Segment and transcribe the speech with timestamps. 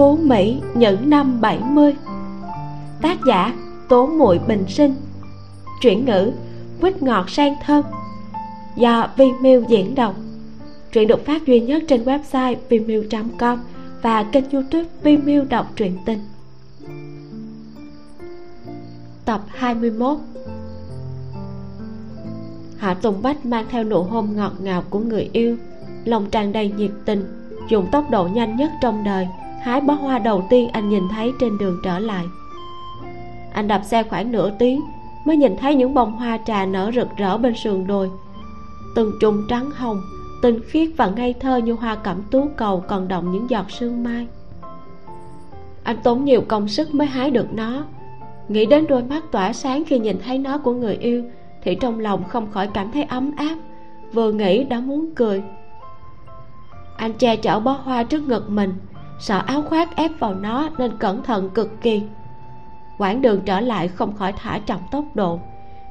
[0.00, 1.94] Phú Mỹ những năm 70
[3.02, 3.54] Tác giả
[3.88, 4.94] Tố Muội Bình Sinh.
[5.80, 6.32] Chuyển ngữ
[6.80, 7.84] Quýt ngọt sang thơm.
[8.76, 10.14] Do Vimeo diễn đọc.
[10.92, 13.58] Truyện được phát duy nhất trên website vimeo.com
[14.02, 16.20] Và kênh youtube Vimeo đọc truyện tình.
[19.24, 20.18] Tập 21
[22.76, 25.56] Hạ Tùng Bách mang theo nụ hôn ngọt ngào của người yêu,
[26.04, 27.24] Lòng tràn đầy nhiệt tình,
[27.68, 29.28] Dùng tốc độ nhanh nhất trong đời.
[29.62, 32.26] Hái bó hoa đầu tiên anh nhìn thấy trên đường trở lại.
[33.52, 34.80] Anh đạp xe khoảng nửa tiếng
[35.24, 38.10] Mới nhìn thấy những bông hoa trà nở rực rỡ bên sườn đồi.
[38.94, 40.00] Từng chùm trắng hồng,
[40.42, 44.02] Tinh khiết và ngây thơ như hoa cẩm tú cầu Còn động những giọt sương
[44.02, 44.26] mai.
[45.82, 47.84] Anh tốn nhiều công sức mới hái được nó.
[48.48, 51.24] Nghĩ đến đôi mắt tỏa sáng khi nhìn thấy nó của người yêu
[51.62, 53.56] Thì trong lòng không khỏi cảm thấy ấm áp,
[54.12, 55.42] Vừa nghĩ đã muốn cười.
[56.96, 58.74] Anh che chở bó hoa trước ngực mình
[59.20, 62.02] Sợ áo khoác ép vào nó nên cẩn thận cực kỳ.
[62.98, 65.40] Quãng đường trở lại không khỏi thả chậm tốc độ,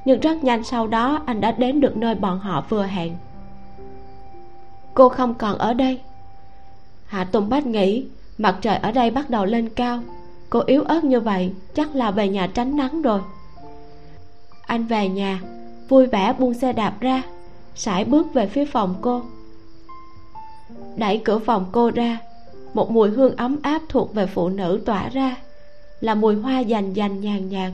[0.05, 3.15] nhưng rất nhanh sau đó anh đã đến được nơi bọn họ vừa hẹn.
[4.93, 6.01] Cô không còn ở đây.
[7.05, 8.05] Hạ tùng bách nghĩ,
[8.37, 9.99] mặt trời ở đây bắt đầu lên cao.
[10.49, 13.21] Cô yếu ớt như vậy, chắc là về nhà tránh nắng rồi.
[14.65, 15.41] Anh về nhà,
[15.89, 17.23] vui vẻ buông xe đạp ra,
[17.75, 19.21] sải bước về phía phòng cô.
[20.97, 22.17] Đẩy cửa phòng cô ra
[22.73, 25.37] một mùi hương ấm áp thuộc về phụ nữ tỏa ra
[26.01, 27.71] là mùi hoa dành dành nhàn nhạt.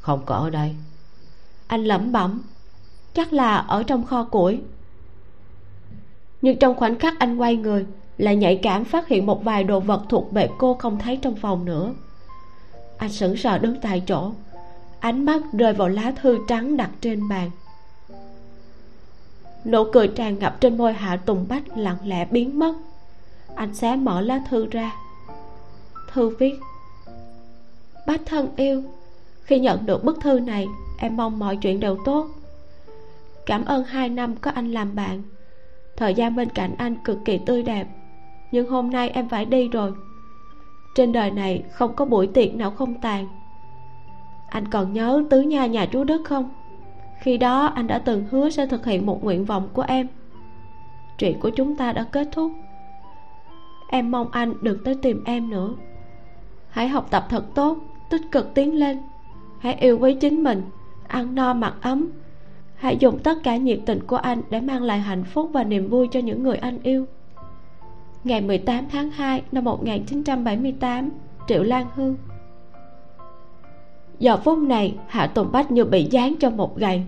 [0.00, 0.74] Không có ở đây.
[1.66, 2.42] Anh lẩm bẩm
[3.14, 4.60] chắc là ở trong kho củi.
[6.42, 7.86] Nhưng trong khoảnh khắc anh quay người
[8.18, 11.36] lại nhạy cảm phát hiện một vài đồ vật thuộc về cô không thấy trong
[11.36, 11.94] phòng nữa.
[12.98, 14.32] Anh sững sờ đứng tại chỗ
[15.00, 17.50] ánh mắt rơi vào lá thư trắng đặt trên bàn.
[19.64, 22.74] Nụ cười tràn ngập trên môi hạ tùng bách lặng lẽ biến mất
[23.56, 24.92] anh xé mở lá thư ra.
[26.12, 26.54] Thư viết,
[28.06, 28.82] bác thân yêu,
[29.42, 30.66] khi nhận được bức thư này,
[30.98, 32.26] em mong mọi chuyện đều tốt.
[33.46, 35.22] Cảm ơn hai năm có anh làm bạn.
[35.96, 37.86] Thời gian bên cạnh anh cực kỳ tươi đẹp,
[38.52, 39.92] nhưng hôm nay em phải đi rồi.
[40.94, 43.26] Trên đời này không có buổi tiệc nào không tàn.
[44.48, 46.50] Anh còn nhớ tứ nha nhà chú đức không?
[47.20, 50.06] Khi đó anh đã từng hứa sẽ thực hiện một nguyện vọng của em.
[51.18, 52.52] Chuyện của chúng ta đã kết thúc
[53.88, 55.70] em mong anh đừng tới tìm em nữa.
[56.68, 57.78] Hãy học tập thật tốt,
[58.10, 58.98] tích cực tiến lên.
[59.58, 60.62] Hãy yêu quý chính mình,
[61.08, 62.08] ăn no mặc ấm.
[62.74, 65.88] Hãy dùng tất cả nhiệt tình của anh để mang lại hạnh phúc và niềm
[65.88, 67.06] vui cho những người anh yêu.
[68.24, 71.10] Ngày 18 tháng 2 năm 1978
[71.48, 72.16] Triệu Lan Hương.
[74.18, 77.02] Giờ phút này, Hạ Tùng Bách như bị dán cho một gậy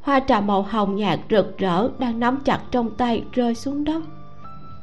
[0.00, 4.02] Hoa trà màu hồng nhạt rực rỡ Đang nắm chặt trong tay rơi xuống đất.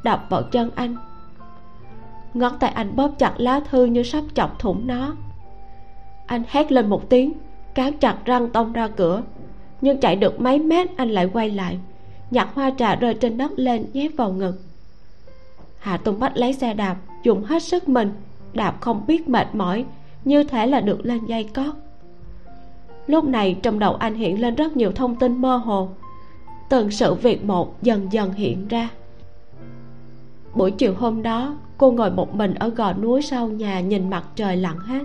[0.03, 0.95] Đập vào chân anh
[2.33, 5.15] ngón tay anh bóp chặt lá thư như sắp chọc thủng nó.
[6.25, 7.33] Anh hét lên một tiếng
[7.73, 9.23] cán chặt răng tông ra cửa.
[9.81, 11.79] Nhưng chạy được mấy mét, anh lại quay lại.
[12.31, 14.61] Nhặt hoa trà rơi trên đất lên, nhét vào ngực.
[15.79, 18.13] Hạ tùng bách lấy xe đạp, dùng hết sức mình.
[18.53, 19.85] Đạp không biết mệt mỏi,
[20.25, 21.75] như thể là được lên dây cót.
[23.07, 25.89] Lúc này, trong đầu anh hiện lên rất nhiều thông tin mơ hồ.
[26.69, 28.89] Từng sự việc một dần dần hiện ra
[30.55, 34.23] buổi chiều hôm đó, cô ngồi một mình ở gò núi sau nhà nhìn mặt
[34.35, 35.03] trời lặn hết.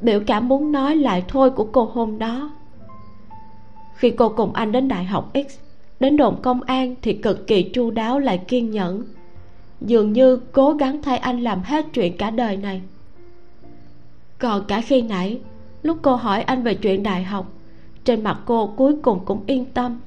[0.00, 2.50] Biểu cảm muốn nói lại thôi của cô hôm đó.
[3.94, 5.58] Khi cô cùng anh đến đại học x,
[6.00, 9.04] đến đồn công an thì cực kỳ chu đáo lại kiên nhẫn.
[9.80, 12.82] Dường như cố gắng thay anh làm hết chuyện cả đời này.
[14.38, 15.40] Còn cả khi nãy,
[15.82, 17.52] lúc cô hỏi anh về chuyện đại học,
[18.04, 20.00] trên mặt cô cuối cùng cũng yên tâm,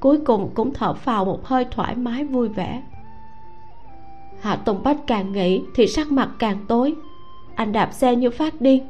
[0.00, 2.82] cuối cùng cũng thở phào một hơi thoải mái vui vẻ
[4.44, 6.94] hạ tùng bách càng nghĩ thì sắc mặt càng tối.
[7.54, 8.86] Anh đạp xe như phát điên.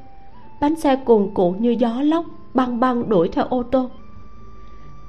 [0.61, 2.25] Bánh xe cuồn cuộn như gió lốc,
[2.55, 3.91] băng băng đuổi theo ô tô.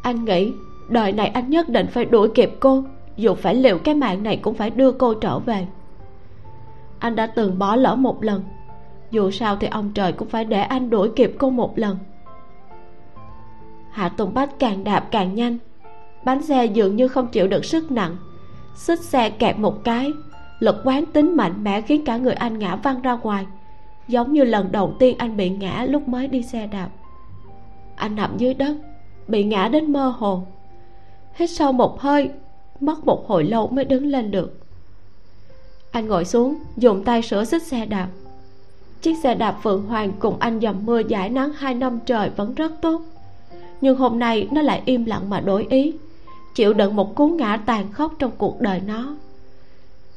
[0.01, 0.53] Anh nghĩ,
[0.89, 2.83] đời này anh nhất định phải đuổi kịp cô,
[3.17, 5.67] dù phải liệu cái mạng này cũng phải đưa cô trở về.
[6.99, 8.43] Anh đã từng bỏ lỡ một lần,
[9.11, 11.97] dù sao thì ông trời cũng phải để anh đuổi kịp cô một lần.
[13.91, 15.57] Hạ tùng bách càng đạp càng nhanh.
[16.25, 18.17] Bánh xe dường như không chịu được sức nặng,
[18.75, 20.11] xích xe kẹt một cái
[20.65, 23.45] lực quán tính mạnh mẽ khiến cả người anh ngã văng ra ngoài,
[24.07, 26.89] giống như lần đầu tiên anh bị ngã lúc mới đi xe đạp.
[27.95, 28.75] Anh nằm dưới đất,
[29.27, 30.43] bị ngã đến mơ hồ.
[31.33, 32.29] Hít sâu một hơi,
[32.79, 34.59] mất một hồi lâu mới đứng lên được.
[35.91, 38.07] Anh ngồi xuống, dùng tay sửa xích xe đạp.
[39.01, 42.55] Chiếc xe đạp phượng hoàng cùng anh dầm mưa giải nắng hai năm trời vẫn
[42.55, 43.01] rất tốt.
[43.81, 45.93] Nhưng hôm nay nó lại im lặng mà đổi ý,
[46.55, 49.15] chịu đựng một cú ngã tàn khốc trong cuộc đời nó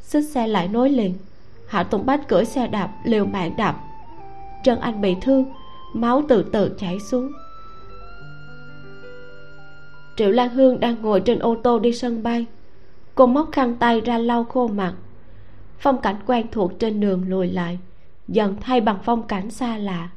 [0.09, 1.15] xích xe lại nối liền.
[1.67, 3.81] Hạ tùng bách cưỡi xe đạp, liều mạng đạp.
[4.65, 5.45] Chân anh bị thương,
[5.93, 7.33] máu từ từ chảy xuống.
[10.17, 12.47] Triệu lan hương đang ngồi trên ô tô đi sân bay.
[13.15, 14.95] Cô móc khăn tay ra lau khô mặt.
[15.79, 17.79] Phong cảnh quen thuộc trên đường lùi lại,
[18.29, 20.09] dần thay bằng phong cảnh xa lạ.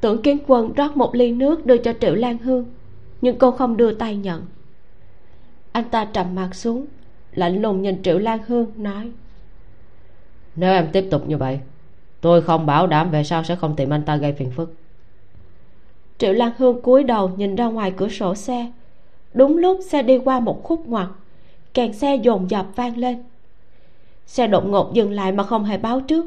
[0.00, 2.66] Tưởng kiến quân rót một ly nước đưa cho triệu lan hương,
[3.20, 4.42] nhưng cô không đưa tay nhận.
[5.72, 6.86] Anh ta trầm mặt xuống
[7.36, 9.10] lạnh lùng nhìn triệu lan hương, nói.
[10.56, 11.58] Nếu em tiếp tục như vậy,
[12.20, 14.74] tôi không bảo đảm về sau sẽ không tìm anh ta gây phiền phức.
[16.18, 18.72] Triệu lan hương cúi đầu nhìn ra ngoài cửa sổ xe.
[19.34, 21.08] Đúng lúc xe đi qua một khúc ngoặt,
[21.74, 23.22] kèn xe dồn dập vang lên.
[24.26, 26.26] Xe đột ngột dừng lại mà không hề báo trước.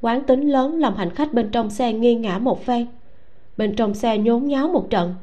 [0.00, 2.86] Quán tính lớn làm hành khách bên trong xe nghiêng ngã một phen.
[3.56, 5.14] Bên trong xe nhốn nháo một trận.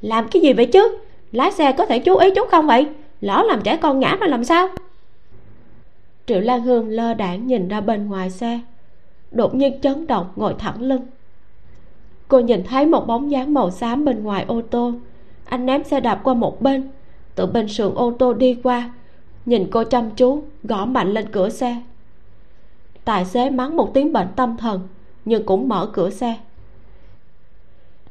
[0.00, 0.98] Làm cái gì vậy chứ?
[1.32, 2.86] Lái xe có thể chú ý chút không vậy?
[3.22, 4.68] Lỡ làm trẻ con ngã mà làm sao?
[6.26, 8.60] Triệu lan hương lơ đãng nhìn ra bên ngoài xe.
[9.30, 11.06] Đột nhiên chấn động, ngồi thẳng lưng.
[12.28, 14.92] Cô nhìn thấy một bóng dáng màu xám bên ngoài ô tô.
[15.44, 16.88] Anh ném xe đạp qua một bên.
[17.34, 18.92] Từ bên sườn ô tô đi qua.
[19.46, 21.82] Nhìn cô chăm chú, gõ mạnh lên cửa xe.
[23.04, 24.88] Tài xế mắng một tiếng bệnh tâm thần,
[25.24, 26.36] nhưng cũng mở cửa xe.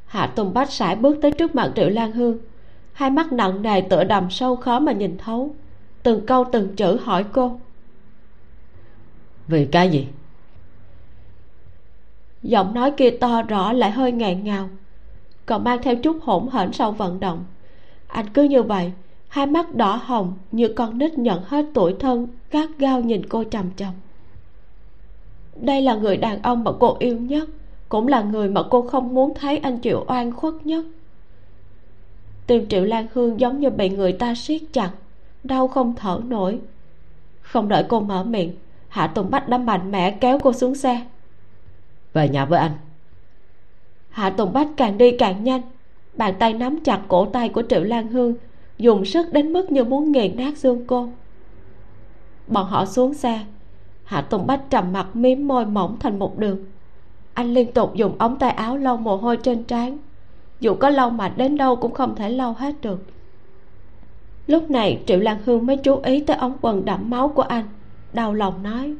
[0.06, 2.38] Hạ tùng bách sải bước tới trước mặt triệu lan hương
[2.94, 5.56] hai mắt nặng nề tựa đầm sâu khó mà nhìn thấu.
[6.04, 7.60] Từng câu từng chữ hỏi cô.
[9.48, 10.08] Vì cái gì?
[12.44, 14.70] Giọng nói kia to rõ lại hơi ngẹn ngào
[15.46, 17.46] còn mang theo chút hỗn hển sau vận động.
[18.08, 18.92] Anh cứ như vậy
[19.28, 23.44] hai mắt đỏ hồng như con nít nhận hết tuổi thân gắt gao nhìn cô
[23.44, 23.94] trầm trầm.
[25.56, 27.50] Đây là người đàn ông mà cô yêu nhất
[27.90, 30.86] cũng là người mà cô không muốn thấy anh chịu oan khuất nhất
[32.52, 34.92] tim triệu lan hương giống như bị người ta siết chặt
[35.44, 36.60] đau không thở nổi.
[37.42, 38.54] Không đợi cô mở miệng
[38.88, 41.02] hạ tùng bách đã mạnh mẽ kéo cô xuống xe.
[42.14, 42.72] Về nhà với anh.
[44.10, 45.62] Hạ tùng bách càng đi càng nhanh
[46.14, 48.34] bàn tay nắm chặt cổ tay của triệu lan hương
[48.78, 51.10] dùng sức đến mức như muốn nghiền nát xương cô.
[52.48, 53.40] Bọn họ xuống xe
[54.04, 56.66] hạ tùng bách trầm mặt miếm môi mỏng thành một đường.
[57.34, 59.98] Anh liên tục dùng ống tay áo lau mồ hôi trên trán
[60.62, 63.04] dù có lau mạnh đến đâu cũng không thể lau hết được.
[64.48, 67.66] Lúc này triệu lan hương mới chú ý tới ống quần đẫm máu của anh
[68.14, 68.96] đau lòng nói.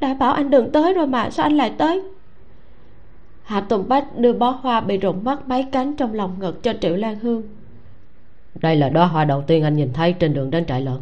[0.00, 2.02] Đã bảo anh đừng tới rồi mà sao anh lại tới?
[3.42, 6.72] Hạ tùng bách đưa bó hoa bị rụng mất mấy cánh trong lòng ngực cho
[6.80, 7.42] triệu lan hương.
[8.54, 11.00] Đây là đóa hoa đầu tiên anh nhìn thấy trên đường đến trại lợn.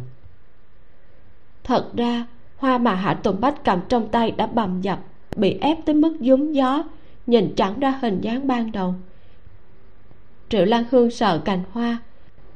[1.63, 2.25] Thật ra
[2.57, 4.99] hoa mà hạ tùng bách cầm trong tay đã bầm dập
[5.35, 6.83] bị ép tới mức dúm gió
[7.27, 8.95] nhìn chẳng ra hình dáng ban đầu
[10.49, 11.97] triệu lan hương sợ cành hoa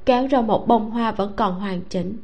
[0.06, 2.18] kéo ra một bông hoa vẫn còn hoàn chỉnh.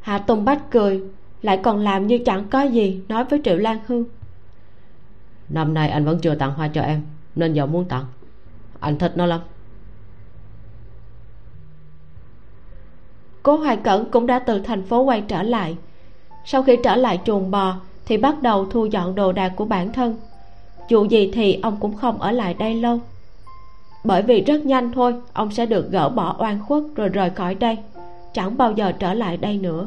[0.00, 1.02] Hạ tùng bách cười
[1.42, 4.04] lại còn làm như chẳng có gì nói với triệu lan hương.
[5.48, 7.02] Năm nay anh vẫn chưa tặng hoa cho em
[7.34, 8.04] nên giờ muốn tặng.
[8.80, 9.40] Anh thích nó lắm.
[13.42, 15.76] Cố hoài cẩn cũng đã từ thành phố quay trở lại.
[16.44, 17.76] Sau khi trở lại chuồng bò
[18.06, 20.16] thì bắt đầu thu dọn đồ đạc của bản thân.
[20.88, 23.00] Dù gì thì ông cũng không ở lại đây lâu
[24.08, 27.54] bởi vì rất nhanh thôi, ông sẽ được gỡ bỏ oan khuất rồi rời khỏi
[27.54, 27.78] đây.
[28.32, 29.86] Chẳng bao giờ trở lại đây nữa.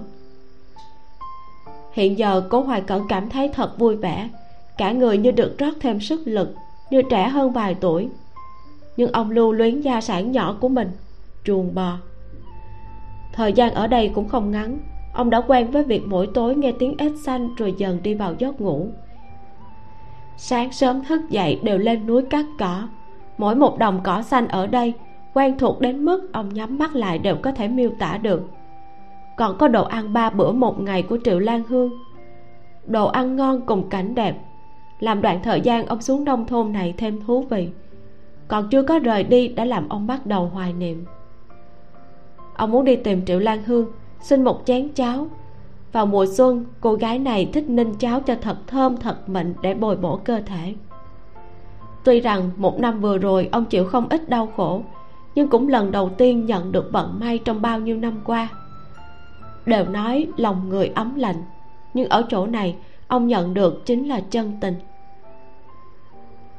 [1.94, 4.30] Hiện giờ, cố hoài cẩn cảm thấy thật vui vẻ.
[4.78, 6.56] Cả người như được rót thêm sức lực,
[6.92, 8.10] như trẻ hơn vài tuổi.
[8.98, 10.92] Nhưng ông lưu luyến gia sản nhỏ của mình
[11.44, 11.98] chuồng bò.
[13.34, 14.80] Thời gian ở đây cũng không ngắn.
[15.14, 18.36] Ông đã quen với việc mỗi tối nghe tiếng ếch xanh rồi dần đi vào
[18.38, 18.88] giấc ngủ.
[20.38, 22.88] Sáng sớm thức dậy đều lên núi cắt cỏ
[23.42, 24.94] mỗi một đồng cỏ xanh ở đây
[25.34, 28.42] quen thuộc đến mức ông nhắm mắt lại đều có thể miêu tả được.
[29.38, 31.92] Còn có đồ ăn ba bữa một ngày của triệu lan hương.
[32.86, 34.36] Đồ ăn ngon cùng cảnh đẹp,
[35.00, 37.70] làm đoạn thời gian ông xuống nông thôn này thêm thú vị.
[38.48, 41.06] Còn chưa có rời đi đã làm ông bắt đầu hoài niệm.
[42.56, 43.86] Ông muốn đi tìm triệu lan hương,
[44.22, 45.28] xin một chén cháo.
[45.92, 49.74] Vào mùa xuân, cô gái này thích ninh cháo cho thật thơm, thật mịn để
[49.74, 50.74] bồi bổ cơ thể
[52.04, 54.84] tuy rằng một năm vừa rồi ông chịu không ít đau khổ,
[55.36, 58.50] nhưng cũng lần đầu tiên nhận được vận may trong bao nhiêu năm qua.
[59.66, 61.44] Đều nói lòng người ấm lạnh,
[61.94, 62.76] nhưng ở chỗ này,
[63.08, 64.76] ông nhận được chính là chân tình.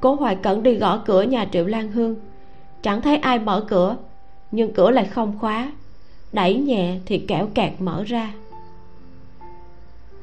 [0.01, 2.17] Cố hoài cẩn đi gõ cửa nhà triệu lan hương.
[2.83, 3.97] Chẳng thấy ai mở cửa,
[4.51, 5.73] nhưng cửa lại không khóa.
[6.33, 8.33] Đẩy nhẹ thì kẻo kẹt mở ra.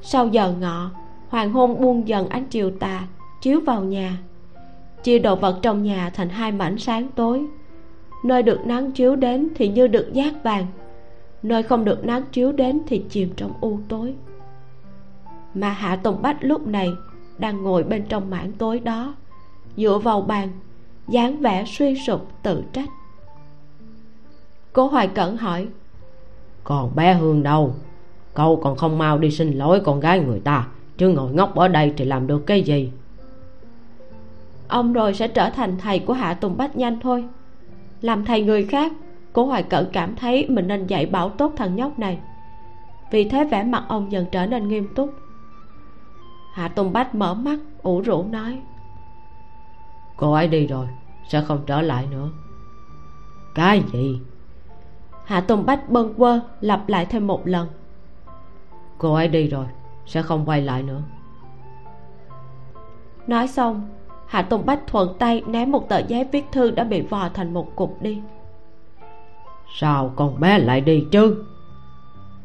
[0.02, 0.90] Sau giờ ngọ,
[1.30, 3.08] hoàng hôn buông dần ánh chiều tà,
[3.42, 4.18] chiếu vào nhà
[5.04, 7.46] chia đồ vật trong nhà thành hai mảnh sáng tối.
[8.24, 10.66] Nơi được nắng chiếu đến thì như được giác vàng,
[11.44, 14.14] nơi không được nắng chiếu đến thì chìm trong u tối.
[15.54, 16.90] Mà hạ tùng bách lúc này
[17.38, 19.16] đang ngồi bên trong mảng tối đó,
[19.78, 20.50] dựa vào bàn,
[21.08, 22.90] dáng vẻ suy sụp tự trách.
[24.74, 25.68] Cố hoài cẩn hỏi,
[26.64, 27.74] còn bé hương đâu?
[28.34, 31.68] Cậu còn không mau đi xin lỗi con gái người ta, chứ ngồi ngốc ở
[31.68, 32.92] đây thì làm được cái gì?
[34.70, 37.26] Ông rồi sẽ trở thành thầy của hạ tùng bách nhanh thôi.
[38.02, 38.92] Làm thầy người khác
[39.34, 42.20] cố hoài cẩn cảm thấy mình nên dạy bảo tốt thằng nhóc này.
[43.12, 45.14] Vì thế vẻ mặt ông dần trở nên nghiêm túc.
[46.54, 48.60] Hạ tùng bách mở mắt ủ rũ nói
[50.20, 50.88] cô ấy đi rồi
[51.28, 52.30] sẽ không trở lại nữa.
[53.56, 54.22] Cái gì?
[55.26, 57.68] Hạ tùng bách bâng quơ lặp lại thêm một lần.
[58.98, 59.66] Cô ấy đi rồi
[60.06, 61.02] sẽ không quay lại nữa.
[63.28, 63.90] Nói xong
[64.30, 67.54] hạ tùng bách thuận tay ném một tờ giấy viết thư đã bị vò thành
[67.54, 68.18] một cục đi.
[69.80, 71.44] Sao con bé lại đi chứ?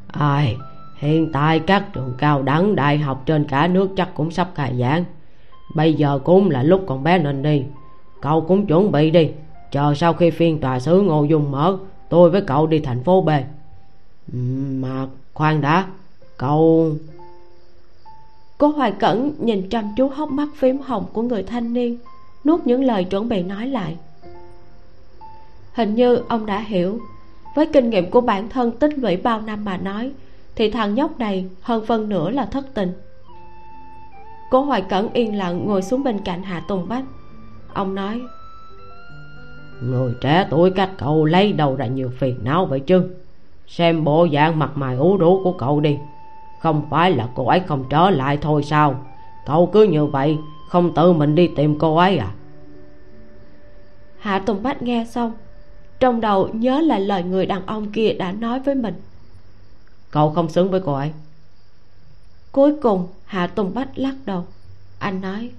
[0.06, 0.56] Ai,
[0.96, 4.76] hiện tại các trường cao đẳng đại học trên cả nước chắc cũng sắp khai
[4.78, 5.04] giảng.
[5.74, 7.64] Bây giờ cũng là lúc con bé nên đi.
[8.20, 9.30] Cậu cũng chuẩn bị đi.
[9.70, 13.20] Chờ sau khi phiên tòa xứ ngô dung mở, tôi với cậu đi thành phố
[13.22, 13.30] b.
[14.82, 15.86] Mà khoan đã,
[16.36, 16.90] cậu
[18.58, 21.98] cô hoài cẩn nhìn chăm chú hốc mắt phím hồng của người thanh niên,
[22.44, 23.96] nuốt những lời chuẩn bị nói lại.
[25.72, 26.98] Hình như ông đã hiểu,
[27.54, 30.12] với kinh nghiệm của bản thân tích lũy bao năm mà nói,
[30.56, 32.92] thì thằng nhóc này hơn phân nửa là thất tình.
[34.50, 37.04] Cố hoài cẩn yên lặng ngồi xuống bên cạnh hạ tùng bách.
[37.72, 38.20] Ông nói,
[39.82, 43.10] người trẻ tuổi các cậu lấy đầu ra nhiều phiền não vậy chứ?
[43.66, 45.98] Xem bộ dạng mặt mày ú rũ của cậu đi
[46.64, 49.06] không phải là cô ấy không trở lại thôi sao?
[49.46, 52.30] Cậu cứ như vậy không tự mình đi tìm cô ấy à?
[54.18, 55.32] Hạ tùng bách nghe xong
[56.00, 58.94] trong đầu nhớ lại lời người đàn ông kia đã nói với mình.
[60.10, 61.12] Cậu không xứng với cô ấy.
[62.52, 64.46] Cuối cùng hạ tùng bách lắc đầu.
[64.98, 65.50] Anh nói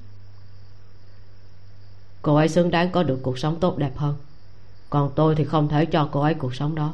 [2.21, 4.15] cô ấy xứng đáng có được cuộc sống tốt đẹp hơn.
[4.89, 6.93] Còn tôi thì không thể cho cô ấy cuộc sống đó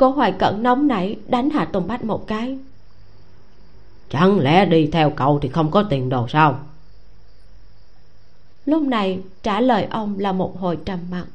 [0.00, 2.58] cô hoài cận nóng nảy đánh hạ tùng bách một cái.
[4.08, 6.60] Chẳng lẽ đi theo cậu thì không có tiền đồ sao?
[8.66, 11.26] Lúc này trả lời ông là một hồi trầm mặc.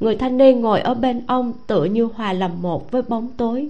[0.00, 3.68] Người thanh niên ngồi ở bên ông tựa như hòa làm một với bóng tối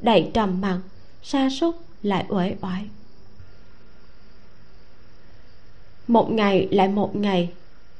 [0.00, 0.80] đầy trầm mặc
[1.22, 2.84] sa sút lại uể oải.
[6.08, 7.50] Một ngày lại một ngày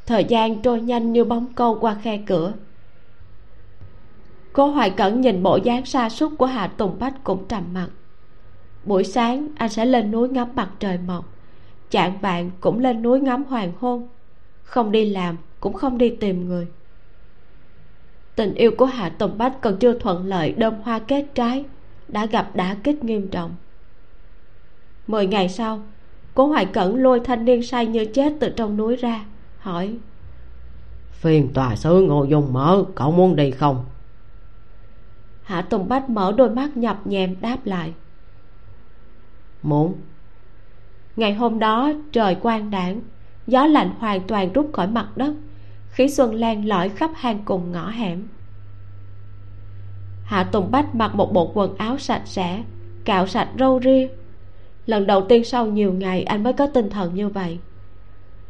[0.07, 2.53] thời gian trôi nhanh như bóng câu qua khe cửa
[4.53, 7.89] cố hoài cẩn nhìn bộ dáng sa sút của hạ tùng bách cũng trầm mặc.
[8.85, 11.25] Buổi sáng, anh sẽ lên núi ngắm mặt trời mọc.
[11.91, 14.09] Chạng bạn cũng lên núi ngắm hoàng hôn.
[14.63, 16.67] Không đi làm, cũng không đi tìm người.
[18.37, 21.65] Tình yêu của hạ tùng bách còn chưa thuận lợi đơm hoa kết trái,
[22.09, 23.55] đã gặp đả kích nghiêm trọng.
[25.07, 25.81] Mười ngày sau
[26.35, 29.25] cố hoài cẩn lôi thanh niên say như chết từ trong núi ra,
[29.59, 29.97] hỏi
[31.13, 33.85] phiên tòa sứ ngô dung mở, cậu muốn đi không?
[35.43, 37.93] Hạ tùng bách mở đôi mắt nhập nhèm đáp lại.
[39.63, 39.95] Muốn.
[41.17, 43.01] Ngày hôm đó trời quang đảng
[43.47, 45.35] gió lạnh hoàn toàn rút khỏi mặt đất
[45.93, 48.29] khí xuân len lỏi khắp hang cùng ngõ hẻm.
[50.25, 52.63] Hạ tùng bách mặc một bộ quần áo sạch sẽ
[53.05, 54.09] cạo sạch râu ria.
[54.87, 57.59] Lần đầu tiên sau nhiều ngày anh mới có tinh thần như vậy.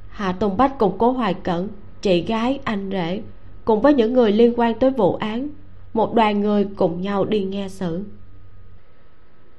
[0.08, 1.68] Hạ tùng bách cùng cố hoài cẩn
[2.02, 3.22] chị gái anh rể
[3.64, 5.48] cùng với những người liên quan tới vụ án
[5.92, 8.04] một đoàn người cùng nhau đi nghe xử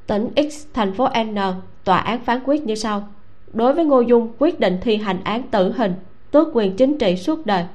[0.07, 1.35] tỉnh x, thành phố n,
[1.83, 3.07] tòa án phán quyết như sau.
[3.53, 5.93] Đối với ngô dung, quyết định thi hành án tử hình,
[6.31, 7.65] tước quyền chính trị suốt đời.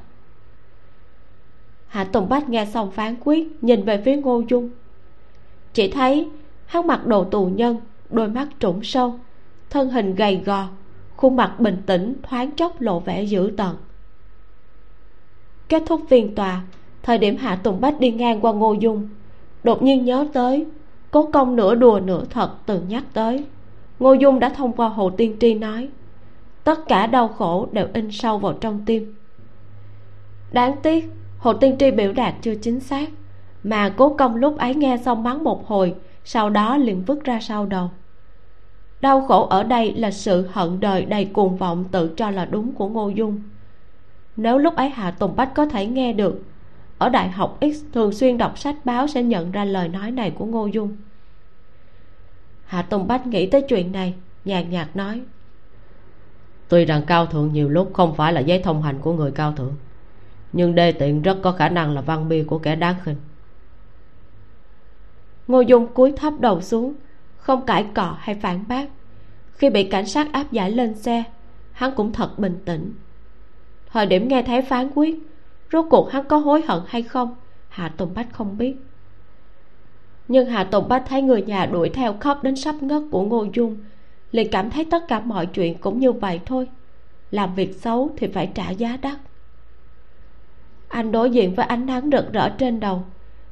[1.87, 4.71] Hạ tùng bách nghe xong phán quyết, nhìn về phía ngô dung.
[5.73, 6.29] Chỉ thấy
[6.67, 7.77] hắn mặc đồ tù nhân,
[8.11, 9.19] đôi mắt trũng sâu,
[9.71, 10.69] thân hình gầy gò,
[11.17, 13.77] khuôn mặt bình tĩnh, thoáng chốc lộ vẻ dữ tợn.
[15.69, 16.63] Kết thúc phiên tòa
[17.09, 19.09] thời điểm hạ tùng bách đi ngang qua ngô dung,
[19.65, 20.67] đột nhiên nhớ tới
[21.11, 23.45] cố công nửa đùa nửa thật từng nhắc tới.
[23.99, 25.89] Ngô dung đã thông qua hồ tiên tri nói,
[26.65, 29.15] tất cả đau khổ đều in sâu vào trong tim.
[30.53, 33.11] Đáng tiếc, hồ tiên tri biểu đạt chưa chính xác,
[33.63, 37.41] mà cố công lúc ấy nghe xong mắng một hồi, sau đó liền vứt ra
[37.41, 37.91] sau đầu.
[39.01, 42.73] Đau khổ ở đây là sự hận đời đầy cuồng vọng tự cho là đúng
[42.73, 43.43] của ngô dung.
[44.37, 46.43] Nếu lúc ấy hạ tùng bách có thể nghe được
[46.99, 50.31] ở đại học x, thường xuyên đọc sách báo sẽ nhận ra lời nói này
[50.31, 50.97] của ngô dung.
[52.65, 54.15] Hạ tùng bách nghĩ tới chuyện này,
[54.45, 55.21] nhàn nhạt nói,
[56.69, 59.53] tuy rằng cao thượng nhiều lúc không phải là giấy thông hành của người cao
[59.53, 59.75] thượng,
[60.53, 63.17] nhưng đê tiện rất có khả năng là văn bia của kẻ đáng khinh.
[65.49, 66.95] Ngô dung cúi thấp đầu xuống,
[67.37, 68.89] không cãi cọ hay phản bác.
[69.53, 71.25] Khi bị cảnh sát áp giải lên xe,
[71.73, 72.93] hắn cũng thật bình tĩnh.
[73.93, 75.19] Thời điểm nghe thấy phán quyết
[75.73, 77.35] rốt cuộc hắn có hối hận hay không?
[77.69, 78.77] Hạ tùng bách không biết.
[80.29, 83.47] Nhưng hạ tùng bách thấy người nhà đuổi theo khóc đến sắp ngất của ngô
[83.55, 83.77] dung,
[84.33, 86.69] liền cảm thấy tất cả mọi chuyện cũng như vậy thôi.
[87.31, 89.19] Làm việc xấu thì phải trả giá đắt.
[90.89, 93.03] Anh đối diện với ánh nắng rực rỡ trên đầu,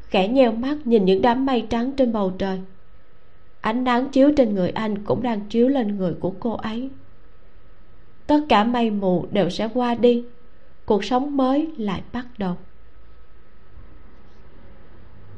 [0.08, 2.60] khẽ nheo mắt nhìn những đám mây trắng trên bầu trời.
[3.60, 6.90] Ánh nắng chiếu trên người anh cũng đang chiếu lên người của cô ấy.
[8.26, 10.24] Tất cả mây mù đều sẽ qua đi
[10.86, 12.54] cuộc sống mới lại bắt đầu.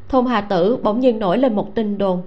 [0.08, 2.22] Thôn hà tử bỗng nhiên nổi lên một tin đồn.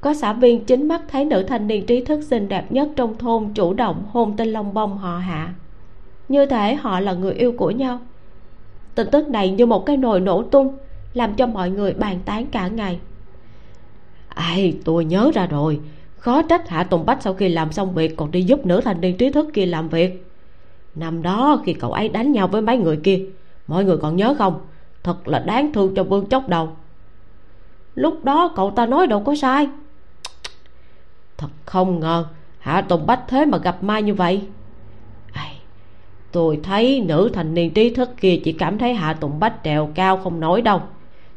[0.00, 3.18] Có xã viên chính mắt thấy nữ thanh niên trí thức xinh đẹp nhất trong
[3.18, 5.54] thôn chủ động hôn tên long bông họ hạ.
[6.28, 8.00] Như thể họ là người yêu của nhau.
[8.94, 10.76] Tin tức này như một cái nồi nổ tung,
[11.14, 13.00] làm cho mọi người bàn tán cả ngày.
[14.28, 15.80] Ai tôi nhớ ra rồi.
[16.18, 19.00] Khó trách hạ tùng bách sau khi làm xong việc còn đi giúp nữ thanh
[19.00, 20.26] niên trí thức kia làm việc
[20.94, 23.26] năm đó khi cậu ấy đánh nhau với mấy người kia,
[23.66, 24.60] mọi người còn nhớ không?
[25.02, 26.76] Thật là đáng thương cho vương chốc đầu.
[27.94, 29.68] Lúc đó cậu ta nói đâu có sai.
[31.36, 32.26] Thật không ngờ,
[32.58, 34.42] hạ tùng bách thế mà gặp mai như vậy.
[36.34, 39.90] Tôi thấy nữ thành niên trí thức kia chỉ cảm thấy hạ tùng bách trèo
[39.94, 40.80] cao không nổi đâu.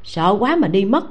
[0.04, 1.06] Sợ quá mà đi mất.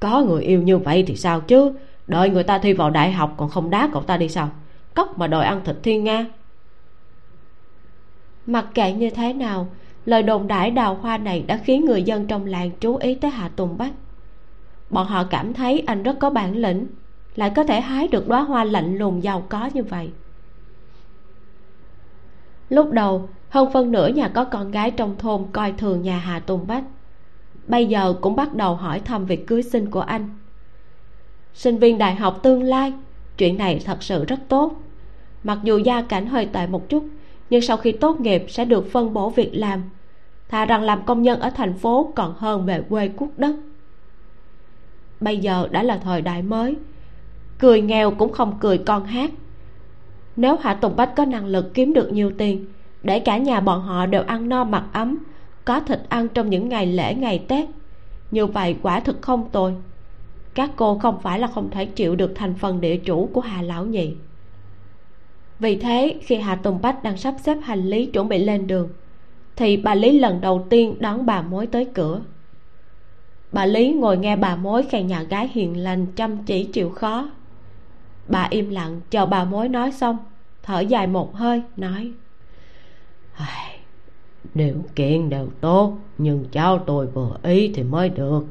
[0.00, 1.72] Có người yêu như vậy thì sao chứ?
[2.06, 4.48] Đợi người ta thi vào đại học còn không đá cậu ta đi sao?
[4.94, 6.26] Cốc mà đòi ăn thịt thiên nga
[8.46, 9.68] mặc kệ như thế nào,
[10.06, 13.30] lời đồn đãi đào hoa này đã khiến người dân trong làng chú ý tới
[13.30, 13.92] hạ tùng bách.
[14.90, 16.86] Bọn họ cảm thấy anh rất có bản lĩnh,
[17.36, 20.10] lại có thể hái được đóa hoa lạnh lùng giàu có như vậy.
[22.68, 26.38] Lúc đầu, hơn phân nửa nhà có con gái trong thôn coi thường nhà hà
[26.38, 26.84] tùng bách.
[27.66, 30.28] Bây giờ cũng bắt đầu hỏi thăm việc cưới sinh của anh.
[31.54, 32.92] Sinh viên đại học tương lai,
[33.38, 34.72] chuyện này thật sự rất tốt.
[35.44, 37.04] Mặc dù gia cảnh hơi tệ một chút
[37.50, 39.82] nhưng sau khi tốt nghiệp sẽ được phân bổ việc làm.
[40.48, 43.56] Thà rằng làm công nhân ở thành phố còn hơn về quê quốc đất.
[45.20, 46.76] Bây giờ đã là thời đại mới.
[47.58, 49.30] Cười nghèo cũng không cười con hát.
[50.36, 52.66] Nếu hạ tùng bách có năng lực kiếm được nhiều tiền,
[53.02, 55.18] để cả nhà bọn họ đều ăn no mặc ấm,
[55.64, 57.68] có thịt ăn trong những ngày lễ, ngày tết,
[58.30, 59.74] như vậy quả thực không tồi.
[60.54, 63.62] Các cô không phải là không thể chịu được thành phần địa chủ của hà
[63.62, 64.14] lão nhị
[65.58, 68.88] vì thế, khi hà tùng bách đang sắp xếp hành lý chuẩn bị lên đường,
[69.56, 72.20] thì bà lý lần đầu tiên đón bà mối tới cửa.
[73.52, 77.28] Bà lý ngồi nghe bà mối khen nhà gái hiền lành, chăm chỉ, chịu khó.
[78.28, 80.16] Bà im lặng, chờ bà mối nói xong,
[80.62, 82.12] thở dài một hơi, nói
[84.54, 88.46] điều kiện đều tốt, nhưng cháu tôi vừa ý thì mới được.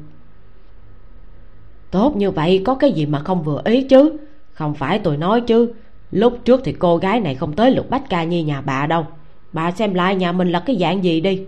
[1.90, 4.16] Tốt như vậy có cái gì mà không vừa ý chứ?
[4.52, 5.72] Không phải tôi nói chứ
[6.14, 9.06] lúc trước thì cô gái này không tới lượt bách ca nhi nhà bà đâu.
[9.52, 11.44] Bà xem lại nhà mình là cái dạng gì đi.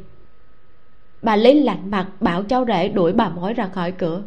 [1.22, 4.22] Bà lý lạnh mặt bảo cháu rể đuổi bà mối ra khỏi cửa.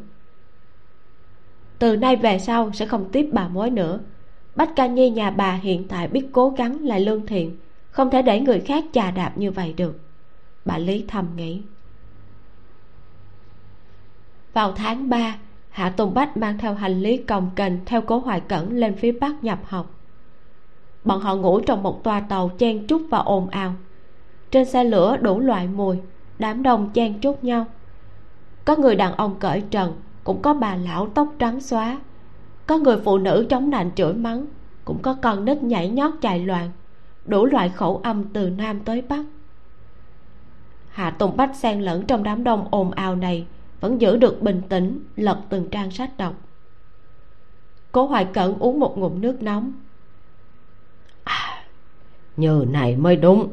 [1.79, 3.99] Từ nay về sau sẽ không tiếp bà mối nữa.
[4.55, 7.57] Bách ca nhi nhà bà hiện tại biết cố gắng là lương thiện,
[7.91, 9.99] không thể để người khác chà đạp như vậy được.
[10.65, 11.61] Bà lý thầm nghĩ.
[14.53, 15.37] Vào tháng 3
[15.69, 19.11] hạ tùng bách mang theo hành lý cồng kềnh theo cố hoài cẩn lên phía
[19.11, 19.98] bắc nhập học
[21.09, 23.73] bọn họ ngủ trong một toa tàu chen chúc và ồn ào.
[24.51, 25.97] Trên xe lửa đủ loại mùi,
[26.39, 27.65] đám đông chen chúc nhau.
[28.65, 29.93] Có người đàn ông cởi trần,
[30.23, 31.99] cũng có bà lão tóc trắng xóa.
[32.67, 34.45] Có người phụ nữ chống nạnh chửi mắng,
[34.85, 36.71] cũng có con nít nhảy nhót chạy loạn,
[37.25, 39.23] đủ loại khẩu âm từ nam tới bắc.
[40.89, 43.45] Hạ tùng bách xen lẫn trong đám đông ồn ào này,
[43.81, 46.33] vẫn giữ được bình tĩnh, lật từng trang sách đọc.
[47.91, 49.71] Cố hoài cẩn uống một ngụm nước nóng
[52.39, 53.49] như này mới đúng.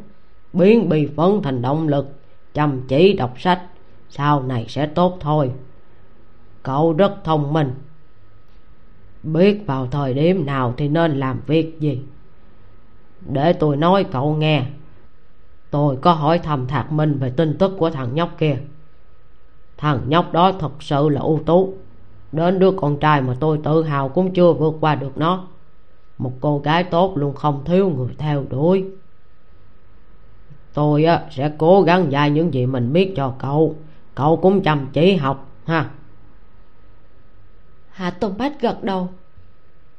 [0.52, 2.18] Biến bi phấn thành động lực,
[2.54, 3.62] chăm chỉ đọc sách.
[4.10, 5.50] Sau này sẽ tốt thôi.
[6.62, 7.74] Cậu rất thông minh.
[9.22, 12.00] Biết vào thời điểm nào thì nên làm việc gì?
[13.20, 14.66] Để tôi nói cậu nghe.
[15.70, 18.56] Tôi có hỏi thầm thạc minh về tin tức của thằng nhóc kia.
[19.76, 21.74] Thằng nhóc đó thật sự là ưu tú.
[22.32, 25.44] Đến đứa con trai mà tôi tự hào cũng chưa vượt qua được nó
[26.18, 28.84] một cô gái tốt luôn không thiếu người theo đuổi.
[30.74, 33.76] Tôi á, sẽ cố gắng dạy những gì mình biết cho cậu.
[34.14, 35.90] Cậu cũng chăm chỉ học, ha?
[37.90, 39.08] Hạ tùng bách gật đầu.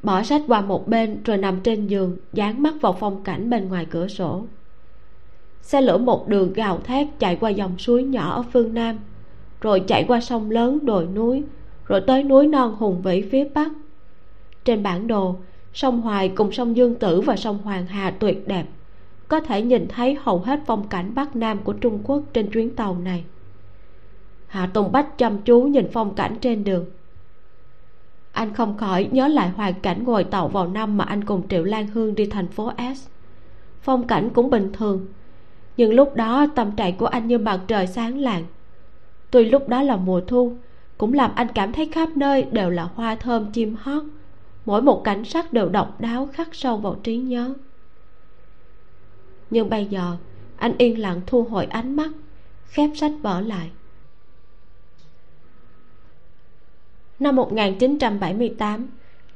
[0.04, 3.70] Bỏ sách qua một bên rồi nằm trên giường, dán mắt vào phong cảnh bên
[3.70, 4.46] ngoài cửa sổ.
[5.62, 9.00] Xe lửa một đường gào thét chạy qua dòng suối nhỏ ở phương nam,
[9.62, 11.44] rồi chạy qua sông lớn đồi núi,
[11.86, 13.72] rồi tới núi non hùng vĩ phía bắc.
[14.66, 15.36] Trên bản đồ
[15.78, 18.66] sông hoài cùng sông dương tử và sông hoàng hà tuyệt đẹp.
[19.28, 22.76] Có thể nhìn thấy hầu hết phong cảnh bắc nam của trung quốc trên chuyến
[22.76, 23.24] tàu này.
[24.48, 26.86] Hạ tùng bách chăm chú nhìn phong cảnh trên đường.
[28.32, 31.64] Anh không khỏi nhớ lại hoàn cảnh ngồi tàu vào năm mà anh cùng triệu
[31.64, 33.08] lan hương đi thành phố s.
[33.82, 35.08] Phong cảnh cũng bình thường,
[35.78, 38.44] nhưng lúc đó tâm trạng của anh như mặt trời sáng lạng.
[39.32, 40.58] Tuy lúc đó là mùa thu,
[40.98, 44.04] cũng làm anh cảm thấy khắp nơi đều là hoa thơm chim hót
[44.68, 47.54] mỗi một cảnh sắc đều độc đáo khắc sâu vào trí nhớ
[49.50, 50.18] nhưng bây giờ
[50.58, 52.10] anh yên lặng thu hồi ánh mắt
[52.66, 53.72] khép sách vở lại
[57.20, 58.88] năm 1978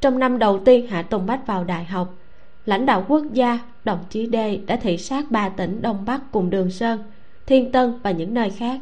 [0.02, 2.14] trong năm đầu tiên hạ tùng bách vào đại học
[2.66, 4.36] lãnh đạo quốc gia đồng chí D
[4.68, 7.04] đã thị sát ba tỉnh Đông Bắc cùng Đường Sơn,
[7.46, 8.80] Thiên Tân và những nơi khác.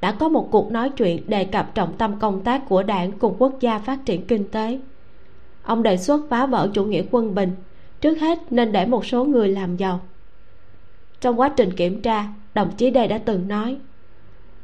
[0.00, 3.36] Đã có một cuộc nói chuyện đề cập trọng tâm công tác của đảng cùng
[3.38, 4.80] quốc gia phát triển kinh tế.
[5.70, 7.52] Ông đề xuất phá vỡ chủ nghĩa quân bình,
[8.00, 10.00] trước hết nên để một số người làm giàu.
[11.20, 13.76] Trong quá trình kiểm tra, đồng chí đây đã từng nói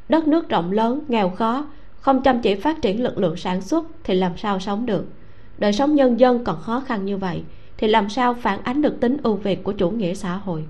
[0.09, 1.67] Đất nước rộng lớn, nghèo khó,
[1.99, 5.05] không chăm chỉ phát triển lực lượng sản xuất thì làm sao sống được.
[5.57, 7.43] Đời sống nhân dân còn khó khăn như vậy
[7.77, 10.63] thì làm sao phản ánh được tính ưu việt của chủ nghĩa xã hội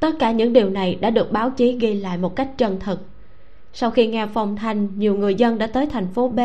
[0.00, 3.00] tất cả những điều này đã được báo chí ghi lại một cách chân thực
[3.72, 6.40] sau khi nghe phong thanh nhiều người dân đã tới thành phố b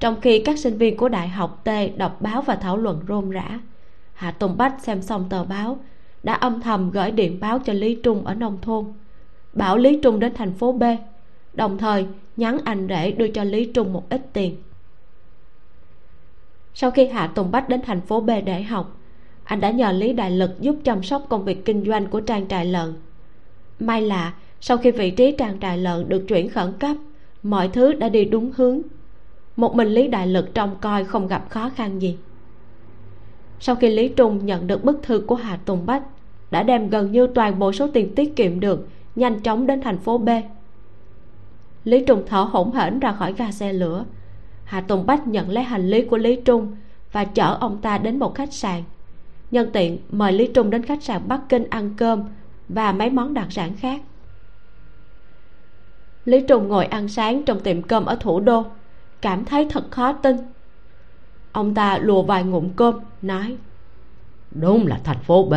[0.00, 3.30] trong khi các sinh viên của đại học t đọc báo và thảo luận rôm
[3.30, 3.60] rã,
[4.12, 5.78] hạ tùng bách xem xong tờ báo,
[6.22, 8.84] đã âm thầm gửi điện báo cho lý trung ở nông thôn,
[9.52, 10.82] bảo lý trung đến thành phố b,
[11.54, 14.56] đồng thời nhắn anh rể đưa cho lý trung một ít tiền.
[16.74, 18.96] Sau khi hạ tùng bách đến thành phố b để học,
[19.44, 22.48] anh đã nhờ lý đại lực giúp chăm sóc công việc kinh doanh của trang
[22.48, 22.94] trại lợn.
[23.78, 26.96] May là sau khi vị trí trang trại lợn được chuyển khẩn cấp,
[27.42, 28.82] mọi thứ đã đi đúng hướng
[29.60, 32.18] một mình lý đại lực trông coi không gặp khó khăn gì.
[33.60, 36.02] Sau khi lý trung nhận được bức thư của hà tùng bách,
[36.50, 39.98] đã đem gần như toàn bộ số tiền tiết kiệm được nhanh chóng đến thành
[39.98, 40.28] phố b.
[41.84, 44.04] Lý trung thở hổn hển ra khỏi ga xe lửa.
[44.64, 46.76] Hà tùng bách nhận lấy hành lý của lý trung
[47.12, 48.82] và chở ông ta đến một khách sạn.
[49.50, 52.22] Nhân tiện mời lý trung đến khách sạn bắc kinh ăn cơm
[52.68, 54.00] và mấy món đặc sản khác.
[56.24, 58.64] Lý trung ngồi ăn sáng trong tiệm cơm ở thủ đô
[59.22, 60.36] cảm thấy thật khó tin.
[61.52, 63.56] Ông ta lùa vài ngụm cơm, nói,
[64.50, 65.54] đúng là thành phố b,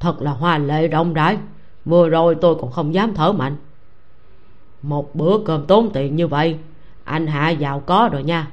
[0.00, 1.38] thật là hoa lệ đông đái
[1.84, 3.56] vừa rồi tôi còn không dám thở mạnh.
[4.82, 6.58] Một bữa cơm tốn tiền như vậy,
[7.04, 8.50] anh hạ giàu có rồi nha.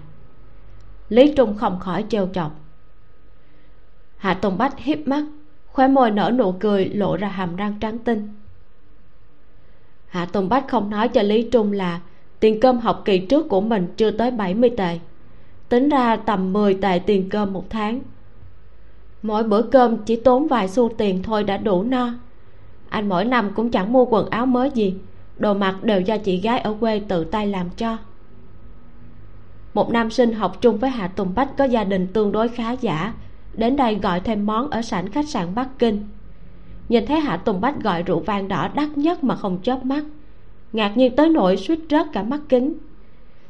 [1.10, 2.52] Lý trung không khỏi trêu chọc.
[4.18, 5.24] Hạ tùng bách hiếp mắt,
[5.68, 8.36] khóe môi nở nụ cười, lộ ra hàm răng trắng tinh.
[10.08, 12.00] Hạ tùng bách không nói cho lý trung là
[12.40, 15.00] tiền cơm học kỳ trước của mình chưa tới 70 tệ.
[15.70, 18.00] Tính ra tầm 10 tệ tiền cơm một tháng.
[19.22, 22.14] Mỗi bữa cơm chỉ tốn vài xu tiền thôi đã đủ no.
[22.90, 24.96] Anh mỗi năm cũng chẳng mua quần áo mới gì.
[25.38, 27.98] Đồ mặc đều do chị gái ở quê tự tay làm cho.
[29.74, 32.72] Một nam sinh học chung với hạ tùng bách có gia đình tương đối khá
[32.72, 33.14] giả.
[33.54, 36.08] Đến đây gọi thêm món ở sảnh khách sạn bắc kinh.
[36.90, 40.04] Nhìn thấy hạ tùng bách gọi rượu vang đỏ đắt nhất mà không chớp mắt
[40.74, 42.74] ngạc nhiên tới nỗi suýt rớt cả mắt kính.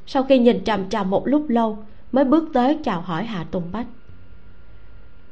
[0.06, 1.78] Sau khi nhìn trầm trầm một lúc lâu,
[2.12, 3.86] mới bước tới chào hỏi hạ tùng bách.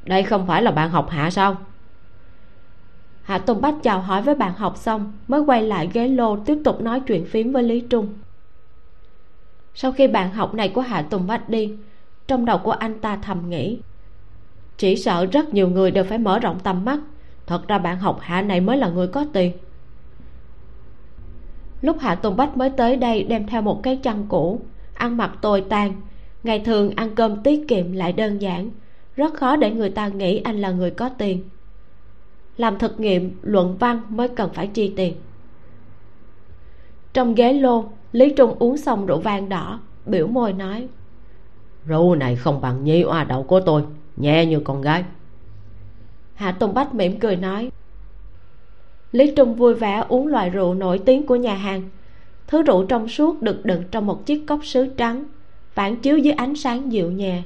[0.06, 1.58] Đây không phải là bạn học hạ sao?
[3.24, 6.58] Hạ tùng bách chào hỏi với bạn học xong, mới quay lại ghế lô tiếp
[6.64, 8.08] tục nói chuyện phím với lý trung.
[9.74, 11.74] Sau khi bạn học này của hạ tùng bách đi,
[12.28, 13.80] trong đầu của anh ta thầm nghĩ,
[14.78, 17.00] chỉ sợ rất nhiều người đều phải mở rộng tầm mắt.
[17.46, 19.52] Thật ra bạn học hạ này mới là người có tiền
[21.82, 24.62] lúc hạ tùng bách mới tới đây đem theo một cái chăn cũ.
[24.94, 25.94] Ăn mặc tồi tàn.
[26.44, 28.70] Ngày thường ăn cơm tiết kiệm lại đơn giản.
[29.16, 31.44] Rất khó để người ta nghĩ anh là người có tiền.
[32.58, 35.14] Làm thực nghiệm luận văn mới cần phải chi tiền.
[37.14, 40.88] Trong ghế lô lý trung uống xong rượu vang đỏ biểu môi nói
[41.88, 43.84] rượu này không bằng nhi oa đậu của tôi
[44.16, 45.04] nhẹ như con gái.
[46.34, 47.72] Hạ tùng bách mỉm cười nói
[49.12, 51.82] lý trung vui vẻ uống loại rượu nổi tiếng của nhà hàng.
[52.48, 55.24] Thứ rượu trong suốt được đựng trong một chiếc cốc sứ trắng,
[55.72, 57.42] phản chiếu dưới ánh sáng dịu nhẹ.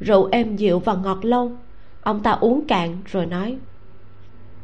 [0.00, 1.52] Rượu êm dịu và ngọt lâu,
[2.02, 3.56] ông ta uống cạn rồi nói,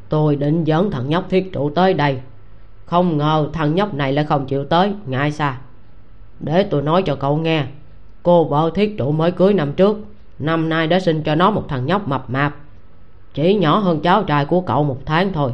[0.09, 2.21] tôi định dẫn thằng nhóc thiết trụ tới đây.
[2.85, 5.59] Không ngờ thằng nhóc này lại không chịu tới, ngại xa.
[6.41, 7.65] Để tôi nói cho cậu nghe,
[8.23, 9.97] cô vợ thiết trụ mới cưới năm trước,
[10.39, 12.55] năm nay đã sinh cho nó một thằng nhóc mập mạp.
[13.35, 15.53] Chỉ nhỏ hơn cháu trai của cậu một tháng thôi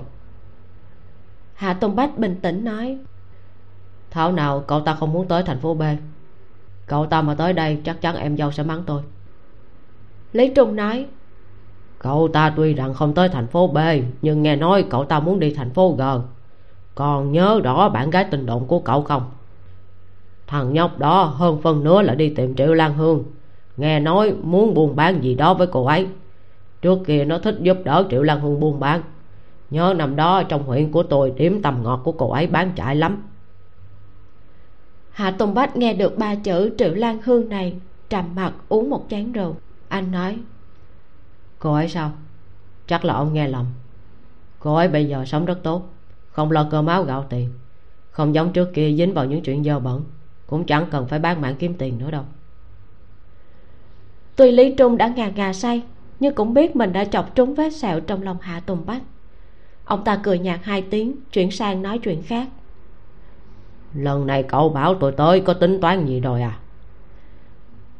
[1.62, 2.98] hạ tùng bách bình tĩnh nói,
[4.10, 5.82] thảo nào cậu ta không muốn tới thành phố b?
[6.86, 9.02] Cậu ta mà tới đây chắc chắn em dâu sẽ mắng tôi.
[10.32, 11.06] Lý trung nói,
[11.98, 13.78] cậu ta tuy rằng không tới thành phố b,
[14.22, 16.02] nhưng nghe nói cậu ta muốn đi thành phố g.
[16.94, 19.30] Còn nhớ rõ bạn gái tình động của cậu không?
[20.46, 23.24] Thằng nhóc đó hơn phân nửa là đi tìm triệu lan hương.
[23.76, 26.06] Nghe nói muốn buôn bán gì đó với cô ấy.
[26.80, 29.02] Trước kia nó thích giúp đỡ triệu lan hương buôn bán
[29.72, 32.96] nhớ năm đó trong huyện của tôi điểm tầm ngọt của cô ấy bán chạy
[32.96, 33.22] lắm.
[35.10, 37.76] Hạ tùng bách nghe được ba chữ triệu lan hương này
[38.08, 39.56] trầm mặt uống một chén rượu.
[39.88, 40.38] Anh nói
[41.58, 42.12] cô ấy sao?
[42.86, 43.66] Chắc là ông nghe lầm.
[44.58, 45.88] Cô ấy bây giờ sống rất tốt
[46.30, 47.48] không lo cơm áo gạo tiền
[48.10, 50.04] không giống trước kia dính vào những chuyện dơ bẩn
[50.46, 52.24] cũng chẳng cần phải bán mạng kiếm tiền nữa đâu.
[54.36, 55.82] Tuy lý trung đã ngà ngà say
[56.20, 59.02] nhưng cũng biết mình đã chọc trúng vết sẹo trong lòng hạ tùng bách
[59.84, 62.48] ông ta cười nhạt hai tiếng chuyển sang nói chuyện khác.
[63.94, 66.58] Lần này cậu bảo tôi tới có tính toán gì rồi à?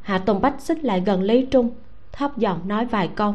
[0.03, 1.71] Hạ tùng bách xích lại gần lý trung
[2.13, 3.35] thấp giọng nói vài câu.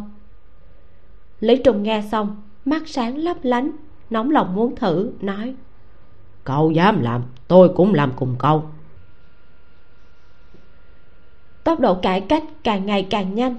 [1.40, 3.72] Lý trung nghe xong mắt sáng lấp lánh
[4.10, 5.56] nóng lòng muốn thử nói.
[6.44, 8.64] Cậu dám làm tôi cũng làm cùng cậu.
[11.64, 13.56] Tốc độ cải cách càng ngày càng nhanh.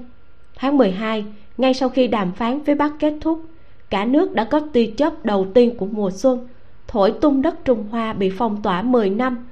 [0.55, 1.25] Tháng 12
[1.57, 3.41] ngay sau khi đàm phán phía bắc kết thúc
[3.89, 6.47] cả nước đã có tia chớp đầu tiên của mùa xuân.
[6.87, 9.47] Thổi tung đất trung hoa bị phong tỏa 10 năm.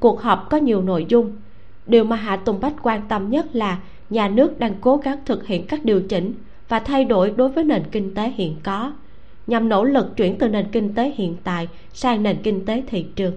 [0.00, 1.32] Cuộc họp có nhiều nội dung.
[1.86, 3.78] Điều mà hạ tùng bách quan tâm nhất là
[4.10, 6.34] nhà nước đang cố gắng thực hiện các điều chỉnh
[6.68, 8.92] và thay đổi đối với nền kinh tế hiện có,
[9.46, 13.06] nhằm nỗ lực chuyển từ nền kinh tế hiện tại sang nền kinh tế thị
[13.16, 13.34] trường.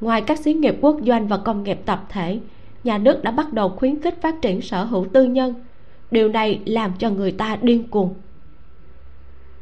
[0.00, 2.38] Ngoài các xí nghiệp quốc doanh và công nghiệp tập thể,
[2.84, 5.54] nhà nước đã bắt đầu khuyến khích phát triển sở hữu tư nhân.
[6.10, 8.14] Điều này làm cho người ta điên cuồng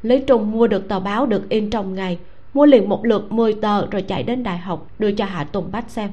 [0.02, 2.18] lý trung mua được tờ báo được in trong ngày
[2.54, 5.72] mua liền một lượt 10 tờ rồi chạy đến đại học đưa cho hạ tùng
[5.72, 6.10] bách xem.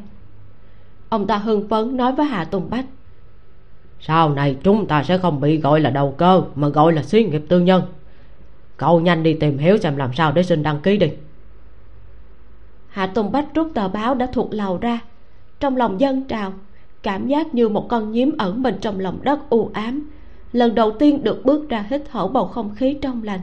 [1.09, 2.85] Ông ta hưng phấn nói với hạ tùng bách
[4.01, 7.23] sau này chúng ta sẽ không bị gọi là đầu cơ mà gọi là xí
[7.23, 7.83] nghiệp tư nhân.
[8.77, 11.11] Cậu nhanh đi tìm hiểu xem làm sao để xin đăng ký đi.
[12.89, 14.99] Hạ tùng bách rút tờ báo đã thuộc lầu ra.
[15.59, 16.53] Trong lòng dân trào
[17.03, 20.09] cảm giác như một con nhím ẩn mình trong lòng đất u ám
[20.53, 23.39] lần đầu tiên được bước ra hít thở bầu không khí trong lành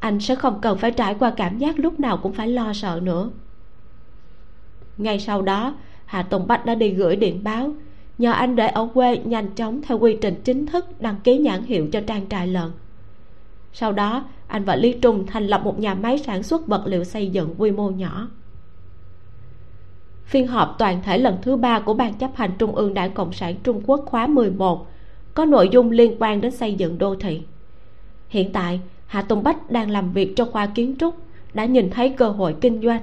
[0.00, 3.00] anh sẽ không cần phải trải qua cảm giác lúc nào cũng phải lo sợ
[3.02, 3.30] nữa.
[4.96, 7.72] Ngay sau đó, hà tùng bách đã đi gửi điện báo.
[8.18, 11.62] Nhờ anh để ở quê nhanh chóng theo quy trình chính thức đăng ký nhãn
[11.62, 12.70] hiệu cho trang trại lợn.
[13.72, 17.04] Sau đó, anh và lý trung thành lập một nhà máy sản xuất vật liệu
[17.04, 18.28] xây dựng quy mô nhỏ.
[20.24, 23.32] Phiên họp toàn thể lần thứ ba của ban chấp hành trung ương đảng cộng
[23.32, 24.86] sản trung quốc khóa 11
[25.34, 27.42] có nội dung liên quan đến xây dựng đô thị.
[28.28, 31.14] Hiện tại hạ tùng bách đang làm việc cho khoa kiến trúc,
[31.54, 33.02] đã nhìn thấy cơ hội kinh doanh.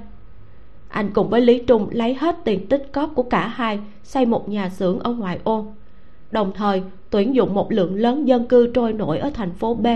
[0.88, 4.50] Anh cùng với lý trung lấy hết tiền tích cóp của cả hai xây một
[4.50, 5.66] nhà xưởng ở ngoại ô.
[6.32, 9.88] Đồng thời, tuyển dụng một lượng lớn dân cư trôi nổi ở thành phố b.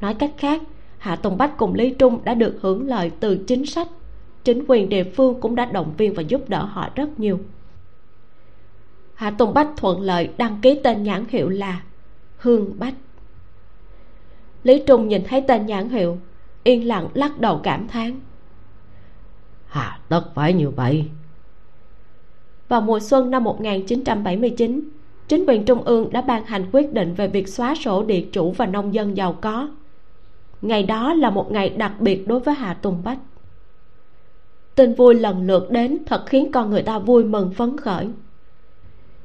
[0.00, 0.62] Nói cách khác,
[0.98, 3.88] hạ tùng bách cùng lý trung đã được hưởng lợi từ chính sách.
[4.44, 7.38] Chính quyền địa phương cũng đã động viên và giúp đỡ họ rất nhiều.
[9.14, 11.82] Hạ tùng bách thuận lợi đăng ký tên nhãn hiệu là
[12.36, 12.94] hương bách
[14.64, 16.18] lý trung nhìn thấy tên nhãn hiệu
[16.62, 18.20] yên lặng lắc đầu cảm thán.
[19.66, 21.04] Hà tất phải như vậy.
[22.68, 24.80] Vào mùa xuân năm 1979
[25.28, 28.50] chính quyền trung ương đã ban hành quyết định về việc xóa sổ địa chủ
[28.50, 29.68] và nông dân giàu có.
[30.62, 33.18] Ngày đó là một ngày đặc biệt đối với hà tùng bách.
[34.74, 38.08] Tin vui lần lượt đến thật khiến con người ta vui mừng phấn khởi.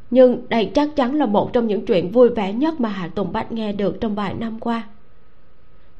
[0.09, 3.31] Nhưng đây chắc chắn là một trong những chuyện vui vẻ nhất mà hà tùng
[3.31, 4.83] bách nghe được trong vài năm qua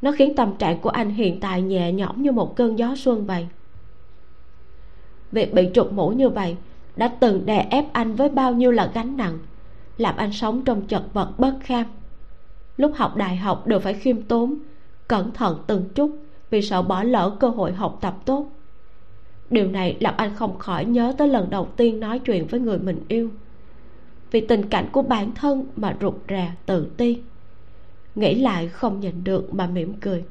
[0.01, 3.25] nó khiến tâm trạng của anh hiện tại nhẹ nhõm như một cơn gió xuân
[3.25, 3.47] vậy.
[5.31, 6.55] Việc bị trục mũ như vậy
[6.95, 9.37] đã từng đè ép anh với bao nhiêu là gánh nặng,
[9.97, 11.85] làm anh sống trong chật vật bất kham.
[12.77, 14.55] Lúc học đại học đều phải khiêm tốn,
[15.07, 16.17] cẩn thận từng chút
[16.49, 18.47] vì sợ bỏ lỡ cơ hội học tập tốt.
[19.49, 22.79] Điều này làm anh không khỏi nhớ tới lần đầu tiên nói chuyện với người
[22.79, 23.29] mình yêu.
[24.31, 27.21] Vì tình cảnh của bản thân mà rụt rè, tự ti
[28.15, 30.23] nghĩ lại không nhìn được mà mỉm cười.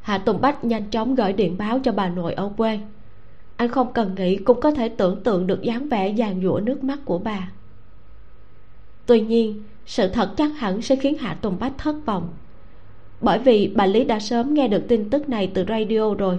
[0.00, 2.78] Hạ tùng bách nhanh chóng gửi điện báo cho bà nội ở quê.
[3.56, 6.84] Anh không cần nghĩ cũng có thể tưởng tượng được dáng vẻ giàn giũa nước
[6.84, 7.50] mắt của bà.
[9.06, 12.28] Tuy nhiên, sự thật chắc hẳn sẽ khiến hạ tùng bách thất vọng.
[13.20, 16.38] Bởi vì bà lý đã sớm nghe được tin tức này từ radio rồi.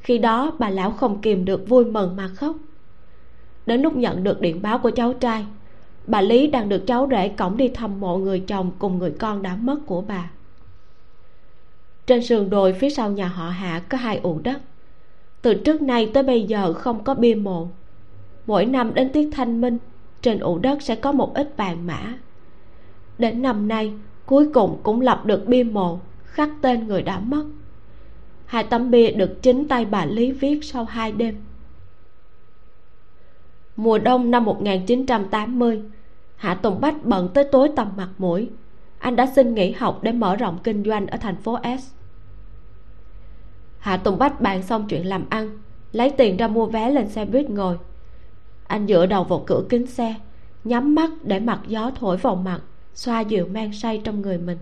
[0.00, 2.56] Khi đó, bà lão không kìm được vui mừng mà khóc.
[3.66, 5.46] Đến lúc nhận được điện báo của cháu trai
[6.06, 9.42] bà lý đang được cháu rể cõng đi thăm mộ người chồng cùng người con
[9.42, 10.30] đã mất của bà.
[12.06, 14.60] Trên sườn đồi phía sau nhà họ hạ có hai ụ đất.
[15.42, 17.68] Từ trước nay tới bây giờ không có bia mộ.
[18.46, 19.78] Mỗi năm đến tiết thanh minh,
[20.22, 22.14] trên ụ đất sẽ có một ít vàng mã.
[23.18, 23.92] Đến năm nay,
[24.26, 27.44] cuối cùng cũng lập được bia mộ, khắc tên người đã mất.
[28.46, 31.36] Hai tấm bia được chính tay bà lý viết sau hai đêm
[33.76, 35.82] mùa đông năm 1980
[36.40, 38.50] Hạ Tùng Bách bận tới tối tầm mặt mũi.
[38.98, 41.92] Anh đã xin nghỉ học để mở rộng kinh doanh ở thành phố S.
[43.78, 45.58] Hạ Tùng Bách bàn xong chuyện làm ăn,
[45.92, 47.78] Lấy tiền ra mua vé lên xe buýt ngồi.
[48.66, 50.14] Anh dựa đầu vào cửa kính xe,
[50.64, 52.60] Nhắm mắt để mặt gió thổi vào mặt,
[52.94, 54.58] Xoa dịu men say trong người mình.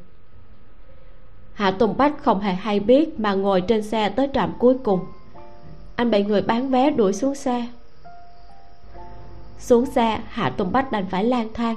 [1.53, 5.01] Hạ Tùng Bách không hề hay biết Mà ngồi trên xe tới trạm cuối cùng.
[5.97, 7.66] Anh bị người bán vé đuổi xuống xe
[9.59, 11.77] xuống xe, hạ tùng bách đành phải lang thang.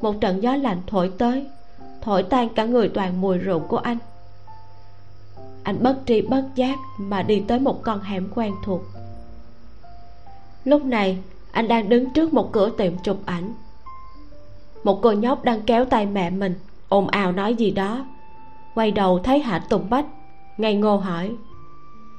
[0.00, 1.46] Một trận gió lạnh thổi tới,
[2.02, 3.98] thổi tan cả người toàn mùi rượu của anh.
[5.62, 8.80] Anh bất tri bất giác mà đi tới một con hẻm quen thuộc.
[10.64, 11.18] Lúc này,
[11.52, 13.54] anh đang đứng trước một cửa tiệm chụp ảnh.
[14.84, 16.54] Một cô nhóc đang kéo tay mẹ mình,
[16.88, 18.06] ồn ào nói gì đó.
[18.74, 20.06] Quay đầu thấy hạ tùng bách,
[20.56, 21.34] ngây ngô hỏi.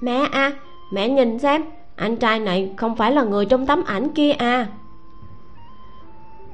[0.01, 0.51] Mẹ à
[0.91, 1.63] mẹ nhìn xem
[1.95, 4.67] anh trai này không phải là người trong tấm ảnh kia à?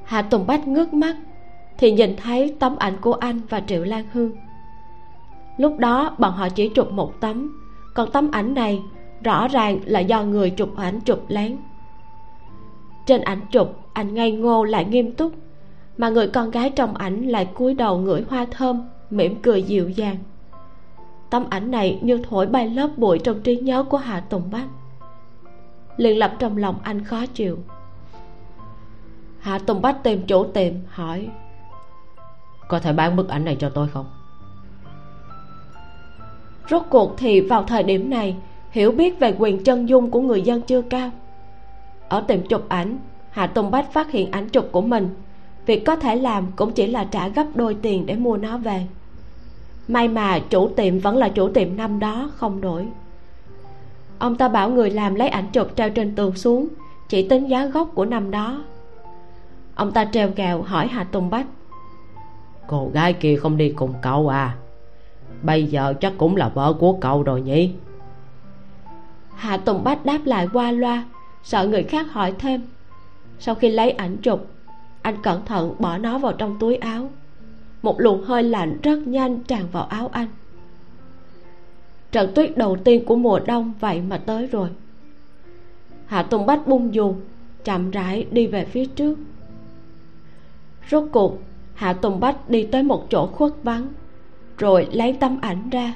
[0.04, 1.16] Hạ tùng bách ngước mắt
[1.78, 4.32] thì nhìn thấy tấm ảnh của anh và triệu lan hương.
[5.56, 7.60] Lúc đó bọn họ chỉ chụp một tấm,
[7.94, 8.82] còn tấm ảnh này
[9.22, 11.56] rõ ràng là do người chụp ảnh chụp lén.
[13.06, 15.32] Trên ảnh chụp, anh ngây ngô lại nghiêm túc,
[15.96, 19.88] mà người con gái trong ảnh lại cúi đầu ngửi hoa thơm, mỉm cười dịu
[19.88, 20.16] dàng.
[21.30, 24.68] Tấm ảnh này như thổi bay lớp bụi trong trí nhớ của hạ tùng bách
[25.96, 27.58] liền lập trong lòng anh khó chịu.
[29.40, 31.28] Hạ tùng bách tìm chủ tiệm hỏi,
[32.68, 34.06] có thể bán bức ảnh này cho tôi không?
[36.70, 38.36] Rốt cuộc thì vào thời điểm này,
[38.70, 41.10] hiểu biết về quyền chân dung của người dân chưa cao.
[42.08, 42.98] Ở tiệm chụp ảnh,
[43.30, 45.08] hạ tùng bách phát hiện ảnh chụp của mình.
[45.66, 48.86] Việc có thể làm cũng chỉ là trả gấp đôi tiền để mua nó về.
[49.88, 52.86] May mà chủ tiệm vẫn là chủ tiệm năm đó, không đổi
[54.22, 56.68] ông ta bảo người làm lấy ảnh chụp treo trên tường xuống
[57.08, 58.64] chỉ tính giá gốc của năm đó.
[59.74, 61.46] Ông ta treo gẹo hỏi hà tùng bách.
[62.66, 64.56] Cô gái kia không đi cùng cậu à?
[65.42, 67.74] Bây giờ chắc cũng là vợ của cậu rồi nhỉ?
[69.34, 71.04] Hạ tùng bách đáp lại qua loa
[71.42, 72.62] sợ người khác hỏi thêm.
[73.38, 74.46] Sau khi lấy ảnh chụp
[75.02, 77.08] anh cẩn thận bỏ nó vào trong túi áo.
[77.82, 80.28] Một luồng hơi lạnh rất nhanh tràn vào áo anh
[82.12, 84.68] trận tuyết đầu tiên của mùa đông vậy mà tới rồi.
[86.06, 87.14] Hạ tùng bách bung dù,
[87.64, 89.18] chậm rãi đi về phía trước.
[90.90, 91.38] Rốt cuộc,
[91.74, 93.88] hạ tùng bách đi tới một chỗ khuất vắng,
[94.58, 95.94] rồi lấy tấm ảnh ra,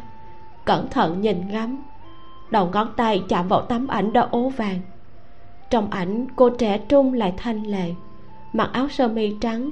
[0.65, 1.83] cẩn thận nhìn ngắm.
[2.51, 4.81] Đầu ngón tay chạm vào tấm ảnh đã ố vàng.
[5.71, 7.95] Trong ảnh, cô trẻ trung lại thanh lệ,
[8.53, 9.71] mặc áo sơ mi trắng,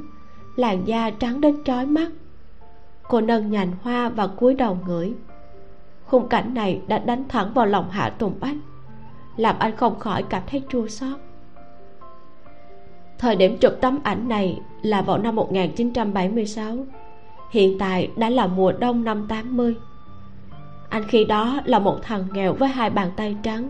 [0.57, 2.11] làn da trắng đến chói mắt.
[3.09, 5.15] Cô nâng nhành hoa và cúi đầu ngửi
[6.07, 8.61] khung cảnh này đã đánh thẳng vào lòng hạ tùng anh,
[9.37, 11.19] làm anh không khỏi cảm thấy chua xót.
[13.19, 16.77] Thời điểm chụp tấm ảnh này là vào năm 1976
[17.51, 19.77] hiện tại đã là mùa đông năm 80
[20.95, 23.69] anh khi đó là một thằng nghèo với hai bàn tay trắng.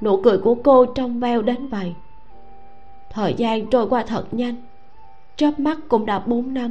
[0.00, 1.94] Nụ cười của cô trong veo đến vậy.
[3.10, 4.54] Thời gian trôi qua thật nhanh.
[5.36, 6.70] Chớp mắt cũng đã bốn năm.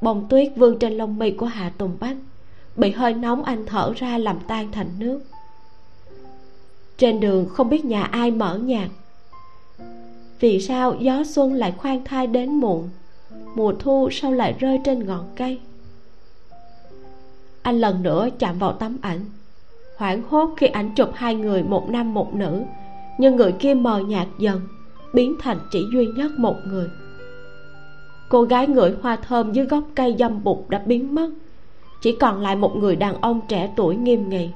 [0.00, 2.16] Bông tuyết vương trên lông mi của hạ tùng bách
[2.76, 5.20] bị hơi nóng anh thở ra làm tan thành nước.
[6.98, 8.88] Trên đường không biết nhà ai mở nhạc.
[10.40, 12.90] Vì sao gió xuân lại khoan thai đến muộn,
[13.54, 15.60] mùa thu sao lại rơi trên ngọn cây?
[17.62, 19.20] Anh lần nữa chạm vào tấm ảnh,
[19.96, 22.62] hoảng hốt khi ảnh chụp hai người một nam một nữ,
[23.18, 24.60] nhưng người kia mờ nhạt dần,
[25.12, 26.88] biến thành chỉ duy nhất một người.
[28.28, 31.30] Cô gái ngửi hoa thơm dưới gốc cây dâm bụt đã biến mất
[32.04, 34.50] chỉ còn lại một người đàn ông trẻ tuổi nghiêm nghị.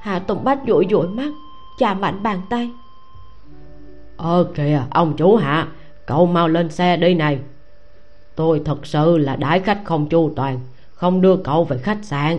[0.00, 1.32] Hạ tùng bách dụi dụi mắt
[1.78, 2.70] chạm mạnh bàn tay.
[4.16, 5.68] Ờ kìa ông chủ hạ
[6.06, 7.38] cậu mau lên xe đi này.
[8.34, 10.60] Tôi thật sự là đãi khách không chu toàn
[10.94, 12.38] không đưa cậu về khách sạn.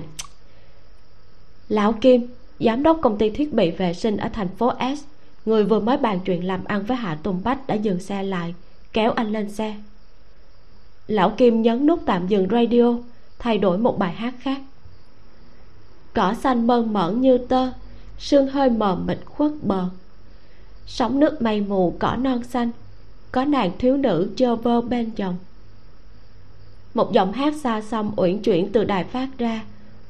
[1.70, 2.28] Lão kim
[2.60, 5.04] giám đốc công ty thiết bị vệ sinh ở thành phố s
[5.46, 8.54] người vừa mới bàn chuyện làm ăn với hạ tùng bách đã dừng xe lại
[8.94, 9.76] kéo anh lên xe.
[11.08, 12.94] Lão kim nhấn nút tạm dừng radio
[13.42, 14.62] thay đổi một bài hát khác.
[16.14, 17.72] Cỏ xanh mơn mởn như tơ,
[18.20, 19.86] sương hơi mờ mịt khuất bờ.
[20.88, 22.72] Sóng nước mây mù, cỏ non xanh,
[23.32, 25.38] có nàng thiếu nữ chơ vơ bên dòng.
[26.94, 29.64] Một giọng hát xa xăm uyển chuyển từ đài phát ra,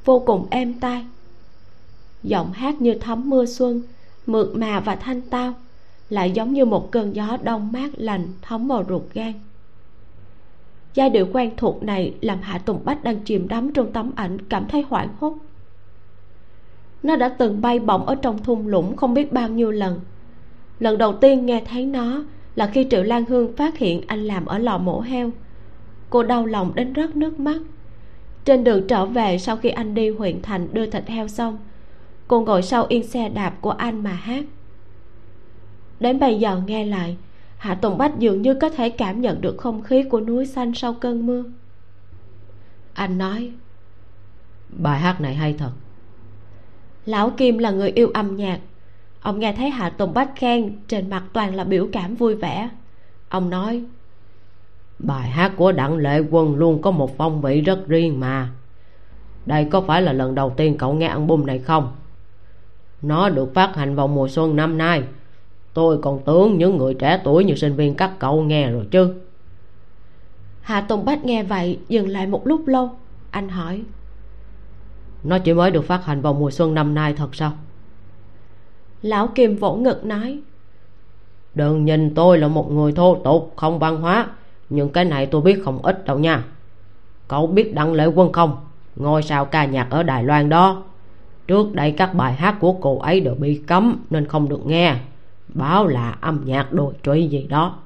[0.04, 1.06] vô cùng êm tai.
[2.22, 3.82] Giọng hát như thấm mưa xuân,
[4.26, 5.54] mượt mà và thanh tao,
[6.10, 9.32] lại giống như một cơn gió đông mát lành thấm vào ruột gan
[10.94, 14.38] giai điệu quen thuộc này làm hạ tùng bách đang chìm đắm trong tấm ảnh,
[14.48, 15.38] cảm thấy hoảng hốt.
[17.02, 20.00] Nó đã từng bay bổng ở trong thung lũng không biết bao nhiêu lần.
[20.78, 22.24] Lần đầu tiên nghe thấy nó
[22.56, 25.30] là khi triệu lan hương phát hiện anh làm ở lò mổ heo.
[26.10, 27.60] Cô đau lòng đến rớt nước mắt.
[28.44, 31.58] Trên đường trở về sau khi anh đi huyện thành đưa thịt heo xong,
[32.28, 34.44] cô ngồi sau yên xe đạp của anh mà hát.
[36.00, 37.16] Đến bây giờ nghe lại
[37.62, 40.74] hạ tùng bách dường như có thể cảm nhận được không khí của núi xanh
[40.74, 41.44] sau cơn mưa.
[42.94, 43.50] Anh nói
[44.68, 45.70] bài hát này hay thật.
[47.06, 48.60] Lão kim là người yêu âm nhạc.
[49.20, 52.68] Ông nghe thấy hạ tùng bách khen trên mặt toàn là biểu cảm vui vẻ.
[53.28, 53.84] Ông nói
[54.98, 58.50] bài hát của đặng lệ quân luôn có một phong vị rất riêng mà.
[59.46, 61.92] Đây có phải là lần đầu tiên cậu nghe album này không?
[63.02, 65.02] Nó được phát hành vào mùa xuân năm nay
[65.74, 69.14] tôi còn tưởng những người trẻ tuổi như sinh viên các cậu nghe rồi chứ.
[70.60, 72.90] Hạ tùng bách nghe vậy dừng lại một lúc lâu.
[73.30, 73.82] Anh hỏi.
[75.24, 77.52] Nó chỉ mới được phát hành vào mùa xuân năm nay thật sao?
[79.02, 80.40] Lão kim vỗ ngực nói.
[81.54, 84.26] Đừng nhìn tôi là một người thô tục không văn hóa.
[84.70, 86.44] Nhưng cái này tôi biết không ít đâu nha.
[87.28, 88.56] Cậu biết đặng lệ quân không?
[88.96, 90.82] Ngôi sao ca nhạc ở đài loan đó.
[91.46, 94.96] Trước đây các bài hát của cô ấy đều bị cấm nên không được nghe
[95.54, 97.78] báo là âm nhạc đồi trụy gì đó.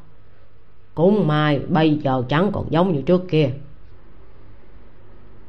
[0.94, 3.50] Cũng may bây giờ chẳng còn giống như trước kia.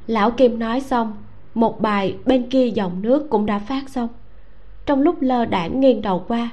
[0.08, 1.18] Lão kim nói xong
[1.54, 4.10] một bài bên kia dòng nước cũng đã phát xong.
[4.86, 6.50] Trong lúc lơ đãng nghiêng đầu qua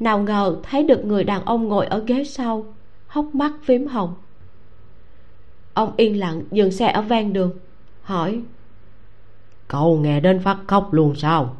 [0.00, 2.64] nào ngờ thấy được người đàn ông ngồi ở ghế sau
[3.06, 4.14] hốc mắt phím hồng.
[5.74, 7.52] Ông yên lặng dừng xe ở ven đường
[8.02, 8.40] hỏi
[9.68, 11.56] cậu nghe đến phát khóc luôn sao?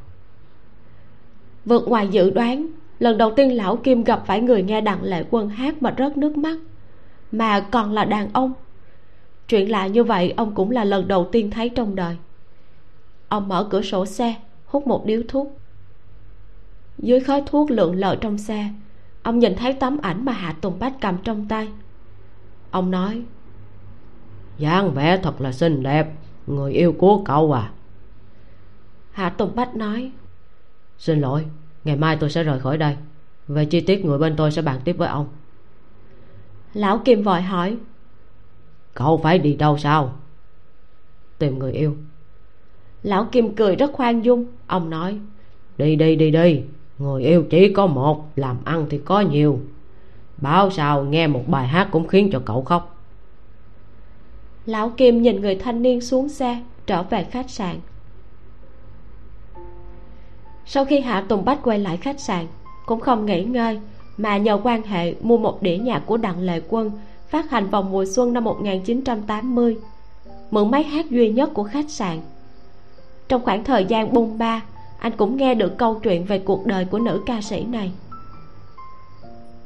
[1.64, 2.66] Vượt ngoài dự đoán
[2.98, 6.16] lần đầu tiên lão kim gặp phải người nghe đặng lệ quân hát mà rớt
[6.16, 6.58] nước mắt.
[7.32, 8.52] Mà còn là đàn ông.
[9.48, 12.16] Chuyện lạ như vậy ông cũng là lần đầu tiên thấy trong đời.
[13.28, 14.34] Ông mở cửa sổ xe
[14.66, 15.58] hút một điếu thuốc.
[16.98, 18.68] Dưới khói thuốc lượn lờ trong xe
[19.22, 21.68] ông nhìn thấy tấm ảnh mà hạ tùng bách cầm trong tay.
[22.70, 23.22] Ông nói
[24.58, 26.12] dáng vẻ thật là xinh đẹp
[26.46, 27.70] người yêu của cậu à.
[29.12, 30.10] Hạ tùng bách nói
[30.98, 31.46] xin lỗi
[31.86, 32.96] ngày mai tôi sẽ rời khỏi đây.
[33.48, 35.26] Về chi tiết người bên tôi sẽ bàn tiếp với ông.
[36.74, 37.76] Lão kim vội hỏi.
[38.94, 40.12] Cậu phải đi đâu sao?
[41.38, 41.96] Tìm người yêu.
[43.02, 44.46] Lão kim cười rất khoan dung.
[44.66, 45.18] Ông nói.
[45.78, 46.62] Đi đi đi đi.
[46.98, 49.60] Người yêu chỉ có một làm ăn thì có nhiều.
[50.36, 52.96] Bảo sao nghe một bài hát cũng khiến cho cậu khóc.
[54.66, 57.76] Lão kim nhìn người thanh niên xuống xe trở về khách sạn
[60.66, 62.46] sau khi hạ tùng bách quay lại khách sạn,
[62.86, 63.80] cũng không nghỉ ngơi,
[64.16, 66.90] mà nhờ quan hệ mua một đĩa nhạc của đặng lệ quân
[67.28, 69.76] phát hành vào mùa xuân năm 1980
[70.50, 72.20] mượn máy hát duy nhất của khách sạn.
[73.28, 74.62] Trong khoảng thời gian bung ba,
[74.98, 77.92] anh cũng nghe được câu chuyện về cuộc đời của nữ ca sĩ này.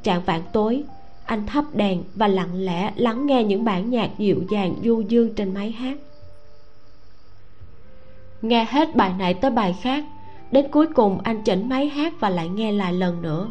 [0.03, 0.83] Trạng vạn tối,
[1.25, 5.35] anh thắp đèn và lặng lẽ lắng nghe những bản nhạc dịu dàng, du dương
[5.35, 5.99] trên máy hát.
[8.43, 10.05] Nghe hết bài này tới bài khác
[10.53, 13.49] đến cuối cùng anh chỉnh máy hát và lại nghe lại lần nữa.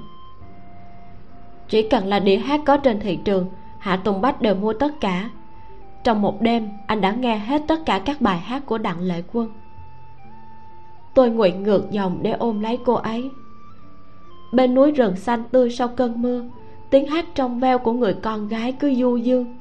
[1.70, 3.48] Chỉ cần là đĩa hát có trên thị trường,
[3.80, 5.30] hạ tùng bách đều mua tất cả.
[6.04, 9.24] Trong một đêm, anh đã nghe hết tất cả các bài hát của đặng lệ
[9.34, 9.50] quân.
[11.14, 13.30] Tôi nguyện ngược dòng để ôm lấy cô ấy.
[14.54, 16.44] Bên núi rừng xanh tươi sau cơn mưa,
[16.90, 19.60] tiếng hát trong veo của người con gái cứ du dương.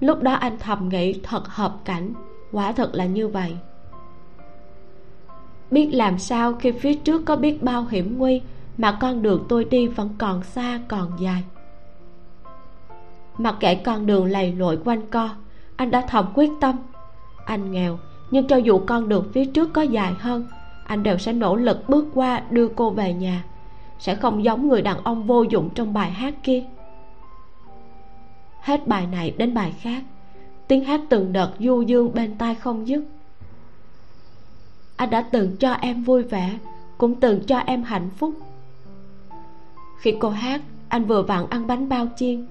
[0.00, 2.12] Lúc đó anh thầm nghĩ thật hợp cảnh,
[2.52, 3.56] quả thật là như vậy
[5.72, 8.40] biết làm sao khi phía trước có biết bao hiểm nguy,
[8.78, 11.42] mà con đường tôi đi vẫn còn xa, còn dài.
[13.38, 15.28] Mặc kệ con đường lầy lội quanh co,
[15.76, 16.76] anh đã thầm quyết tâm.
[17.46, 17.98] Anh nghèo,
[18.30, 20.46] nhưng cho dù con đường phía trước có dài hơn,
[20.86, 23.44] anh đều sẽ nỗ lực bước qua đưa cô về nhà.
[23.98, 26.64] Sẽ không giống người đàn ông vô dụng trong bài hát kia.
[28.60, 30.02] Hết bài này đến bài khác.
[30.68, 33.04] Tiếng hát từng đợt du dương bên tai không dứt
[35.02, 36.58] anh đã từng cho em vui vẻ,
[36.98, 38.34] cũng từng cho em hạnh phúc.
[39.98, 42.46] Khi cô hát, anh vừa vặn ăn bánh bao chiên.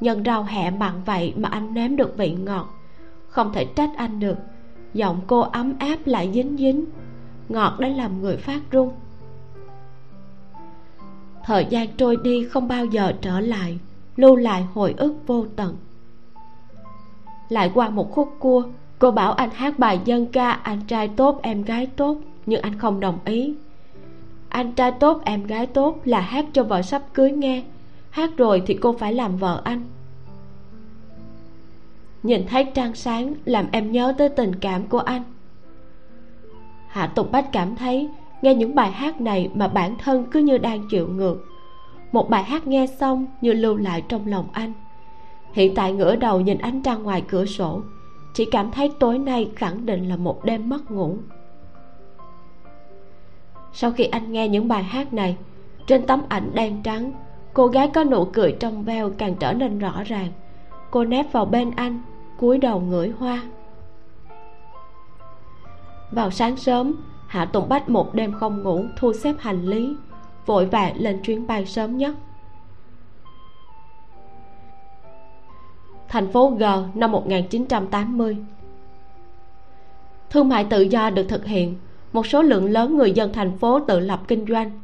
[0.00, 2.68] Nhân rau hẹ mặn vậy mà anh nếm được vị ngọt.
[3.28, 4.36] Không thể trách anh được.
[4.94, 6.84] Giọng cô ấm áp lại dính dính.
[7.48, 8.92] Ngọt đến làm người phát run.
[11.44, 13.78] Thời gian trôi đi không bao giờ trở lại,
[14.16, 15.76] lưu lại hồi ức vô tận.
[17.48, 18.62] Lại qua một khúc cua
[19.04, 22.78] cô bảo anh hát bài dân ca, anh trai tốt, em gái tốt, nhưng anh
[22.78, 23.54] không đồng ý.
[24.48, 27.62] Anh trai tốt, em gái tốt là hát cho vợ sắp cưới nghe.
[28.10, 29.82] Hát rồi thì cô phải làm vợ anh.
[32.22, 35.22] Nhìn thấy trăng sáng làm em nhớ tới tình cảm của anh.
[36.88, 38.08] Hạ tục bách cảm thấy
[38.42, 41.44] nghe những bài hát này mà bản thân cứ như đang chịu ngược.
[42.12, 44.72] Một bài hát nghe xong như lưu lại trong lòng anh.
[45.52, 47.82] Hiện tại ngửa đầu nhìn ánh trăng ngoài cửa sổ
[48.34, 51.16] chỉ cảm thấy tối nay khẳng định là một đêm mất ngủ.
[53.72, 55.36] Sau khi anh nghe những bài hát này,
[55.86, 57.12] trên tấm ảnh đen trắng,
[57.52, 60.28] cô gái có nụ cười trong veo càng trở nên rõ ràng.
[60.90, 62.00] Cô nép vào bên anh,
[62.38, 63.42] cúi đầu ngửi hoa.
[66.10, 66.94] Vào sáng sớm,
[67.26, 69.96] hạ tùng bách một đêm không ngủ, thu xếp hành lý,
[70.46, 72.14] vội vàng lên chuyến bay sớm nhất.
[76.14, 78.36] Thành phố G năm 1980
[80.30, 81.74] Thương mại tự do được thực hiện,
[82.12, 84.80] Một số lượng lớn người dân thành phố tự lập kinh doanh.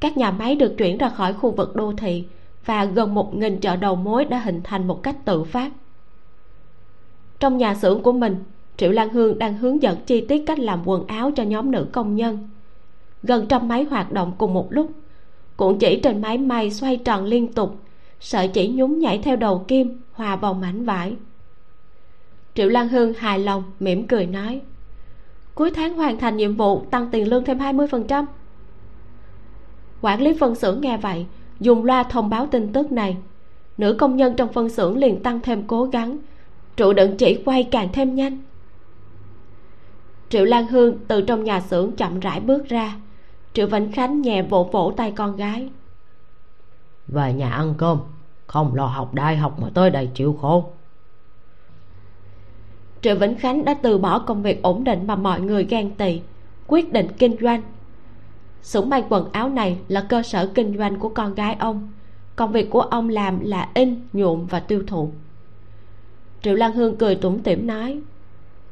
[0.00, 2.24] Các nhà máy được chuyển ra khỏi khu vực đô thị
[2.64, 5.72] Và gần một nghìn chợ đầu mối đã hình thành một cách tự phát.
[7.40, 8.36] Trong nhà xưởng của mình,
[8.76, 11.86] Triệu Lan Hương đang hướng dẫn chi tiết cách làm quần áo cho nhóm nữ
[11.92, 12.48] công nhân.
[13.22, 14.90] Gần trăm máy hoạt động cùng một lúc
[15.56, 17.76] Cuộn chỉ trên máy may xoay tròn liên tục
[18.20, 21.16] Sợi chỉ nhún nhảy theo đầu kim, Hòa vào mảnh vải.
[22.54, 24.60] Triệu Lan Hương hài lòng, mỉm cười nói,
[25.54, 28.26] Cuối tháng hoàn thành nhiệm vụ, Tăng tiền lương thêm 20%
[30.00, 31.26] Quản lý phân xưởng nghe vậy,
[31.60, 33.16] Dùng loa thông báo tin tức này.
[33.78, 36.18] Nữ công nhân trong phân xưởng liền tăng thêm cố gắng,
[36.76, 38.38] Trụ đựng chỉ quay càng thêm nhanh.
[40.28, 42.96] Triệu Lan Hương từ trong nhà xưởng chậm rãi bước ra.
[43.52, 45.68] Triệu Vĩnh Khánh nhẹ vỗ vỗ tay con gái.
[47.12, 47.98] Về nhà ăn cơm.
[48.46, 50.72] Không lo học đại học mà tới đây chịu khổ.
[53.02, 56.20] Triệu Vĩnh Khánh đã từ bỏ công việc ổn định mà mọi người ghen tị
[56.66, 57.62] Quyết định kinh doanh.
[58.62, 61.88] Xưởng may quần áo này là cơ sở kinh doanh của con gái ông.
[62.36, 65.10] Công việc của ông làm là in, nhuộm và tiêu thụ.
[66.42, 68.00] Triệu Lan Hương cười tủm tỉm nói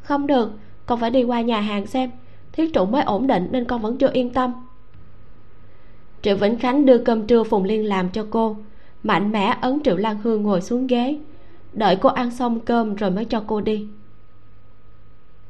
[0.03, 0.51] Không được,
[0.87, 2.11] con phải đi qua nhà hàng xem.
[2.53, 4.53] Thiết trụ mới ổn định nên con vẫn chưa yên tâm.
[6.23, 8.57] Triệu Vĩnh Khánh đưa cơm trưa Phùng Liên làm cho cô.
[9.03, 11.19] Mạnh mẽ ấn Triệu Lan Hương ngồi xuống ghế.
[11.73, 13.89] Đợi cô ăn xong cơm rồi mới cho cô đi.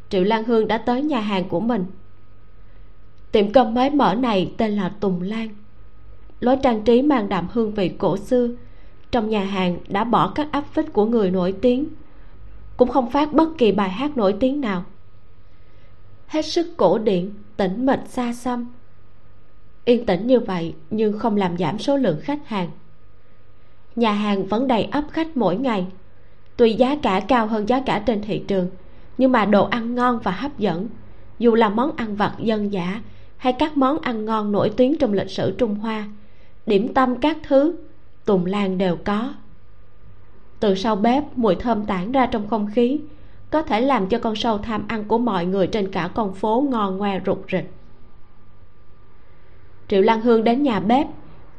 [0.09, 1.85] Triệu Lan Hương đã tới nhà hàng của mình.
[3.33, 5.49] Tiệm cơm mới mở này tên là Tùng Lan.
[6.41, 8.49] Lối trang trí mang đậm hương vị cổ xưa.
[9.11, 11.87] Trong nhà hàng đã bỏ các áp phích của người nổi tiếng.
[12.77, 14.85] Cũng không phát bất kỳ bài hát nổi tiếng nào.
[16.27, 18.67] Hết sức cổ điển, tĩnh mịch xa xăm.
[19.89, 22.69] Yên tĩnh như vậy nhưng không làm giảm số lượng khách hàng.
[23.97, 25.87] Nhà hàng vẫn đầy ấp khách mỗi ngày.
[26.57, 28.71] Tuy giá cả cao hơn giá cả trên thị trường,
[29.19, 30.89] nhưng mà đồ ăn ngon và hấp dẫn,
[31.39, 33.01] dù là món ăn vặt dân dã
[33.37, 36.09] hay các món ăn ngon nổi tiếng trong lịch sử trung hoa,
[36.67, 37.77] điểm tâm các thứ
[38.25, 39.35] tùng lan đều có.
[40.61, 43.01] Từ sau bếp, mùi thơm tản ra trong không khí,
[43.51, 46.67] có thể làm cho con sâu tham ăn của mọi người trên cả con phố
[46.71, 47.78] ngon ngoe rụt rịch
[49.89, 51.07] triệu lan hương đến nhà bếp.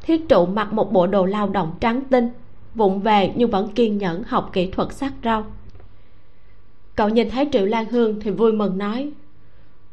[0.01, 2.29] Thiết trụ mặc một bộ đồ lao động trắng tinh
[2.75, 5.45] vụng về nhưng vẫn kiên nhẫn học kỹ thuật sắc rau.
[6.95, 9.11] Cậu nhìn thấy triệu lan hương thì vui mừng nói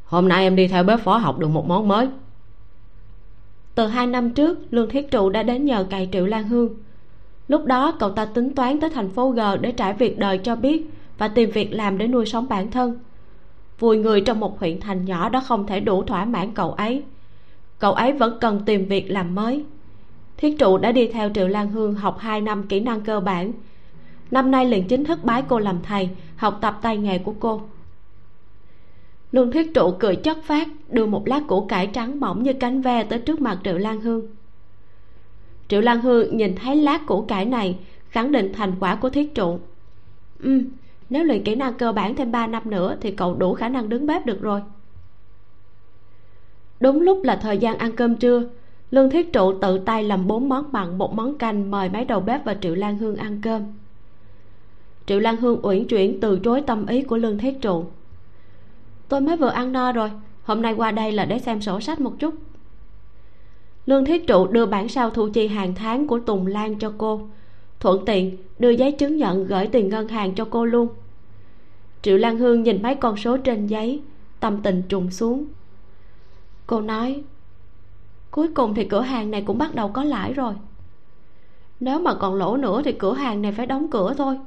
[0.05, 2.09] hôm nay em đi theo bếp phó học được một món mới.
[3.75, 6.75] Từ hai năm trước lương thiết trụ đã đến nhờ cày triệu lan hương.
[7.49, 10.57] Lúc đó cậu ta tính toán tới thành phố g để trải việc đời cho
[10.57, 12.99] biết và tìm việc làm để nuôi sống bản thân.
[13.79, 17.03] Vùi người trong một huyện thành nhỏ đó không thể đủ thỏa mãn cậu ấy
[17.79, 19.65] cậu ấy vẫn cần tìm việc làm mới.
[20.37, 23.53] Thiết trụ đã đi theo triệu lan hương học hai năm kỹ năng cơ bản.
[24.31, 27.63] Năm nay liền chính thức bái cô làm thầy, học tập tay nghề của cô.
[29.33, 32.81] Lương thiết trụ cười chất phát đưa một lát củ cải trắng mỏng như cánh
[32.83, 34.27] ve tới trước mặt triệu lan hương.
[35.69, 39.35] Triệu lan hương nhìn thấy lát củ cải này, khẳng định thành quả của thiết
[39.35, 39.59] trụ.
[40.43, 40.63] Ừ
[41.11, 43.89] nếu luyện kỹ năng cơ bản thêm 3 năm nữa thì cậu đủ khả năng
[43.89, 44.63] đứng bếp được rồi
[46.81, 48.43] đúng lúc là thời gian ăn cơm trưa,
[48.91, 52.21] lương thiết trụ tự tay làm bốn món mặn, một món canh, mời mấy đầu
[52.21, 53.63] bếp và triệu lan hương ăn cơm.
[55.07, 57.85] Triệu lan hương uyển chuyển từ chối tâm ý của lương thiết trụ.
[59.09, 60.11] Tôi mới vừa ăn no rồi,
[60.43, 62.35] hôm nay qua đây là để xem sổ sách một chút.
[63.87, 67.21] Lương thiết trụ đưa bản sao thu chi hàng tháng của tùng lan cho cô,
[67.81, 70.89] thuận tiện đưa giấy chứng nhận gửi tiền ngân hàng cho cô luôn.
[72.03, 74.01] Triệu lan hương nhìn mấy con số trên giấy,
[74.41, 75.45] tâm tình trùng xuống
[76.67, 77.23] cô nói,
[78.31, 80.55] cuối cùng thì cửa hàng này cũng bắt đầu có lãi rồi.
[81.81, 84.39] Nếu mà còn lỗ nữa thì cửa hàng này phải đóng cửa thôi.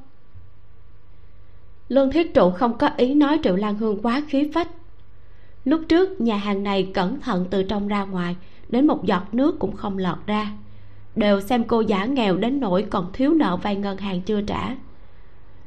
[1.88, 4.68] Lương thiết trụ không có ý nói triệu lan hương quá khí phách.
[5.64, 8.36] Lúc trước, nhà hàng này cẩn thận từ trong ra ngoài,
[8.68, 10.52] đến một giọt nước cũng không lọt ra.
[11.16, 14.76] Đều xem cô giả nghèo đến nỗi còn thiếu nợ vay ngân hàng chưa trả.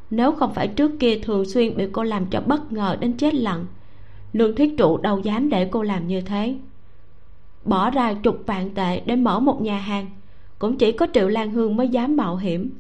[0.10, 3.34] Nếu không phải trước kia thường xuyên bị cô làm cho bất ngờ đến chết
[3.34, 3.66] lặng
[4.34, 6.56] lương thiết trụ đâu dám để cô làm như thế.
[7.66, 10.10] Bỏ ra chục vạn tệ để mở một nhà hàng,
[10.60, 12.72] cũng chỉ có triệu lan hương mới dám mạo hiểm.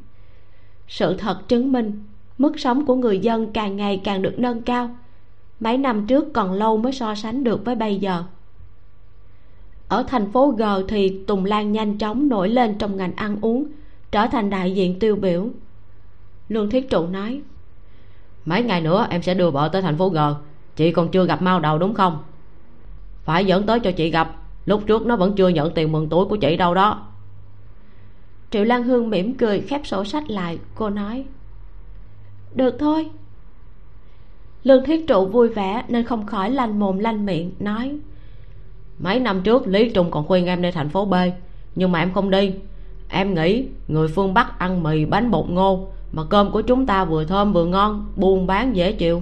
[0.87, 2.03] Sự thật chứng minh,
[2.37, 4.89] mức sống của người dân càng ngày càng được nâng cao.
[5.59, 8.23] Mấy năm trước còn lâu mới so sánh được với bây giờ.
[9.87, 13.65] Ở thành phố g thì tùng lan nhanh chóng nổi lên trong ngành ăn uống,
[14.11, 15.47] trở thành đại diện tiêu biểu.
[16.49, 17.41] Lương thiết trụ nói,
[18.45, 20.17] mấy ngày nữa em sẽ đưa vợ tới thành phố g
[20.75, 22.23] chị còn chưa gặp mau đầu đúng không?
[23.23, 24.35] Phải dẫn tới cho chị gặp.
[24.65, 27.07] Lúc trước nó vẫn chưa nhận tiền mừng tuổi của chị đâu đó.
[28.51, 30.59] Triệu lan hương mỉm cười khép sổ sách lại.
[30.75, 31.25] Cô nói,
[32.55, 33.09] được thôi.
[34.63, 37.97] Lương thiết trụ vui vẻ nên không khỏi lanh mồm lanh miệng, nói,
[38.99, 41.13] mấy năm trước lý trung còn khuyên em đi thành phố b,
[41.75, 42.53] nhưng mà em không đi.
[43.09, 47.05] Em nghĩ người phương bắc ăn mì, bánh bột ngô, mà cơm của chúng ta
[47.05, 49.21] vừa thơm vừa ngon, buôn bán dễ chịu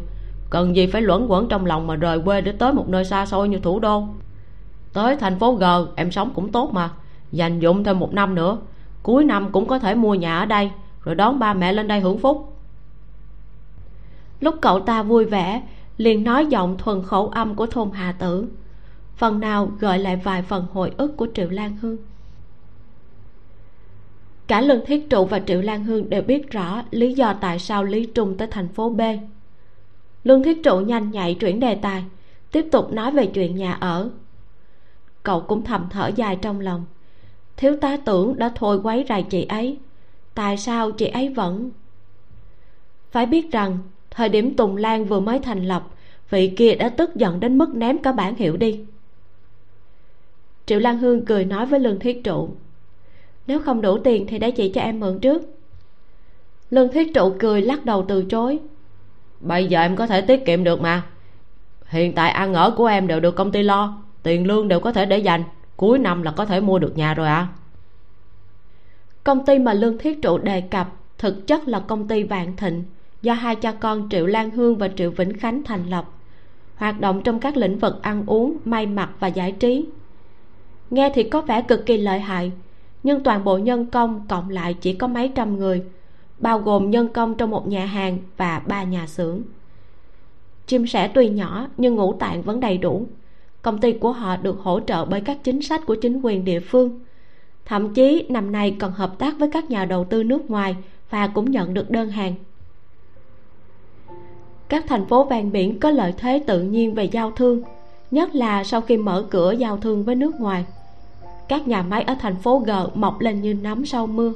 [0.51, 3.25] cần gì phải luẩn quẩn trong lòng mà rời quê để tới một nơi xa
[3.25, 4.03] xôi như thủ đô?
[4.93, 5.63] Tới thành phố g,
[5.95, 6.89] em sống cũng tốt mà.
[7.31, 8.57] Dành dụng thêm một năm nữa.
[9.03, 10.71] Cuối năm cũng có thể mua nhà ở đây,
[11.03, 12.57] rồi đón ba mẹ lên đây hưởng phúc.
[14.39, 15.61] Lúc cậu ta vui vẻ,
[15.97, 18.47] liền nói giọng thuần khẩu âm của thôn hà tử.
[19.15, 21.97] Phần nào gợi lại vài phần hồi ức của triệu lan hương.
[24.47, 27.83] Cả lương thiết trụ và triệu lan hương đều biết rõ lý do tại sao
[27.83, 29.01] lý trung tới thành phố b
[30.23, 32.03] lương thiết trụ nhanh nhạy chuyển đề tài,
[32.51, 34.09] tiếp tục nói về chuyện nhà ở.
[35.23, 36.85] Cậu cũng thầm thở dài trong lòng.
[37.57, 39.77] Thiếu tá tưởng đã thôi quấy rầy chị ấy,
[40.33, 41.71] tại sao chị ấy vẫn?
[43.11, 43.77] Phải biết rằng,
[44.11, 45.87] thời điểm tùng lan vừa mới thành lập,
[46.29, 48.79] vị kia đã tức giận đến mức ném cả bản hiệu đi.
[50.65, 52.49] Triệu lan hương cười nói với lương thiết trụ,
[53.47, 55.41] nếu không đủ tiền thì để chị cho em mượn trước.
[56.69, 58.59] Lương thiết trụ cười lắc đầu từ chối
[59.41, 61.01] bây giờ em có thể tiết kiệm được mà.
[61.85, 64.93] Hiện tại ăn ở của em đều được công ty lo, tiền lương đều có
[64.93, 65.43] thể để dành.
[65.75, 67.47] Cuối năm là có thể mua được nhà rồi à
[69.23, 70.87] công ty mà lương thiết trụ đề cập
[71.17, 72.83] thực chất là công ty vạn thịnh,
[73.21, 76.05] do hai cha con triệu lan hương và triệu vĩnh khánh thành lập.
[76.75, 79.85] Hoạt động trong các lĩnh vực ăn uống, may mặc và giải trí.
[80.89, 82.51] Nghe thì có vẻ cực kỳ lợi hại,
[83.03, 85.83] nhưng toàn bộ nhân công cộng lại chỉ có mấy trăm người
[86.41, 89.41] bao gồm nhân công trong một nhà hàng và ba nhà xưởng.
[90.67, 93.05] Chim sẻ tuy nhỏ nhưng ngũ tạng vẫn đầy đủ.
[93.61, 96.59] Công ty của họ được hỗ trợ bởi các chính sách của chính quyền địa
[96.59, 96.99] phương.
[97.65, 100.75] Thậm chí, năm nay còn hợp tác với các nhà đầu tư nước ngoài
[101.09, 102.33] và cũng nhận được đơn hàng.
[104.69, 107.61] Các thành phố ven biển có lợi thế tự nhiên về giao thương,
[108.11, 110.65] nhất là sau khi mở cửa giao thương với nước ngoài.
[111.47, 114.33] Các nhà máy ở thành phố g mọc lên như nấm sau mưa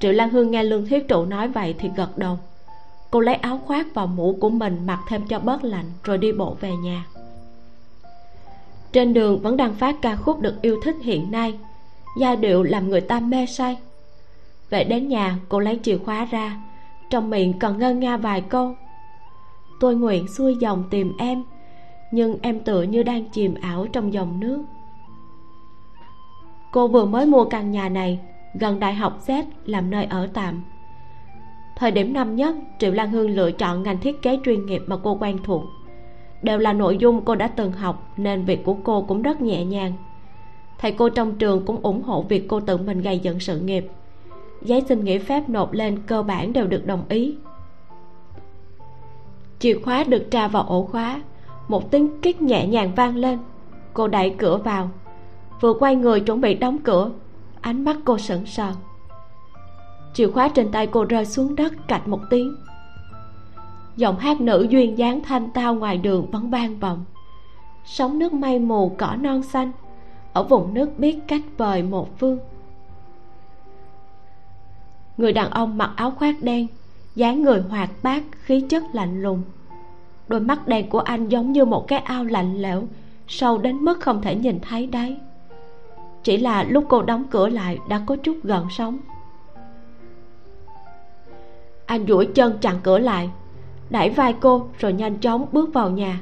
[0.00, 2.38] triệu lan hương nghe lương thiết trụ nói vậy thì gật đầu.
[3.10, 6.32] Cô lấy áo khoác và mũ của mình mặc thêm cho bớt lạnh rồi đi
[6.32, 7.06] bộ về nhà.
[8.92, 11.58] Trên đường vẫn đang phát ca khúc được yêu thích hiện nay.
[12.18, 13.78] Giai điệu làm người ta mê say.
[14.70, 16.56] Về đến nhà, cô lấy chìa khóa ra.
[17.10, 18.74] Trong miệng còn ngân nga vài câu.
[19.80, 21.44] Tôi nguyện xuôi dòng tìm em,
[22.10, 24.64] nhưng em tựa như đang chìm ảo trong dòng nước.
[26.72, 28.18] Cô vừa mới mua căn nhà này
[28.54, 30.62] gần đại học z làm nơi ở tạm.
[31.76, 34.96] Thời điểm năm nhất, triệu lan hương lựa chọn ngành thiết kế chuyên nghiệp mà
[35.02, 35.62] cô quen thuộc.
[36.42, 39.64] Đều là nội dung cô đã từng học, nên việc của cô cũng rất nhẹ
[39.64, 39.92] nhàng.
[40.78, 43.86] Thầy cô trong trường cũng ủng hộ việc cô tự mình gây dựng sự nghiệp.
[44.62, 47.34] Giấy xin nghỉ phép nộp lên cơ bản đều được đồng ý.
[49.58, 51.22] Chìa khóa được tra vào ổ khóa.
[51.68, 53.38] Một tiếng kích nhẹ nhàng vang lên.
[53.94, 54.90] Cô đẩy cửa vào.
[55.60, 57.10] Vừa quay người chuẩn bị đóng cửa
[57.60, 58.72] ánh mắt cô sững sờ.
[60.14, 62.56] Chìa khóa trên tay cô rơi xuống đất cạch một tiếng.
[63.96, 67.04] Giọng hát nữ duyên dáng thanh tao ngoài đường vẫn vang vọng.
[67.84, 69.72] Sóng nước mây mù cỏ non xanh,
[70.32, 72.38] ở vùng nước biết cách vời một phương.
[75.16, 76.66] Người đàn ông mặc áo khoác đen,
[77.14, 79.42] dáng người hoạt bát, khí chất lạnh lùng.
[80.28, 82.82] Đôi mắt đen của anh giống như một cái ao lạnh lẽo,
[83.28, 85.16] sâu đến mức không thể nhìn thấy đáy
[86.22, 88.98] chỉ là lúc cô đóng cửa lại đã có chút gần sống
[91.90, 93.30] anh duỗi chân chặn cửa lại,
[93.90, 96.20] đẩy vai cô rồi nhanh chóng bước vào nhà.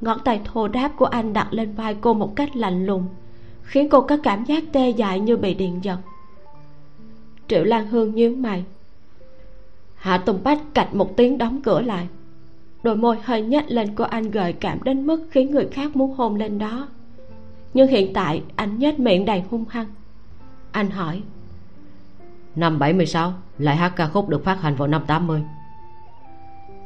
[0.00, 3.06] Ngón tay thô đáp của anh đặt lên vai cô một cách lạnh lùng,
[3.62, 5.96] khiến cô có cảm giác tê dại như bị điện giật.
[7.48, 8.64] Triệu lan hương nhíu mày.
[9.94, 12.08] Hạ tùng bách cạch một tiếng đóng cửa lại.
[12.82, 16.14] Đôi môi hơi nhếch lên của anh gợi cảm đến mức khiến người khác muốn
[16.14, 16.88] hôn lên đó
[17.74, 19.86] nhưng hiện tại anh nhếch miệng đầy hung hăng.
[20.72, 21.22] Anh hỏi,
[22.56, 25.44] năm 76 lại hát ca khúc được phát hành vào năm 80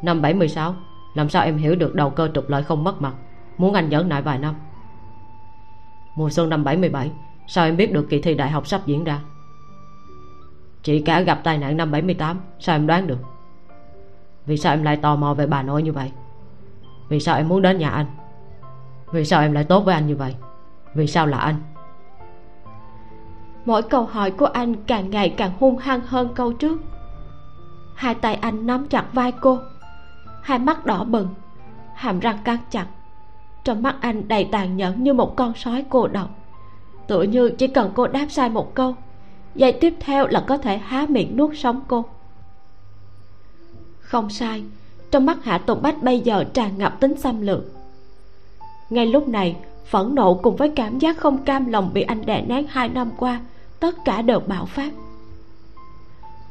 [0.02, 0.74] năm 76
[1.14, 3.14] làm sao em hiểu được đầu cơ trục lợi không mất mặt?
[3.58, 4.54] Muốn anh nhẫn nại vài năm.
[6.16, 7.10] Mùa xuân năm 77
[7.46, 9.20] sao em biết được kỳ thi đại học sắp diễn ra?
[10.82, 13.18] Chị cả gặp tai nạn năm 78 sao em đoán được?
[14.46, 16.12] Vì sao em lại tò mò về bà nội như vậy?
[17.08, 18.06] Vì sao em muốn đến nhà anh?
[19.12, 20.34] Vì sao em lại tốt với anh như vậy?
[20.94, 21.56] Vì sao là anh?
[23.64, 26.80] Mỗi câu hỏi của anh càng ngày càng hung hăng hơn câu trước.
[27.94, 29.58] Hai tay anh nắm chặt vai cô.
[30.42, 31.28] Hai mắt đỏ bừng,
[31.94, 32.86] hàm răng căng chặt.
[33.64, 36.30] Trong mắt anh đầy tàn nhẫn như một con sói cô độc.
[37.06, 38.94] Tựa như chỉ cần cô đáp sai một câu,
[39.54, 42.04] giây tiếp theo là có thể há miệng nuốt sống cô.
[44.00, 44.64] Không sai,
[45.10, 47.64] trong mắt hạ tùng bách bây giờ tràn ngập tính xâm lược.
[48.90, 49.56] Ngay lúc này
[49.90, 53.10] phẫn nộ cùng với cảm giác không cam lòng bị anh đè nén hai năm
[53.16, 53.40] qua
[53.80, 54.92] tất cả đều bạo phát.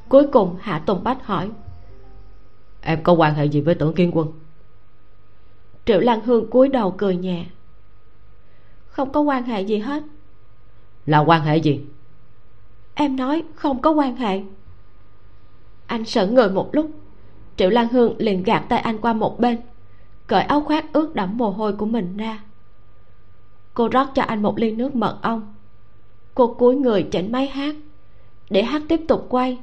[0.09, 1.49] Cuối cùng hạ tùng bách hỏi
[2.81, 4.31] em có quan hệ gì với tưởng kiên quân?
[5.85, 7.45] Triệu lan hương cúi đầu cười nhẹ.
[8.87, 10.03] Không có quan hệ gì hết.
[11.05, 11.81] Là quan hệ gì?
[12.93, 14.41] Em nói không có quan hệ.
[15.85, 16.91] Anh sững người một lúc
[17.57, 19.57] triệu lan hương liền gạt tay anh qua một bên
[20.27, 22.39] cởi áo khoác ướt đẫm mồ hôi của mình ra
[23.79, 25.53] cô rót cho anh một ly nước mật ong.
[26.35, 27.75] Cô cúi người chỉnh máy hát.
[28.49, 29.57] Để hát tiếp tục quay,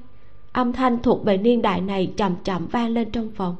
[0.53, 3.57] âm thanh thuộc về niên đại này chậm chậm vang lên trong phòng.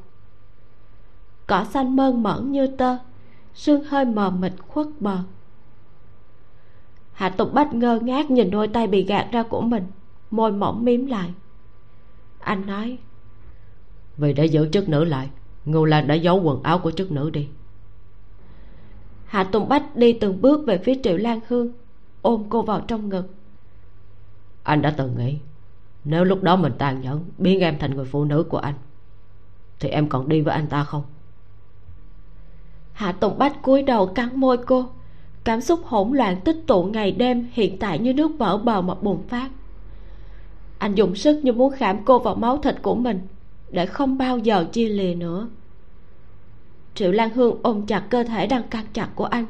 [1.47, 2.97] Cỏ xanh mơn mởn như tơ,
[3.53, 5.17] sương hơi mờ mịt khuất bờ.
[7.13, 9.83] Hạ tục bách ngơ ngác nhìn đôi tay bị gạt ra của mình,
[10.31, 11.33] môi mỏng mím lại.
[12.39, 12.97] Anh nói,
[14.17, 15.29] vì để giữ chức nữ lại,
[15.65, 17.47] ngô lan đã giấu quần áo của chức nữ đi
[19.27, 21.71] hạ tùng bách đi từng bước về phía triệu lan hương
[22.21, 23.33] ôm cô vào trong ngực.
[24.63, 25.37] Anh đã từng nghĩ
[26.03, 28.73] nếu lúc đó mình tàn nhẫn biến em thành người phụ nữ của anh
[29.79, 31.03] thì em còn đi với anh ta không?
[32.93, 34.85] Hạ tùng bách cúi đầu cắn môi cô.
[35.43, 38.93] Cảm xúc hỗn loạn tích tụ ngày đêm hiện tại như nước vỡ bờ mà
[38.95, 39.49] bùng phát.
[40.77, 43.27] Anh dùng sức như muốn khảm cô vào máu thịt của mình
[43.69, 45.47] để không bao giờ chia lìa nữa
[46.97, 49.45] triệu lan hương ôm chặt cơ thể đang căng chặt của anh.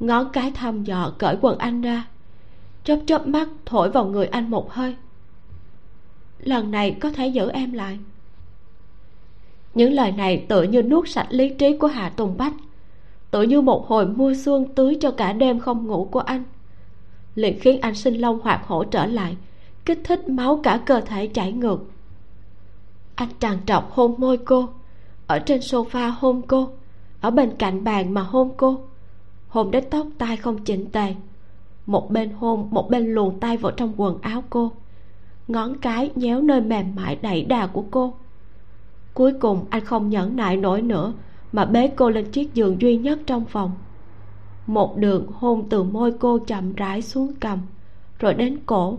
[0.00, 2.06] Ngón cái thăm dò cởi quần anh ra.
[2.84, 4.96] Chớp chớp mắt thổi vào người anh một hơi.
[6.38, 7.98] Lần này có thể giữ em lại.
[9.74, 12.54] Những lời này tựa như nuốt sạch lý trí của hạ tùng bách.
[13.30, 16.44] Tựa như một hồi mưa xuân tưới cho cả đêm không ngủ của anh.
[17.34, 19.36] Liền khiến anh sinh long hoạt hổ trở lại,
[19.84, 21.78] kích thích máu cả cơ thể chảy ngược.
[23.14, 24.68] Anh tràn trọc hôn môi cô
[25.28, 26.68] ở trên sofa hôn cô,
[27.20, 28.80] ở bên cạnh bàn mà hôn cô.
[29.48, 31.14] Hôn đến tóc tai không chỉnh tề,
[31.86, 34.72] một bên hôn, một bên luồn tay vào trong quần áo cô,
[35.48, 38.14] ngón cái nhéo nơi mềm mại đẩy đà của cô.
[39.14, 41.12] Cuối cùng anh không nhẫn nại nổi nữa
[41.52, 43.70] mà bế cô lên chiếc giường duy nhất trong phòng.
[44.66, 47.58] Một đường hôn từ môi cô chậm rãi xuống cầm,
[48.18, 48.98] rồi đến cổ,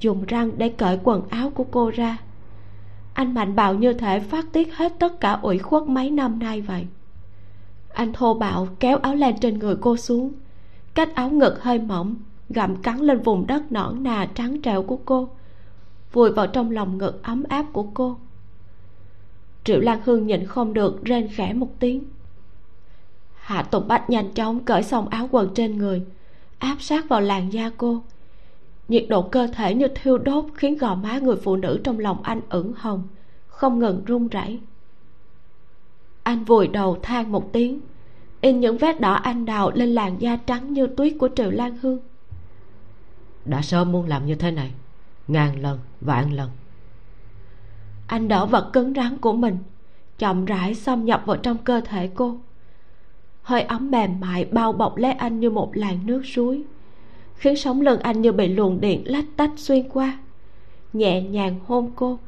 [0.00, 2.18] dùng răng để cởi quần áo của cô ra
[3.16, 6.60] anh mạnh bạo như thể phát tiết hết tất cả ủy khuất mấy năm nay
[6.60, 6.86] vậy.
[7.92, 10.32] Anh thô bạo kéo áo len trên người cô xuống.
[10.94, 12.14] Cách áo ngực hơi mỏng,
[12.48, 15.28] gặm cắn lên vùng đất nõn nà trắng trẻo của cô,
[16.12, 18.16] vùi vào trong lòng ngực ấm áp của cô.
[19.64, 22.04] Triệu lan hương nhịn không được rên khẽ một tiếng.
[23.34, 26.02] Hạ tùng bách nhanh chóng cởi xong áo quần trên người,
[26.58, 28.02] áp sát vào làn da cô
[28.88, 32.22] nhiệt độ cơ thể như thiêu đốt khiến gò má người phụ nữ trong lòng
[32.22, 33.02] anh ửng hồng
[33.46, 34.60] không ngừng run rẩy.
[36.22, 37.80] Anh vùi đầu than một tiếng
[38.40, 41.78] in những vết đỏ anh đào lên làn da trắng như tuyết của triệu lan
[41.82, 41.98] hương.
[43.44, 44.72] Đã sớm muốn làm như thế này
[45.28, 46.50] ngàn lần vạn lần.
[48.06, 49.58] Anh đỡ vật cứng rắn của mình
[50.18, 52.38] chậm rãi xâm nhập vào trong cơ thể cô.
[53.42, 56.64] Hơi ấm mềm mại bao bọc lấy anh như một làn nước suối
[57.36, 60.18] khiến sóng lưng anh như bị luồng điện lách tách xuyên qua.
[60.92, 62.18] Nhẹ nhàng hôn cô,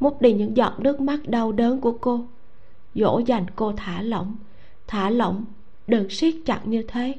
[0.00, 2.24] mút đi những giọt nước mắt đau đớn của cô.
[2.94, 4.36] Dỗ dành cô thả lỏng
[4.92, 5.44] thả lỏng,
[5.86, 7.14] đừng siết chặt như thế.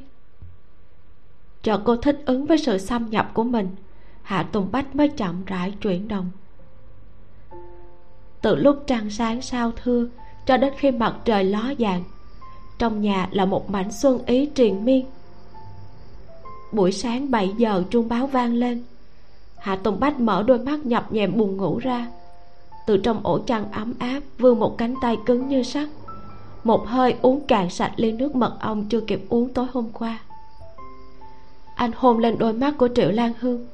[1.62, 3.70] Cho cô thích ứng với sự xâm nhập của mình,
[4.22, 6.32] hạ tùng bách mới chậm rãi chuyển động.
[8.42, 10.08] Từ lúc trăng sáng sao thưa
[10.46, 12.04] cho đến khi mặt trời ló dạng,
[12.80, 15.06] trong nhà là một mảnh xuân ý triền miên
[16.76, 18.84] buổi sáng 7 giờ chuông báo vang lên.
[19.58, 22.08] Hạ tùng bách mở đôi mắt nhập nhèm buồn ngủ ra.
[22.88, 25.90] Từ trong ổ chăn ấm áp vươn một cánh tay cứng như sắt.
[26.64, 30.20] Một hơi uống cạn sạch ly nước mật ong chưa kịp uống tối hôm qua.
[31.76, 33.68] Anh hôn lên đôi mắt của triệu lan hương.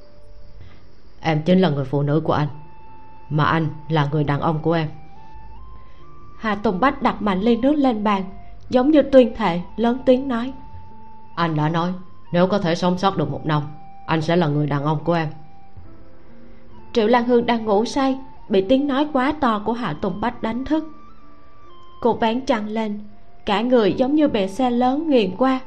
[1.21, 2.47] Em chính là người phụ nữ của anh
[3.29, 4.89] mà anh là người đàn ông của em.
[6.37, 8.23] Hà tùng bách đặt mạnh ly nước lên bàn
[8.69, 10.53] giống như tuyên thệ lớn tiếng nói.
[11.35, 11.93] Anh đã nói
[12.31, 13.63] nếu có thể sống sót được một năm,
[14.05, 15.27] anh sẽ là người đàn ông của em.
[16.93, 18.19] Triệu lan hương đang ngủ say,
[18.49, 20.83] bị tiếng nói quá to của hạ tùng bách đánh thức.
[22.01, 22.99] Cô vén chăn lên,
[23.45, 25.59] cả người giống như bè xe lớn nghiền qua.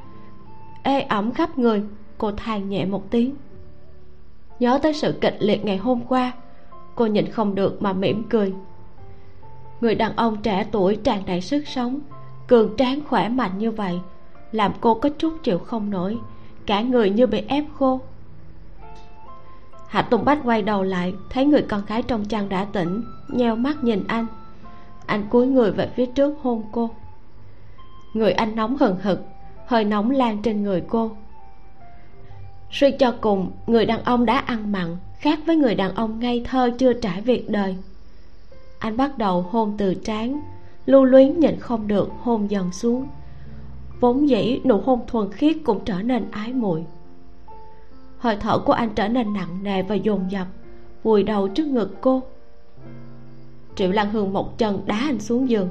[0.82, 1.82] Ê ẩm khắp người,
[2.18, 3.34] cô than nhẹ một tiếng.
[4.58, 6.32] Nhớ tới sự kịch liệt ngày hôm qua,
[6.94, 8.54] cô nhịn không được mà mỉm cười.
[9.80, 12.00] Người đàn ông trẻ tuổi tràn đầy sức sống,
[12.46, 14.00] cường tráng khỏe mạnh như vậy,
[14.52, 16.18] làm cô có chút chịu không nổi
[16.66, 18.00] cả người như bị ép khô.
[19.88, 23.56] Hạ tùng bách quay đầu lại, thấy người con gái trong chăn đã tỉnh, nheo
[23.56, 24.26] mắt nhìn anh.
[25.06, 26.90] Anh cúi người về phía trước hôn cô.
[28.12, 29.20] Người anh nóng hừng hực,
[29.66, 31.10] hơi nóng lan trên người cô.
[32.70, 36.44] Suy cho cùng, người đàn ông đã ăn mặn, khác với người đàn ông ngây
[36.44, 37.76] thơ chưa trải việc đời.
[38.78, 40.40] Anh bắt đầu hôn từ trán,
[40.86, 43.08] lưu luyến nhịn không được, hôn dần xuống
[44.02, 46.84] vốn dĩ nụ hôn thuần khiết cũng trở nên ái muội.
[48.18, 50.46] Hơi thở của anh trở nên nặng nề và dồn dập
[51.02, 52.22] vùi đầu trước ngực cô.
[53.74, 55.68] Triệu lan hương một chân đá anh xuống giường.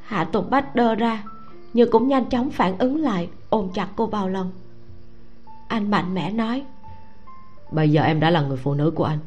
[0.00, 1.24] Hạ tùng bách đơ ra
[1.72, 4.50] nhưng cũng nhanh chóng phản ứng lại ôm chặt cô vào lòng.
[5.68, 6.64] Anh mạnh mẽ nói
[7.70, 9.18] bây giờ em đã là người phụ nữ của anh.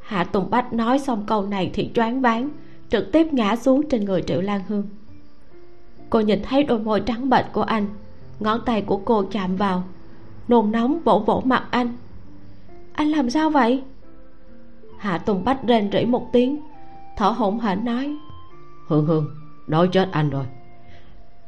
[0.00, 2.50] Hạ tùng bách nói xong câu này thì choáng váng
[2.88, 4.88] trực tiếp ngã xuống trên người triệu lan hương
[6.10, 7.86] cô nhìn thấy đôi môi trắng bệch của anh.
[8.40, 9.82] Ngón tay của cô chạm vào.
[10.48, 11.96] Nôn nóng vỗ vỗ mặt anh.
[12.92, 13.82] Anh làm sao vậy?
[14.98, 16.60] Hạ tùng bách rên rỉ một tiếng.
[17.16, 18.16] Thở hổn hển nói.
[18.86, 19.26] Hương hương
[19.66, 20.44] đói chết anh rồi.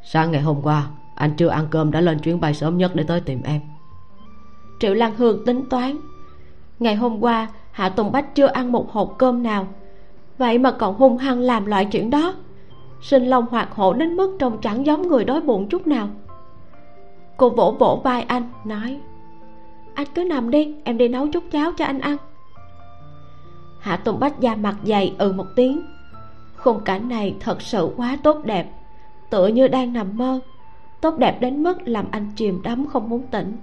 [0.02, 3.04] Sáng ngày hôm qua anh chưa ăn cơm đã lên chuyến bay sớm nhất để
[3.04, 3.60] tới tìm em.
[4.80, 5.96] Triệu lan hương tính toán.
[6.78, 9.66] Ngày hôm qua hạ tùng bách chưa ăn một hộp cơm nào.
[10.38, 12.34] Vậy mà còn hung hăng làm loại chuyện đó
[13.00, 16.08] sinh long hoạt hổ đến mức trông chẳng giống người đói bụng chút nào.
[17.36, 19.00] Cô vỗ vỗ vai anh, nói,
[19.94, 22.16] anh cứ nằm đi, em đi nấu chút cháo cho anh ăn.
[23.80, 25.82] Hạ tùng bách da mặt dày ừ một tiếng.
[26.56, 28.70] Khung cảnh này thật sự quá tốt đẹp,
[29.30, 30.40] tựa như đang nằm mơ,
[31.00, 33.56] tốt đẹp đến mức làm anh chìm đắm không muốn tỉnh.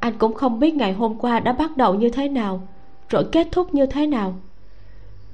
[0.00, 2.60] Anh cũng không biết ngày hôm qua đã bắt đầu như thế nào,
[3.08, 4.34] rồi kết thúc như thế nào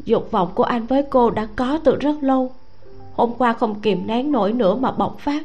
[0.05, 2.53] dục vọng của anh với cô đã có từ rất lâu.
[3.15, 5.43] Hôm qua không kìm nén nổi nữa mà bộc phát.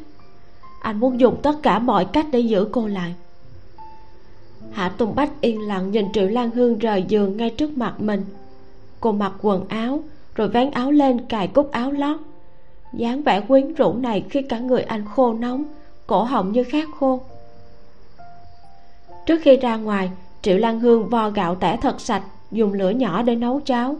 [0.81, 3.15] Anh muốn dùng tất cả mọi cách để giữ cô lại.
[4.71, 8.25] Hạ tùng bách yên lặng nhìn triệu lan hương rời giường ngay trước mặt mình.
[8.99, 10.03] Cô mặc quần áo,
[10.35, 12.17] rồi vén áo lên cài cúc áo lót.
[12.93, 15.63] Dáng vẻ quyến rũ này khi cả người anh khô nóng,
[16.07, 17.21] cổ họng như khát khô.
[19.25, 23.21] Trước khi ra ngoài, triệu lan hương vo gạo tẻ thật sạch, dùng lửa nhỏ
[23.21, 23.95] để nấu cháo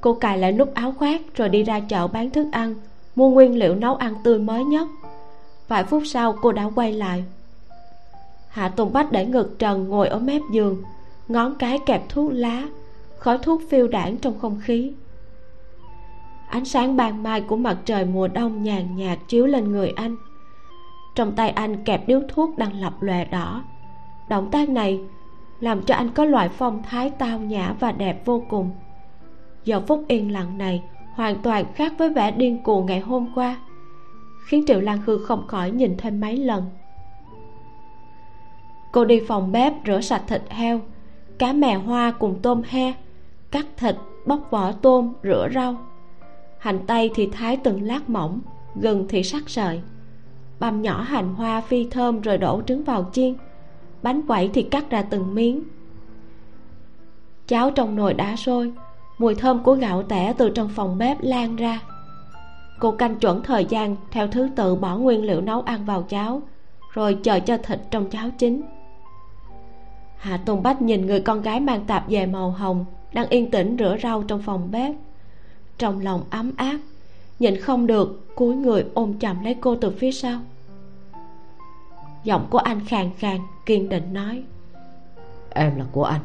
[0.00, 2.74] cô cài lại nút áo khoác rồi đi ra chợ bán thức ăn,
[3.16, 4.88] mua nguyên liệu nấu ăn tươi mới nhất.
[5.68, 7.24] Vài phút sau, cô đã quay lại.
[8.48, 10.82] Hạ tùng bách để ngực trần ngồi ở mép giường,
[11.28, 12.62] ngón cái kẹp thuốc lá,
[13.18, 14.92] khói thuốc phiêu đảng trong không khí.
[16.48, 20.16] Ánh sáng ban mai của mặt trời mùa đông nhàn nhạt chiếu lên người anh.
[21.14, 23.64] Trong tay anh kẹp điếu thuốc đang lập lòe đỏ.
[24.28, 25.00] Động tác này
[25.60, 28.70] làm cho anh có loại phong thái tao nhã và đẹp vô cùng
[29.68, 30.82] giờ phút yên lặng này
[31.14, 33.56] hoàn toàn khác với vẻ điên cuồng ngày hôm qua.
[34.46, 36.64] Khiến triệu lan hương không khỏi nhìn thêm mấy lần.
[38.92, 40.80] Cô đi phòng bếp rửa sạch thịt heo,
[41.38, 42.92] cá mè hoa cùng tôm he,
[43.50, 43.96] cắt thịt,
[44.26, 45.76] bóc vỏ tôm, rửa rau.
[46.58, 48.40] Hành tây thì thái từng lát mỏng,
[48.80, 49.80] gừng thì sắc sợi.
[50.60, 53.34] Băm nhỏ hành hoa phi thơm rồi đổ trứng vào chiên,
[54.02, 55.62] bánh quẩy thì cắt ra từng miếng.
[57.46, 58.72] Cháo trong nồi đã sôi
[59.18, 61.80] mùi thơm của gạo tẻ từ trong phòng bếp lan ra.
[62.78, 66.42] Cô canh chuẩn thời gian theo thứ tự bỏ nguyên liệu nấu ăn vào cháo,
[66.92, 68.62] rồi chờ cho thịt trong cháo chín.
[70.16, 73.76] Hạ tùng bách nhìn người con gái mang tạp dề màu hồng, đang yên tĩnh
[73.78, 74.94] rửa rau trong phòng bếp.
[75.78, 76.78] Trong lòng ấm áp
[77.38, 80.40] nhìn không được, cúi người ôm chầm lấy cô từ phía sau.
[82.24, 84.42] Giọng của anh khàn khàn, kiên định nói,
[85.50, 86.20] em là của anh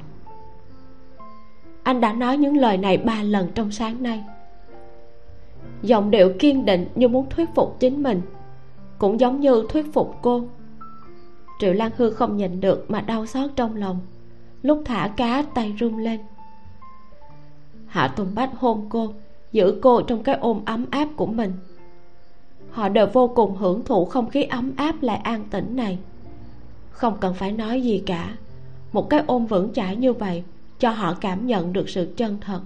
[1.84, 4.24] anh đã nói những lời này ba lần trong sáng nay.
[5.82, 8.22] Giọng điệu kiên định như muốn thuyết phục chính mình,
[8.98, 10.44] cũng giống như thuyết phục cô.
[11.60, 14.00] Triệu lan hương không nhìn được mà đau xót trong lòng,
[14.62, 16.20] lúc thả cá tay run lên.
[17.88, 19.14] Hạ tùng bách hôn cô,
[19.52, 21.52] giữ cô trong cái ôm ấm áp của mình.
[22.70, 25.98] Họ đều vô cùng hưởng thụ không khí ấm áp lại an tĩnh này.
[26.90, 28.36] Không cần phải nói gì cả,
[28.94, 30.44] một cái ôm vững chãi như vậy
[30.84, 32.62] cho họ cảm nhận được sự chân thật.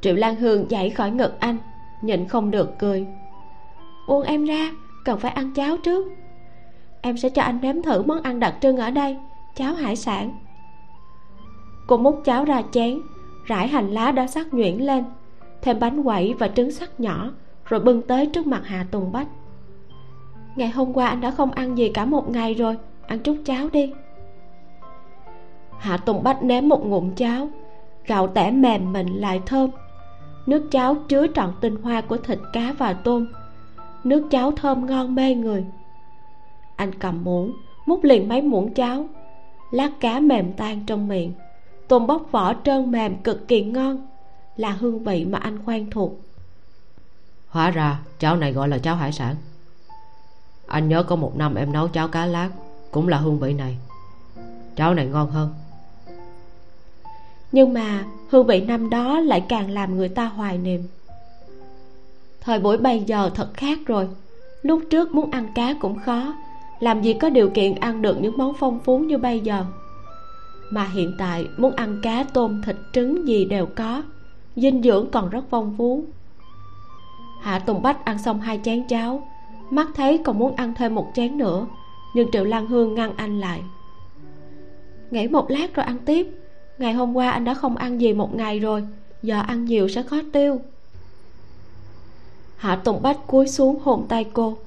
[0.00, 1.56] Triệu lan hương dậy khỏi ngực anh,
[2.02, 3.06] nhịn không được cười.
[4.08, 4.70] Buông em ra,
[5.04, 6.12] cần phải ăn cháo trước.
[7.00, 9.16] Em sẽ cho anh nếm thử món ăn đặc trưng ở đây,
[9.56, 10.30] cháo hải sản.
[11.86, 13.00] Cô múc cháo ra chén,
[13.44, 15.04] rải hành lá đã sắc nhuyễn lên,
[15.62, 17.30] thêm bánh quẩy và trứng sắc nhỏ,
[17.64, 19.28] rồi bưng tới trước mặt hà tùng bách.
[20.56, 22.76] Ngày hôm qua anh đã không ăn gì cả một ngày rồi,
[23.06, 23.92] ăn chút cháo đi
[25.78, 27.48] hạ tùng bách ném một ngụm cháo,
[28.06, 29.70] gạo tẻ mềm mịn lại thơm.
[30.46, 33.26] Nước cháo chứa trọn tinh hoa của thịt cá và tôm.
[34.04, 35.64] Nước cháo thơm ngon mê người.
[36.76, 37.52] Anh cầm muỗng,
[37.86, 39.06] múc liền mấy muỗng cháo.
[39.70, 41.32] Lát cá mềm tan trong miệng.
[41.88, 44.06] Tôm bóc vỏ trơn mềm cực kỳ ngon.
[44.56, 46.12] Là hương vị mà anh quen thuộc.
[47.48, 49.34] Hóa ra, cháo này gọi là cháo hải sản.
[50.66, 52.50] Anh nhớ có một năm em nấu cháo cá lát,
[52.90, 53.78] cũng là hương vị này.
[54.76, 55.54] Cháo này ngon hơn
[57.52, 60.82] nhưng mà hương vị năm đó lại càng làm người ta hoài niệm.
[62.40, 64.08] Thời buổi bây giờ thật khác rồi.
[64.62, 66.34] Lúc trước muốn ăn cá cũng khó.
[66.80, 69.64] Làm gì có điều kiện ăn được những món phong phú như bây giờ?
[70.70, 74.02] Mà hiện tại muốn ăn cá tôm thịt trứng gì đều có.
[74.56, 76.04] Dinh dưỡng còn rất phong phú.
[77.42, 79.28] Hạ tùng bách ăn xong hai chén cháo.
[79.70, 81.66] Mắt thấy còn muốn ăn thêm một chén nữa.
[82.14, 83.62] Nhưng triệu lan hương ngăn anh lại.
[85.10, 86.37] Nghỉ một lát rồi ăn tiếp
[86.78, 88.84] ngày hôm qua anh đã không ăn gì một ngày rồi,
[89.22, 90.60] giờ ăn nhiều sẽ khó tiêu.
[92.56, 94.58] Hạ tùng bách cúi xuống hôn tay cô.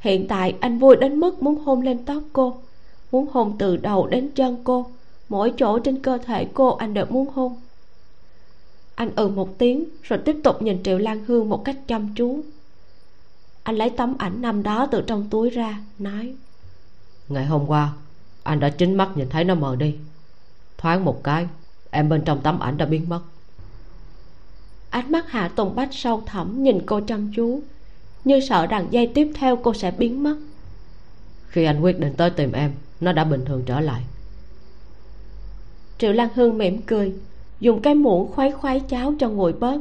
[0.00, 2.56] Hiện tại anh vui đến mức muốn hôn lên tóc cô,
[3.12, 4.86] muốn hôn từ đầu đến chân cô.
[5.28, 7.56] Mỗi chỗ trên cơ thể cô anh đều muốn hôn.
[8.94, 12.40] Anh ừ một tiếng, rồi tiếp tục nhìn triệu lan hương một cách chăm chú.
[13.62, 16.34] Anh lấy tấm ảnh năm đó từ trong túi ra, nói,
[17.28, 17.92] ngày hôm qua,
[18.42, 19.94] anh đã chính mắt nhìn thấy nó mờ đi
[20.84, 21.46] thoáng một cái,
[21.90, 23.20] em bên trong tấm ảnh đã biến mất.
[24.90, 27.60] Ánh mắt hạ tùng bách sâu thẳm nhìn cô chăm chú,
[28.24, 30.36] như sợ rằng giây tiếp theo cô sẽ biến mất.
[31.48, 34.02] Khi anh quyết định tới tìm em, nó đã bình thường trở lại.
[35.98, 37.14] Triệu lan hương mỉm cười,
[37.60, 39.80] dùng cái muỗng khuấy khuấy cháo cho nguội bớt,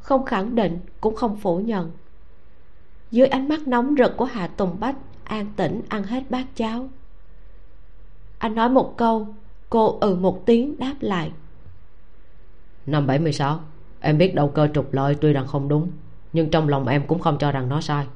[0.00, 1.90] không khẳng định, cũng không phủ nhận.
[3.10, 6.88] Dưới ánh mắt nóng rực của hạ tùng bách, an tĩnh ăn hết bát cháo.
[8.38, 9.28] Anh nói một câu
[9.72, 11.32] cô ừ một tiếng đáp lại.
[12.86, 13.60] Năm 76
[14.00, 15.88] Em biết đầu cơ trục lợi tuy rằng không đúng
[16.32, 18.06] Nhưng trong lòng em cũng không cho rằng nó sai.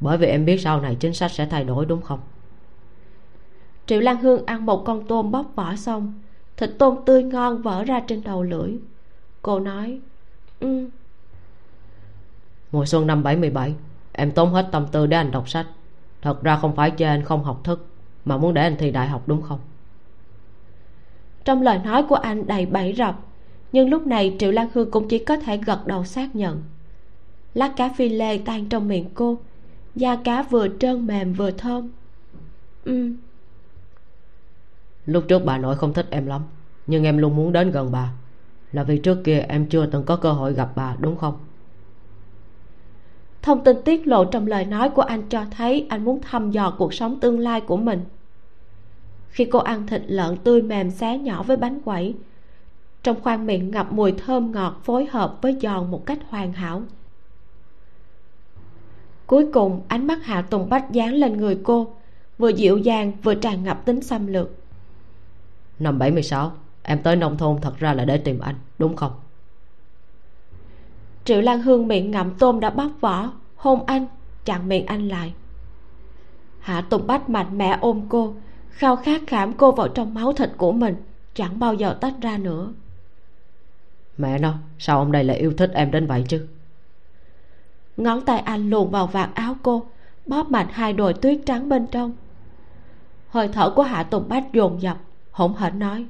[0.00, 2.20] Bởi vì em biết sau này chính sách sẽ thay đổi đúng không?
[3.86, 6.20] Triệu Lan Hương ăn một con tôm bóc vỏ xong
[6.56, 8.76] Thịt tôm tươi ngon vỡ ra trên đầu lưỡi.
[9.42, 10.00] Cô nói
[10.60, 10.88] Ừ.
[12.72, 13.74] Mùa xuân năm 77
[14.12, 15.66] Em tốn hết tâm tư để anh đọc sách.
[16.22, 17.86] Thật ra không phải cho anh không học thức
[18.24, 19.58] Mà muốn để anh thi đại học đúng không
[21.44, 23.20] Trong lời nói của anh đầy bẫy rập
[23.72, 26.62] nhưng lúc này triệu lan hương cũng chỉ có thể gật đầu xác nhận.
[27.54, 29.38] Lát cá phi lê tan trong miệng cô
[29.94, 31.90] da cá vừa trơn mềm vừa thơm.
[32.84, 33.12] Ừ.
[35.06, 36.42] Lúc trước bà nội không thích em lắm
[36.86, 38.12] nhưng em luôn muốn đến gần bà.
[38.72, 41.34] Là vì trước kia em chưa từng có cơ hội gặp bà đúng không?
[43.42, 46.74] Thông tin tiết lộ trong lời nói của anh cho thấy anh muốn thăm dò
[46.78, 48.04] cuộc sống tương lai của mình
[49.32, 52.14] khi cô ăn thịt lợn tươi mềm xé nhỏ với bánh quẩy.
[53.02, 56.82] Trong khoang miệng ngập mùi thơm ngọt phối hợp với giòn một cách hoàn hảo.
[59.26, 61.94] Cuối cùng ánh mắt hạ tùng bách dán lên người cô
[62.38, 64.50] vừa dịu dàng vừa tràn ngập tính xâm lược.
[65.78, 66.52] Năm 76
[66.82, 69.12] em tới nông thôn thật ra là để tìm anh đúng không?
[71.24, 74.06] Triệu lan hương miệng ngậm tôm đã bóc vỏ hôn anh
[74.44, 75.34] chặn miệng anh lại.
[76.60, 78.34] Hạ tùng bách mạnh mẽ ôm cô
[78.72, 80.94] khao khát khảm cô vào trong máu thịt của mình
[81.34, 82.72] chẳng bao giờ tách ra nữa.
[84.18, 86.46] Mẹ nó sao ông đây lại yêu thích em đến vậy chứ?
[87.96, 89.86] Ngón tay anh luồn vào vạt áo cô
[90.26, 92.12] bóp mạnh hai đồi tuyết trắng bên trong.
[93.28, 94.98] Hơi thở của hạ tùng bách dồn dập
[95.30, 96.06] hỗn hển nói.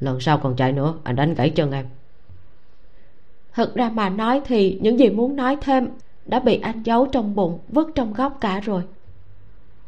[0.00, 1.86] Lần sau còn chạy nữa anh đánh gãy chân em.
[3.54, 5.88] Thực ra mà nói thì những gì muốn nói thêm
[6.26, 8.82] đã bị anh giấu trong bụng vứt trong góc cả rồi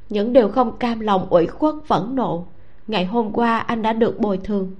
[0.08, 2.46] những điều không cam lòng ủy khuất phẫn nộ.
[2.86, 4.74] Ngày hôm qua anh đã được bồi thường.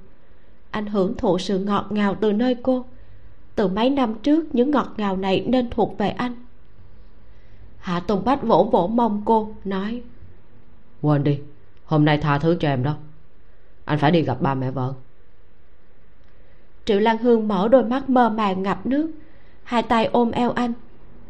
[0.71, 2.85] Anh hưởng thụ sự ngọt ngào từ nơi cô.
[3.55, 6.35] Từ mấy năm trước những ngọt ngào này nên thuộc về anh.
[7.79, 10.03] Hạ tùng bách vỗ vỗ mông cô nói
[11.03, 11.41] quên đi
[11.85, 12.95] hôm nay tha thứ cho em đó.
[13.85, 14.93] Anh phải đi gặp ba mẹ vợ.
[16.85, 19.11] Triệu lan hương mở đôi mắt mơ màng ngập nước.
[19.63, 20.73] Hai tay ôm eo anh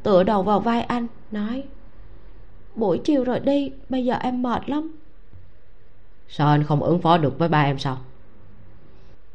[0.02, 1.64] tựa đầu vào vai anh nói
[2.74, 4.96] buổi chiều rồi đi bây giờ em mệt lắm.
[6.28, 7.98] Sao anh không ứng phó được với ba em sao?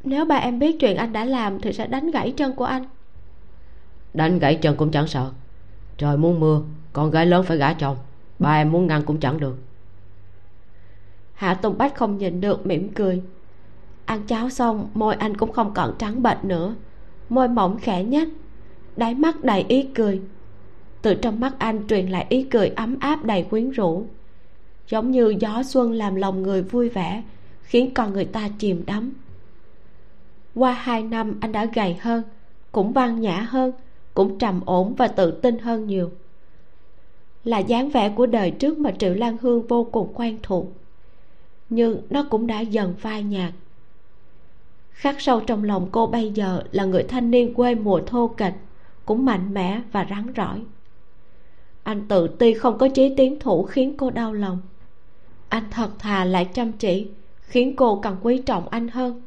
[0.04, 2.86] Nếu ba em biết chuyện anh đã làm thì sẽ đánh gãy chân của anh.
[4.14, 5.32] Đánh gãy chân cũng chẳng sợ.
[5.98, 6.62] Trời muốn mưa
[6.94, 7.98] con gái lớn phải gả chồng.
[8.40, 9.58] Ba em muốn ngăn cũng chẳng được.
[11.34, 13.22] Hạ tùng bách không nhìn được mỉm cười.
[14.06, 16.76] Ăn cháo xong môi anh cũng không còn trắng bệch nữa.
[17.30, 18.28] Môi mỏng khẽ nhếch
[18.98, 20.22] đáy mắt đầy ý cười
[21.02, 24.06] từ trong mắt anh truyền lại ý cười ấm áp đầy quyến rũ.
[24.88, 27.24] Giống như gió xuân làm lòng người vui vẻ,
[27.62, 29.14] khiến con người ta chìm đắm.
[30.56, 32.24] Qua hai năm anh đã gầy hơn,
[32.72, 33.72] cũng văn nhã hơn,
[34.14, 36.12] cũng trầm ổn và tự tin hơn nhiều.
[37.44, 40.66] Là dáng vẻ của đời trước mà triệu lan hương vô cùng quen thuộc,
[41.70, 43.54] nhưng nó cũng đã dần phai nhạt.
[44.92, 48.54] Khắc sâu trong lòng cô bây giờ là người thanh niên quê mùa thô kịch
[49.06, 50.62] cũng mạnh mẽ và rắn rỏi
[51.90, 54.60] anh tự ti không có chí tiến thủ khiến cô đau lòng.
[55.50, 57.08] Anh thật thà lại chăm chỉ,
[57.42, 59.22] khiến cô càng quý trọng anh hơn.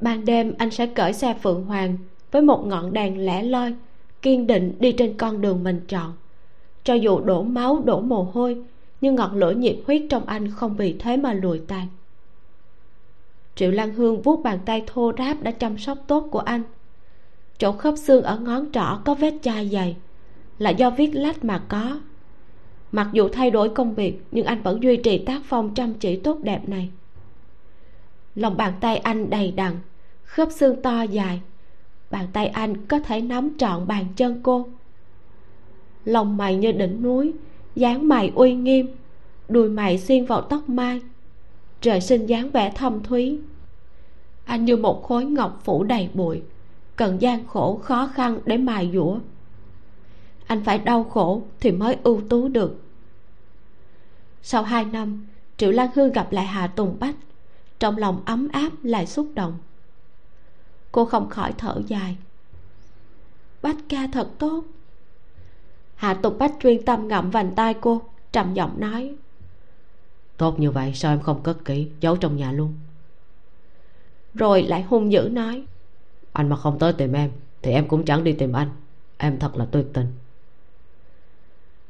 [0.00, 1.96] Ban đêm anh sẽ cởi xe phượng hoàng
[2.30, 3.74] với một ngọn đèn lẻ loi,
[4.22, 6.12] kiên định đi trên con đường mình chọn.
[6.84, 8.62] Cho dù đổ máu, đổ mồ hôi,
[9.00, 11.86] nhưng ngọn lửa nhiệt huyết trong anh không vì thế mà lùi tàn
[13.54, 16.62] triệu lan hương vuốt bàn tay thô ráp đã chăm sóc tốt của anh.
[17.58, 19.96] Chỗ khớp xương ở ngón trỏ có vết chai dày
[20.58, 22.00] là do viết lách mà có.
[22.92, 26.16] Mặc dù thay đổi công việc, nhưng anh vẫn duy trì tác phong chăm chỉ
[26.16, 26.90] tốt đẹp này.
[28.34, 29.72] Lòng bàn tay anh đầy đặn,
[30.24, 31.40] khớp xương to dài.
[32.10, 34.66] Bàn tay anh có thể nắm trọn bàn chân cô.
[36.04, 37.32] Lòng mày như đỉnh núi,
[37.76, 38.86] dáng mày uy nghiêm
[39.48, 41.00] đuôi mày xuyên vào tóc mai.
[41.80, 43.40] Trời sinh dáng vẻ thâm thúy.
[44.44, 46.42] Anh như một khối ngọc phủ đầy bụi,
[46.96, 49.18] cần gian khổ khó khăn để mài dũa
[50.46, 52.80] anh phải đau khổ thì mới ưu tú được.
[54.42, 55.26] Sau hai năm
[55.56, 57.14] triệu lan hương gặp lại hà tùng bách.
[57.78, 59.58] Trong lòng ấm áp lại xúc động.
[60.92, 62.16] Cô không khỏi thở dài.
[63.62, 64.64] Bách ca thật tốt.
[65.94, 69.14] Hạ tục bách chuyên tâm ngậm vành tai cô trầm giọng nói.
[70.36, 72.74] Tốt như vậy sao em không cất kỹ giấu trong nhà luôn?
[74.34, 75.64] Rồi lại hung dữ nói.
[76.32, 77.30] Anh mà không tới tìm em
[77.62, 78.68] thì em cũng chẳng đi tìm anh.
[79.16, 80.12] Em thật là tuyệt tình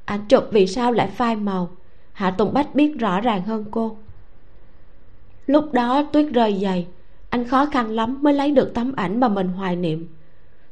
[0.04, 1.70] ảnh chụp vì sao lại phai màu?
[2.12, 3.96] Hạ tùng bách biết rõ ràng hơn cô.
[5.46, 6.86] Lúc đó tuyết rơi dày
[7.34, 10.08] anh khó khăn lắm mới lấy được tấm ảnh mà mình hoài niệm.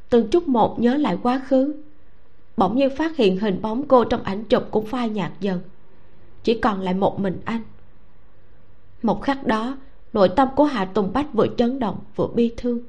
[0.09, 1.75] Từng chút một nhớ lại quá khứ.
[2.57, 5.59] Bỗng nhiên phát hiện hình bóng cô trong ảnh chụp cũng phai nhạt dần.
[6.43, 7.61] Chỉ còn lại một mình anh.
[9.01, 9.77] Một khắc đó,
[10.13, 12.79] nội tâm của hạ tùng bách vừa chấn động, vừa bi thương.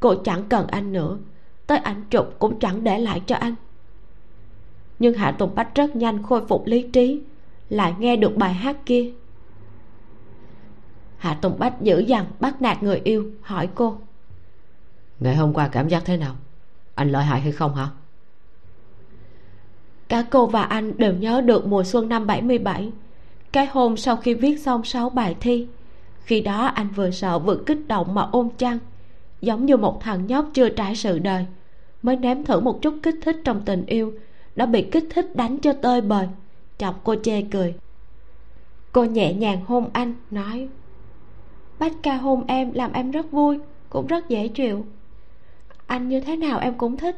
[0.00, 1.18] Cô chẳng cần anh nữa,
[1.66, 3.54] tới ảnh chụp cũng chẳng để lại cho anh
[4.98, 7.20] nhưng hạ tùng bách rất nhanh khôi phục lý trí
[7.68, 9.10] lại nghe được bài hát kia.
[11.16, 13.98] Hạ tùng bách dữ dằn bắt nạt người yêu hỏi cô
[15.20, 16.36] ngày hôm qua cảm giác thế nào?
[16.94, 17.88] Anh lợi hại hay không hả?
[20.08, 22.90] Cả cô và anh đều nhớ được mùa xuân năm 77
[23.52, 25.66] cái hôm sau khi viết xong sáu bài thi.
[26.24, 28.78] Khi đó anh vừa sợ vừa kích động mà ôm chăn
[29.40, 31.46] giống như một thằng nhóc chưa trải sự đời
[32.02, 34.12] mới nếm thử một chút kích thích trong tình yêu
[34.56, 36.26] đã bị kích thích đánh cho tơi bời.
[36.78, 37.74] Chọc cô chê cười.
[38.92, 40.68] Cô nhẹ nhàng hôn anh, nói,
[41.78, 43.58] bách ca hôn em làm em rất vui,
[43.90, 44.86] cũng rất dễ chịu.
[45.86, 47.16] Anh như thế nào em cũng thích.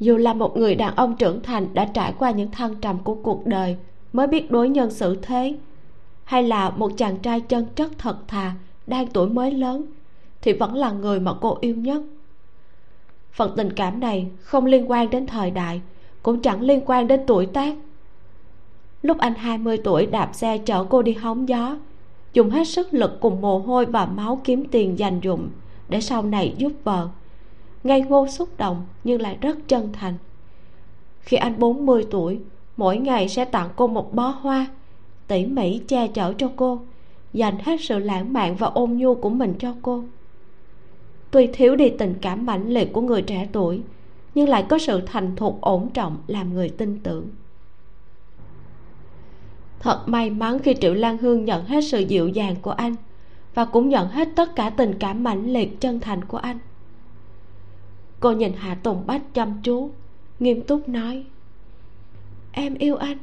[0.00, 3.14] Dù là một người đàn ông trưởng thành đã trải qua những thăng trầm của
[3.14, 3.76] cuộc đời
[4.12, 5.56] mới biết đối nhân xử thế,
[6.24, 8.52] hay là một chàng trai chân chất thật thà,
[8.86, 9.86] đang tuổi mới lớn,
[10.42, 12.02] thì vẫn là người mà cô yêu nhất
[13.32, 15.80] phần tình cảm này không liên quan đến thời đại,
[16.22, 17.74] cũng chẳng liên quan đến tuổi tác.
[19.02, 21.76] Lúc anh 20 tuổi đạp xe chở cô đi hóng gió,
[22.32, 25.48] dùng hết sức lực cùng mồ hôi và máu kiếm tiền dành dụng
[25.88, 27.08] để sau này giúp vợ.
[27.84, 30.14] Ngây ngô xúc động nhưng lại rất chân thành.
[31.20, 32.38] Khi anh 40 tuổi,
[32.76, 34.66] mỗi ngày sẽ tặng cô một bó hoa,
[35.26, 36.80] tỉ mỉ che chở cho cô,
[37.32, 40.02] dành hết sự lãng mạn và ôn nhu của mình cho cô
[41.30, 43.82] tuy thiếu đi tình cảm mãnh liệt của người trẻ tuổi,
[44.34, 47.28] nhưng lại có sự thành thục ổn trọng làm người tin tưởng.
[49.80, 52.94] Thật may mắn khi triệu lan hương nhận hết sự dịu dàng của anh
[53.54, 56.58] và cũng nhận hết tất cả tình cảm mãnh liệt chân thành của anh.
[58.20, 59.90] Cô nhìn hạ tùng bách chăm chú,
[60.38, 61.24] nghiêm túc nói,
[62.52, 63.18] em yêu anh.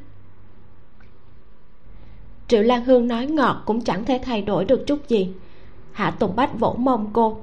[2.47, 5.29] Triệu lan hương nói ngọt cũng chẳng thể thay đổi được chút gì.
[5.91, 7.37] Hạ tùng bách vỗ mông cô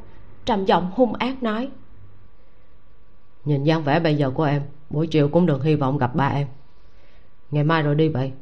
[0.44, 1.68] trầm giọng hung ác nói.
[3.44, 6.26] Nhìn dáng vẻ bây giờ của em buổi chiều cũng đừng hy vọng gặp ba
[6.26, 6.46] em.
[7.50, 8.32] Ngày mai rồi đi vậy.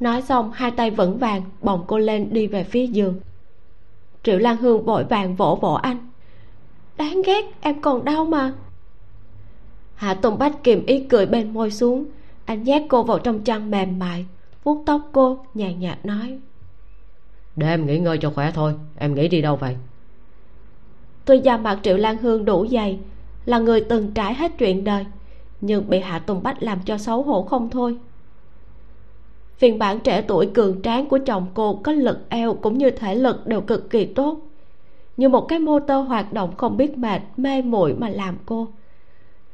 [0.00, 3.20] Nói xong hai tay vững vàng bồng cô lên đi về phía giường.
[4.22, 6.10] Triệu lan hương vội vàng vỗ vỗ anh.
[6.96, 8.52] Đáng ghét em còn đau mà.
[9.94, 12.04] Hạ tùng bách kìm ý cười bên môi xuống.
[12.44, 14.26] Anh nhét cô vào trong chăn mềm mại
[14.64, 16.38] vuốt tóc cô nhàn nhạt nói.
[17.56, 19.76] Để em nghỉ ngơi cho khỏe thôi em nghĩ đi đâu vậy
[21.26, 22.98] tuy da mặt triệu lan hương đủ dày,
[23.44, 25.04] là người từng trải hết chuyện đời,
[25.60, 27.96] nhưng bị hạ tùng bách làm cho xấu hổ không thôi.
[29.58, 33.14] Phiên bản trẻ tuổi cường tráng của chồng cô có lực eo cũng như thể
[33.14, 34.38] lực đều cực kỳ tốt,
[35.16, 38.68] như một cái motor hoạt động không biết mệt, mê muội mà làm cô.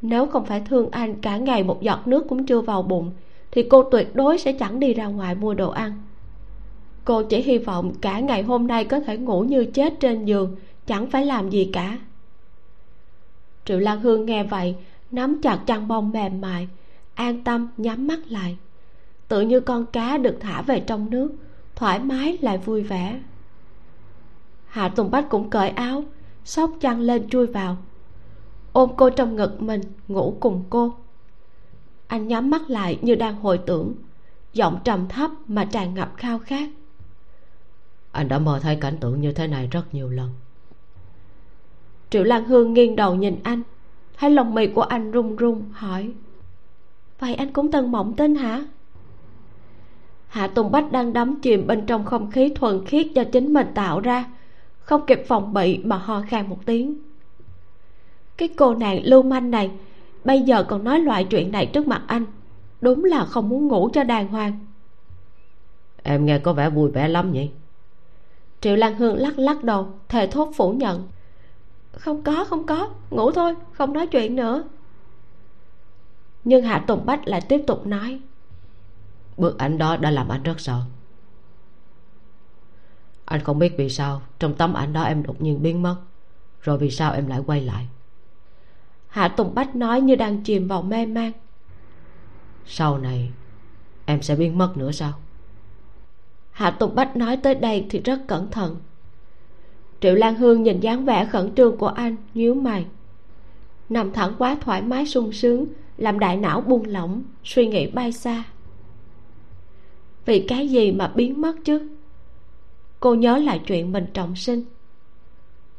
[0.02, 3.10] Nếu không phải thương anh cả ngày một giọt nước cũng chưa vào bụng,
[3.50, 5.92] thì cô tuyệt đối sẽ chẳng đi ra ngoài mua đồ ăn.
[7.04, 10.56] Cô chỉ hy vọng cả ngày hôm nay có thể ngủ như chết trên giường
[10.86, 11.98] chẳng phải làm gì cả.
[13.64, 14.76] Triệu lan hương nghe vậy,
[15.10, 16.68] nắm chặt chăn bông mềm mại,
[17.14, 18.56] an tâm nhắm mắt lại.
[19.28, 21.32] Tự như con cá được thả về trong nước,
[21.74, 23.20] thoải mái lại vui vẻ.
[24.66, 26.04] Hạ tùng bách cũng cởi áo,
[26.44, 27.76] xốc chăn lên chui vào.
[28.72, 30.94] Ôm cô trong ngực mình, ngủ cùng cô.
[32.06, 33.94] Anh nhắm mắt lại như đang hồi tưởng,
[34.52, 36.68] giọng trầm thấp mà tràn ngập khao khát.
[38.12, 40.28] Anh đã mơ thấy cảnh tượng như thế này rất nhiều lần
[42.12, 43.62] triệu lan hương nghiêng đầu nhìn anh
[44.18, 46.12] thấy lòng mì của anh run run hỏi
[47.22, 48.64] vậy anh cũng từng mộng tin hả?
[50.28, 53.66] Hạ tùng bách đang đắm chìm bên trong không khí thuần khiết do chính mình
[53.74, 54.24] tạo ra
[54.78, 56.94] không kịp phòng bị mà ho khan một tiếng.
[58.36, 59.70] Cái cô nàng lưu manh này
[60.24, 62.24] bây giờ còn nói loại chuyện này trước mặt anh
[62.80, 64.58] đúng là không muốn ngủ cho đàng hoàng.
[66.02, 67.50] Em nghe có vẻ vui vẻ lắm nhỉ?
[68.60, 71.08] Triệu lan hương lắc lắc đầu thề thốt phủ nhận
[71.92, 72.90] không có không có.
[73.10, 74.64] Ngủ thôi, không nói chuyện nữa.
[76.44, 78.20] Nhưng hạ tùng bách lại tiếp tục nói
[79.36, 80.80] bức ảnh đó đã làm anh rất sợ.
[83.24, 85.96] Anh không biết vì sao trong tấm ảnh đó em đột nhiên biến mất,
[86.62, 87.88] rồi vì sao em lại quay lại.
[89.08, 91.32] Hạ tùng bách nói như đang chìm vào mê man.
[92.66, 93.30] Sau này
[94.04, 95.12] em sẽ biến mất nữa sao?
[96.50, 98.76] Hạ tùng bách nói tới đây thì rất cẩn thận
[100.02, 102.84] triệu lan hương nhìn dáng vẻ khẩn trương của anh, nhíu mày.
[103.88, 105.66] Nằm thẳng quá thoải mái sung sướng,
[105.96, 108.44] làm đại não buông lỏng, suy nghĩ bay xa.
[110.24, 111.88] Vì cái gì mà biến mất chứ?
[113.00, 114.64] Cô nhớ lại chuyện mình trọng sinh.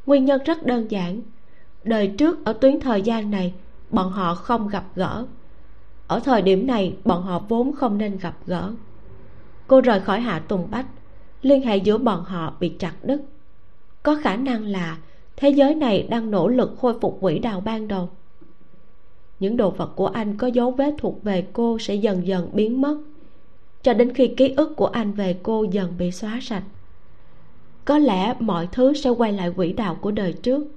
[0.06, 1.22] Nguyên nhân rất đơn giản.
[1.84, 3.54] Đời trước ở tuyến thời gian này,
[3.90, 5.26] bọn họ không gặp gỡ.
[6.08, 8.74] Ở thời điểm này, bọn họ vốn không nên gặp gỡ.
[9.68, 10.86] Cô rời khỏi hạ tùng bách,
[11.42, 13.22] liên hệ giữa bọn họ bị chặt đứt
[14.04, 14.98] có khả năng là
[15.36, 18.10] thế giới này đang nỗ lực khôi phục quỹ đạo ban đầu.
[19.40, 22.82] Những đồ vật của anh có dấu vết thuộc về cô sẽ dần dần biến
[22.82, 22.98] mất,
[23.82, 26.64] cho đến khi ký ức của anh về cô dần bị xóa sạch.
[27.86, 30.68] Có lẽ mọi thứ sẽ quay lại quỹ đạo của đời trước.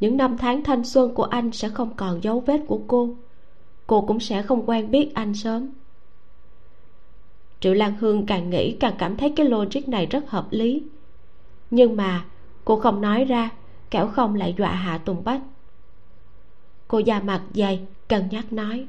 [0.00, 3.10] Những năm tháng thanh xuân của anh sẽ không còn dấu vết của cô.
[3.86, 5.68] Cô cũng sẽ không quen biết anh sớm.
[7.60, 10.82] Triệu lan hương càng nghĩ càng cảm thấy cái logic này rất hợp lý.
[11.70, 12.24] Nhưng mà
[12.66, 13.50] cô không nói ra
[13.90, 15.40] kẻo không lại dọa hạ tùng bách.
[16.88, 18.86] Cô già mặt dày cân nhắc nói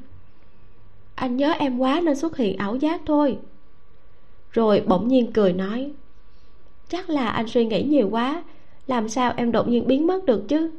[1.14, 3.38] anh nhớ em quá nên xuất hiện ảo giác thôi.
[4.50, 5.92] Rồi bỗng nhiên cười nói
[6.88, 8.42] chắc là anh suy nghĩ nhiều quá
[8.86, 10.70] làm sao em đột nhiên biến mất được chứ?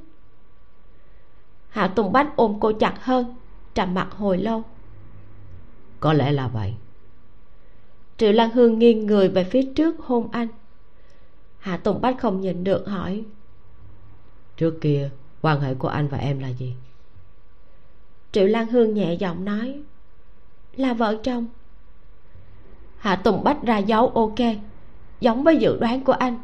[1.70, 3.36] Hạ tùng bách ôm cô chặt hơn
[3.74, 4.64] trầm mặt hồi lâu.
[6.00, 6.74] Có lẽ là vậy.
[8.18, 10.48] Triệu lan hương nghiêng người về phía trước hôn anh
[11.60, 13.24] hạ tùng bách không nhìn được hỏi.
[14.58, 15.10] Trước kia
[15.42, 16.76] quan hệ của anh và em là gì?
[18.32, 19.82] Triệu lan hương nhẹ giọng nói.
[20.76, 21.48] Là vợ chồng.
[22.98, 24.40] Hạ tùng bách ra dấu ok.
[25.20, 26.38] Giống với dự đoán của anh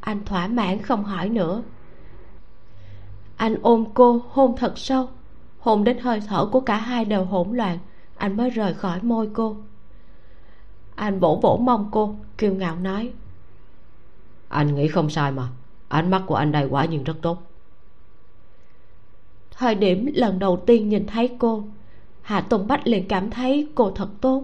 [0.00, 1.62] anh thỏa mãn không hỏi nữa.
[3.36, 5.08] Anh ôm cô hôn thật sâu
[5.58, 7.78] hôn đến hơi thở của cả hai đều hỗn loạn
[8.16, 9.56] anh mới rời khỏi môi cô.
[10.94, 13.12] Anh vỗ vỗ mông cô kiêu ngạo nói
[14.48, 15.48] anh nghĩ không sai mà.
[15.88, 17.42] Ánh mắt của anh đây quả nhiên rất tốt.
[19.50, 21.64] Thời điểm lần đầu tiên nhìn thấy cô,
[22.22, 24.42] hạ tùng bách liền cảm thấy cô thật tốt.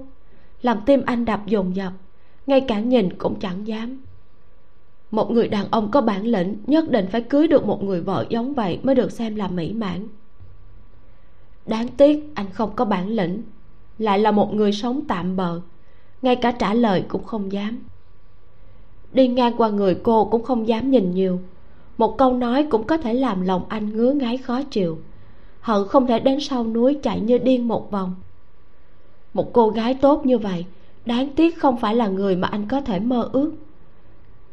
[0.62, 1.92] Làm tim anh đập dồn dập,
[2.46, 4.00] ngay cả nhìn cũng chẳng dám.
[5.10, 8.26] Một người đàn ông có bản lĩnh nhất định phải cưới được một người vợ
[8.28, 10.08] giống vậy mới được xem là mỹ mãn.
[11.66, 13.42] Đáng tiếc anh không có bản lĩnh,
[13.98, 15.60] lại là một người sống tạm bờ
[16.22, 17.82] ngay cả trả lời cũng không dám
[19.14, 21.38] đi ngang qua người cô cũng không dám nhìn nhiều.
[21.98, 24.98] Một câu nói cũng có thể làm lòng anh ngứa ngáy khó chịu.
[25.60, 28.14] Hận không thể đến sau núi chạy như điên một vòng.
[29.34, 30.64] Một cô gái tốt như vậy,
[31.06, 33.52] đáng tiếc không phải là người mà anh có thể mơ ước.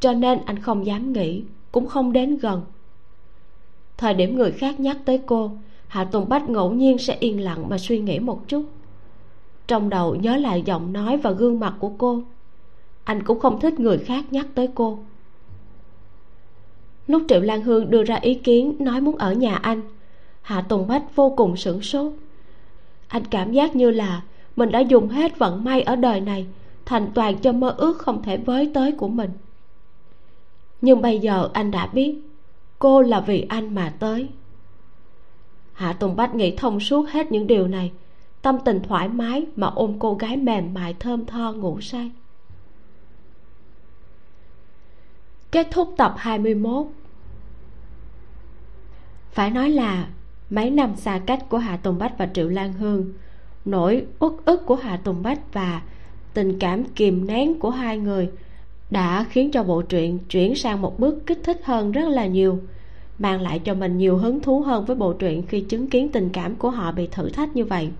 [0.00, 2.62] Cho nên anh không dám nghĩ, cũng không đến gần.
[3.96, 5.50] Thời điểm người khác nhắc tới cô,
[5.88, 8.64] hạ tùng bách ngẫu nhiên sẽ yên lặng mà suy nghĩ một chút.
[9.66, 12.22] Trong đầu nhớ lại giọng nói và gương mặt của cô
[13.04, 14.98] anh cũng không thích người khác nhắc tới cô.
[17.06, 19.82] Lúc triệu lan hương đưa ra ý kiến nói muốn ở nhà anh,
[20.42, 22.12] hạ tùng bách vô cùng sửng sốt.
[23.08, 24.22] Anh cảm giác như là
[24.56, 26.46] mình đã dùng hết vận may ở đời này,
[26.84, 29.30] thành toàn cho mơ ước không thể với tới của mình.
[30.80, 32.14] Nhưng bây giờ anh đã biết,
[32.78, 34.28] cô là vì anh mà tới.
[35.72, 37.92] Hạ tùng bách nghĩ thông suốt hết những điều này,
[38.42, 42.10] tâm tình thoải mái mà ôm cô gái mềm mại thơm tho ngủ say.
[45.52, 46.86] Kết thúc tập 21
[49.32, 50.08] phải nói là
[50.50, 53.12] mấy năm xa cách của hạ tùng bách và triệu lan hương,
[53.64, 55.82] nỗi uất ức của hạ tùng bách và
[56.34, 58.30] tình cảm kìm nén của hai người
[58.90, 62.58] đã khiến cho bộ truyện chuyển sang một bước kích thích hơn rất là nhiều,
[63.18, 66.28] mang lại cho mình nhiều hứng thú hơn với bộ truyện khi chứng kiến tình
[66.32, 67.90] cảm của họ bị thử thách như vậy.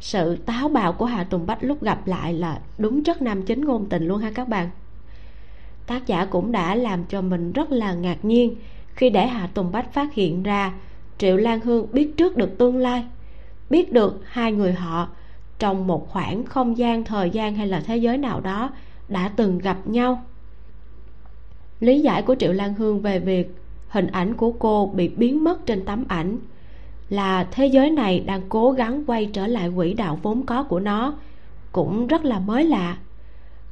[0.00, 3.64] Sự táo bạo của hà tùng bách lúc gặp lại là đúng chất nam chính
[3.64, 4.70] ngôn tình luôn ha các bạn
[5.88, 8.54] tác giả cũng đã làm cho mình rất là ngạc nhiên
[8.94, 10.72] khi để hạ tùng bách phát hiện ra
[11.18, 13.04] triệu lan hương biết trước được tương lai,
[13.70, 15.08] biết được hai người họ
[15.58, 18.70] trong một khoảng không gian, thời gian hay là thế giới nào đó
[19.08, 20.22] đã từng gặp nhau.
[21.80, 23.54] Lý giải của triệu lan hương về việc
[23.88, 26.38] hình ảnh của cô bị biến mất trên tấm ảnh
[27.08, 30.80] là thế giới này đang cố gắng quay trở lại quỹ đạo vốn có của
[30.80, 31.14] nó
[31.72, 32.96] cũng rất là mới lạ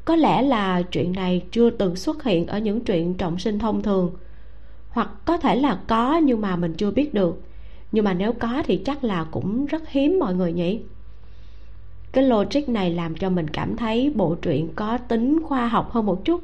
[0.06, 3.82] có lẽ là chuyện này chưa từng xuất hiện ở những chuyện trọng sinh thông
[3.82, 4.12] thường.
[4.88, 7.42] Hoặc có thể là có nhưng mà mình chưa biết được.
[7.92, 10.80] Nhưng mà nếu có thì chắc là cũng rất hiếm mọi người nhỉ.
[12.12, 16.06] Cái logic này làm cho mình cảm thấy bộ truyện có tính khoa học hơn
[16.06, 16.40] một chút.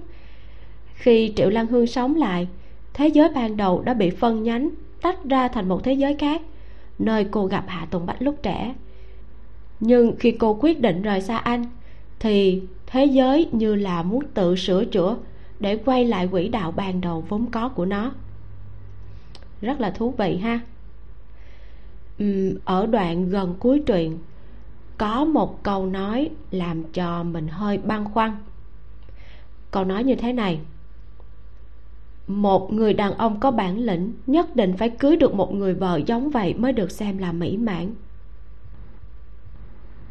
[0.95, 2.49] Khi triệu lan hương sống lại,
[2.95, 4.71] thế giới ban đầu đã bị phân nhánh,
[5.03, 6.43] tách ra thành một thế giới khác,
[6.99, 8.75] nơi cô gặp hạ tùng bách lúc trẻ.
[9.81, 11.65] Nhưng khi cô quyết định rời xa anh,
[12.19, 12.63] thì
[12.93, 15.17] thế giới như là muốn tự sửa chữa
[15.61, 18.13] để quay lại quỹ đạo ban đầu vốn có của nó.
[19.61, 20.61] Rất là thú vị ha.
[22.65, 24.19] Ở đoạn gần cuối truyện,
[24.99, 28.37] có một câu nói làm cho mình hơi băn khoăn.
[29.71, 30.61] Câu nói như thế này.
[32.27, 36.01] Một người đàn ông có bản lĩnh nhất định phải cưới được một người vợ
[36.07, 37.95] giống vậy mới được xem là mỹ mãn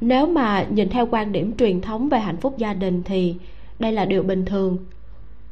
[0.02, 3.36] nếu mà nhìn theo quan điểm truyền thống về hạnh phúc gia đình thì
[3.80, 4.78] đây là điều bình thường.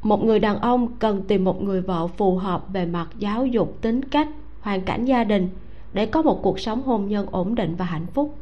[0.02, 3.78] Một người đàn ông cần tìm một người vợ phù hợp về mặt giáo dục,
[3.80, 4.28] tính cách,
[4.60, 5.48] hoàn cảnh gia đình
[5.92, 8.36] để có một cuộc sống hôn nhân ổn định và hạnh phúc.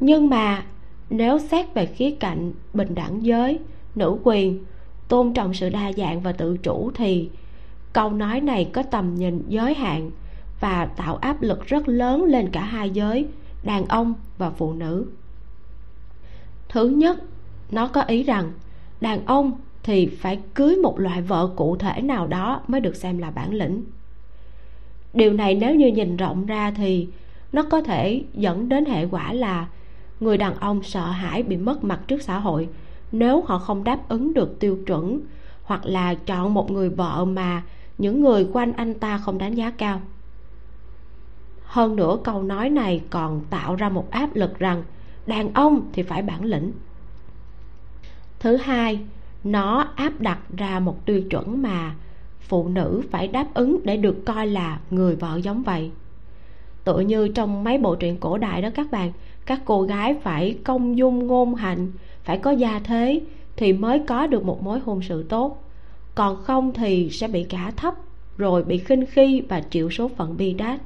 [0.00, 0.62] Nhưng mà
[1.10, 3.58] nếu xét về khía cạnh bình đẳng giới,
[3.94, 4.64] nữ quyền,
[5.08, 7.30] tôn trọng sự đa dạng và tự chủ thì
[7.92, 10.10] câu nói này có tầm nhìn giới hạn
[10.60, 13.26] và tạo áp lực rất lớn lên cả hai giới,
[13.62, 15.06] đàn ông và phụ nữ.
[16.68, 17.18] Thứ nhất,
[17.70, 18.52] nó có ý rằng
[19.00, 19.52] đàn ông
[19.82, 23.54] thì phải cưới một loại vợ cụ thể nào đó mới được xem là bản
[23.54, 23.84] lĩnh.
[25.14, 27.08] Điều này nếu như nhìn rộng ra thì
[27.52, 29.66] nó có thể dẫn đến hệ quả là
[30.20, 32.68] người đàn ông sợ hãi bị mất mặt trước xã hội
[33.12, 35.20] nếu họ không đáp ứng được tiêu chuẩn
[35.62, 37.62] hoặc là chọn một người vợ mà
[37.98, 40.00] những người quanh anh ta không đánh giá cao
[41.72, 44.82] hơn nữa câu nói này còn tạo ra một áp lực rằng,
[45.26, 46.72] đàn ông thì phải bản lĩnh.
[48.40, 48.98] Thứ hai,
[49.44, 51.94] nó áp đặt ra một tiêu chuẩn mà
[52.40, 55.90] phụ nữ phải đáp ứng để được coi là người vợ giống vậy.
[56.84, 59.12] Tựa như trong mấy bộ truyện cổ đại đó các bạn,
[59.46, 61.92] các cô gái phải công dung ngôn hạnh
[62.24, 63.20] phải có gia thế
[63.56, 65.62] thì mới có được một mối hôn sự tốt.
[66.14, 67.94] Còn không thì sẽ bị cả thấp,
[68.36, 70.80] rồi bị khinh khi và chịu số phận bi đát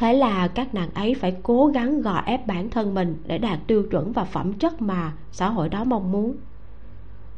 [0.00, 3.58] thế là các nàng ấy phải cố gắng gò ép bản thân mình để đạt
[3.66, 6.36] tiêu chuẩn và phẩm chất mà xã hội đó mong muốn.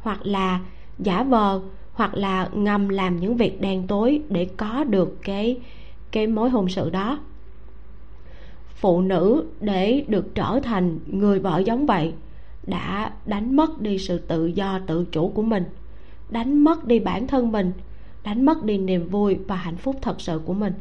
[0.01, 0.60] Hoặc là
[0.98, 1.60] giả vờ,
[1.93, 5.60] hoặc là ngầm làm những việc đen tối để có được cái
[6.10, 7.18] cái mối hôn sự đó.
[8.74, 12.12] Phụ nữ để được trở thành người vợ giống vậy
[12.66, 15.64] đã đánh mất đi sự tự do tự chủ của mình,
[16.30, 17.72] đánh mất đi bản thân mình,
[18.24, 20.72] đánh mất đi niềm vui và hạnh phúc thật sự của mình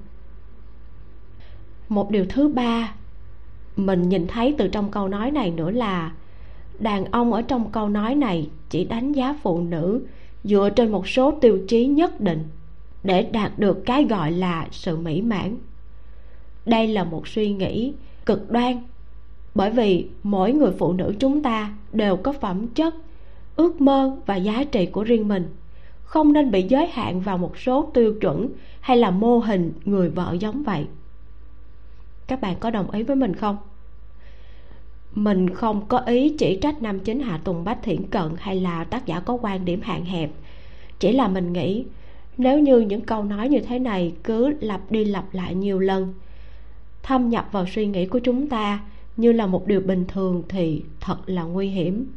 [1.91, 2.93] một điều thứ ba,
[3.76, 6.11] mình nhìn thấy từ trong câu nói này nữa là
[6.80, 10.01] đàn ông ở trong câu nói này chỉ đánh giá phụ nữ
[10.43, 12.43] dựa trên một số tiêu chí nhất định
[13.03, 15.57] để đạt được cái gọi là sự mỹ mãn.
[16.65, 17.93] Đây là một suy nghĩ
[18.26, 18.81] cực đoan,
[19.55, 22.95] bởi vì mỗi người phụ nữ chúng ta đều có phẩm chất,
[23.55, 25.55] ước mơ và giá trị của riêng mình.
[26.03, 28.49] Không nên bị giới hạn vào một số tiêu chuẩn
[28.80, 30.85] hay là mô hình người vợ giống vậy
[32.27, 33.57] các bạn có đồng ý với mình không?
[35.15, 38.84] Mình không có ý chỉ trách nam chính hạ tùng bách thiển cận hay là
[38.84, 40.31] tác giả có quan điểm hạn hẹp.
[40.99, 41.85] Chỉ là mình nghĩ,
[42.38, 46.14] nếu như những câu nói như thế này cứ lặp đi lặp lại nhiều lần,
[47.03, 48.80] thâm nhập vào suy nghĩ của chúng ta
[49.18, 52.11] như là một điều bình thường thì thật là nguy hiểm.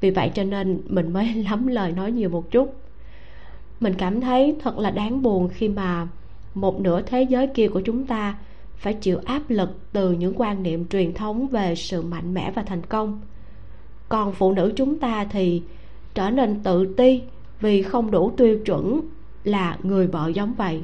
[0.00, 2.74] Vì vậy cho nên mình mới lắm lời nói nhiều một chút.
[3.80, 6.08] Mình cảm thấy thật là đáng buồn khi mà
[6.54, 8.38] một nửa thế giới kia của chúng ta
[8.84, 12.62] phải chịu áp lực từ những quan niệm truyền thống về sự mạnh mẽ và
[12.62, 13.20] thành công.
[14.08, 15.62] Còn phụ nữ chúng ta thì
[16.14, 17.22] trở nên tự ti
[17.60, 19.00] vì không đủ tiêu chuẩn
[19.44, 20.82] là người vợ giống vậy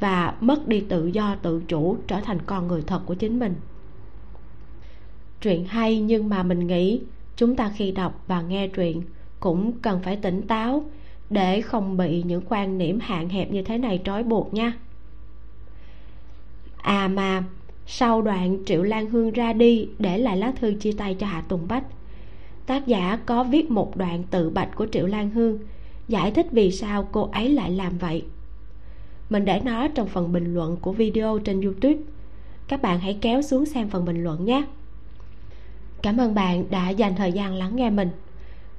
[0.00, 3.54] và mất đi tự do tự chủ trở thành con người thật của chính mình.
[5.40, 7.00] Truyện hay nhưng mà mình nghĩ
[7.36, 9.02] chúng ta khi đọc và nghe truyện
[9.40, 10.84] cũng cần phải tỉnh táo
[11.30, 14.72] để không bị những quan niệm hạn hẹp như thế này trói buộc nha
[16.82, 17.44] à mà,
[17.86, 21.42] sau đoạn triệu lan hương ra đi để lại lá thư chia tay cho hạ
[21.48, 21.84] tùng bách,
[22.66, 25.58] tác giả có viết một đoạn tự bạch của triệu lan hương,
[26.08, 28.24] giải thích vì sao cô ấy lại làm vậy.
[29.30, 31.98] Mình để nó trong phần bình luận của video trên youtube.
[32.68, 34.64] Các bạn hãy kéo xuống xem phần bình luận nhé.
[36.02, 38.10] Cảm ơn bạn đã dành thời gian lắng nghe mình.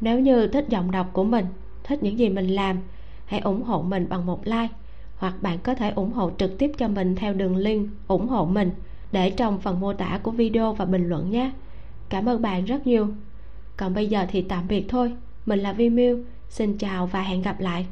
[0.02, 1.46] Nếu như thích giọng đọc của mình,
[1.84, 2.78] thích những gì mình làm,
[3.26, 4.68] hãy ủng hộ mình bằng một like
[5.22, 8.46] hoặc bạn có thể ủng hộ trực tiếp cho mình theo đường link ủng hộ
[8.46, 8.72] mình
[9.12, 11.52] để trong phần mô tả của video và bình luận nhé.
[12.10, 13.08] Cảm ơn bạn rất nhiều.
[13.78, 15.14] Còn bây giờ thì tạm biệt thôi.
[15.46, 16.20] Mình là vi miu.
[16.50, 17.86] Xin chào và hẹn gặp lại.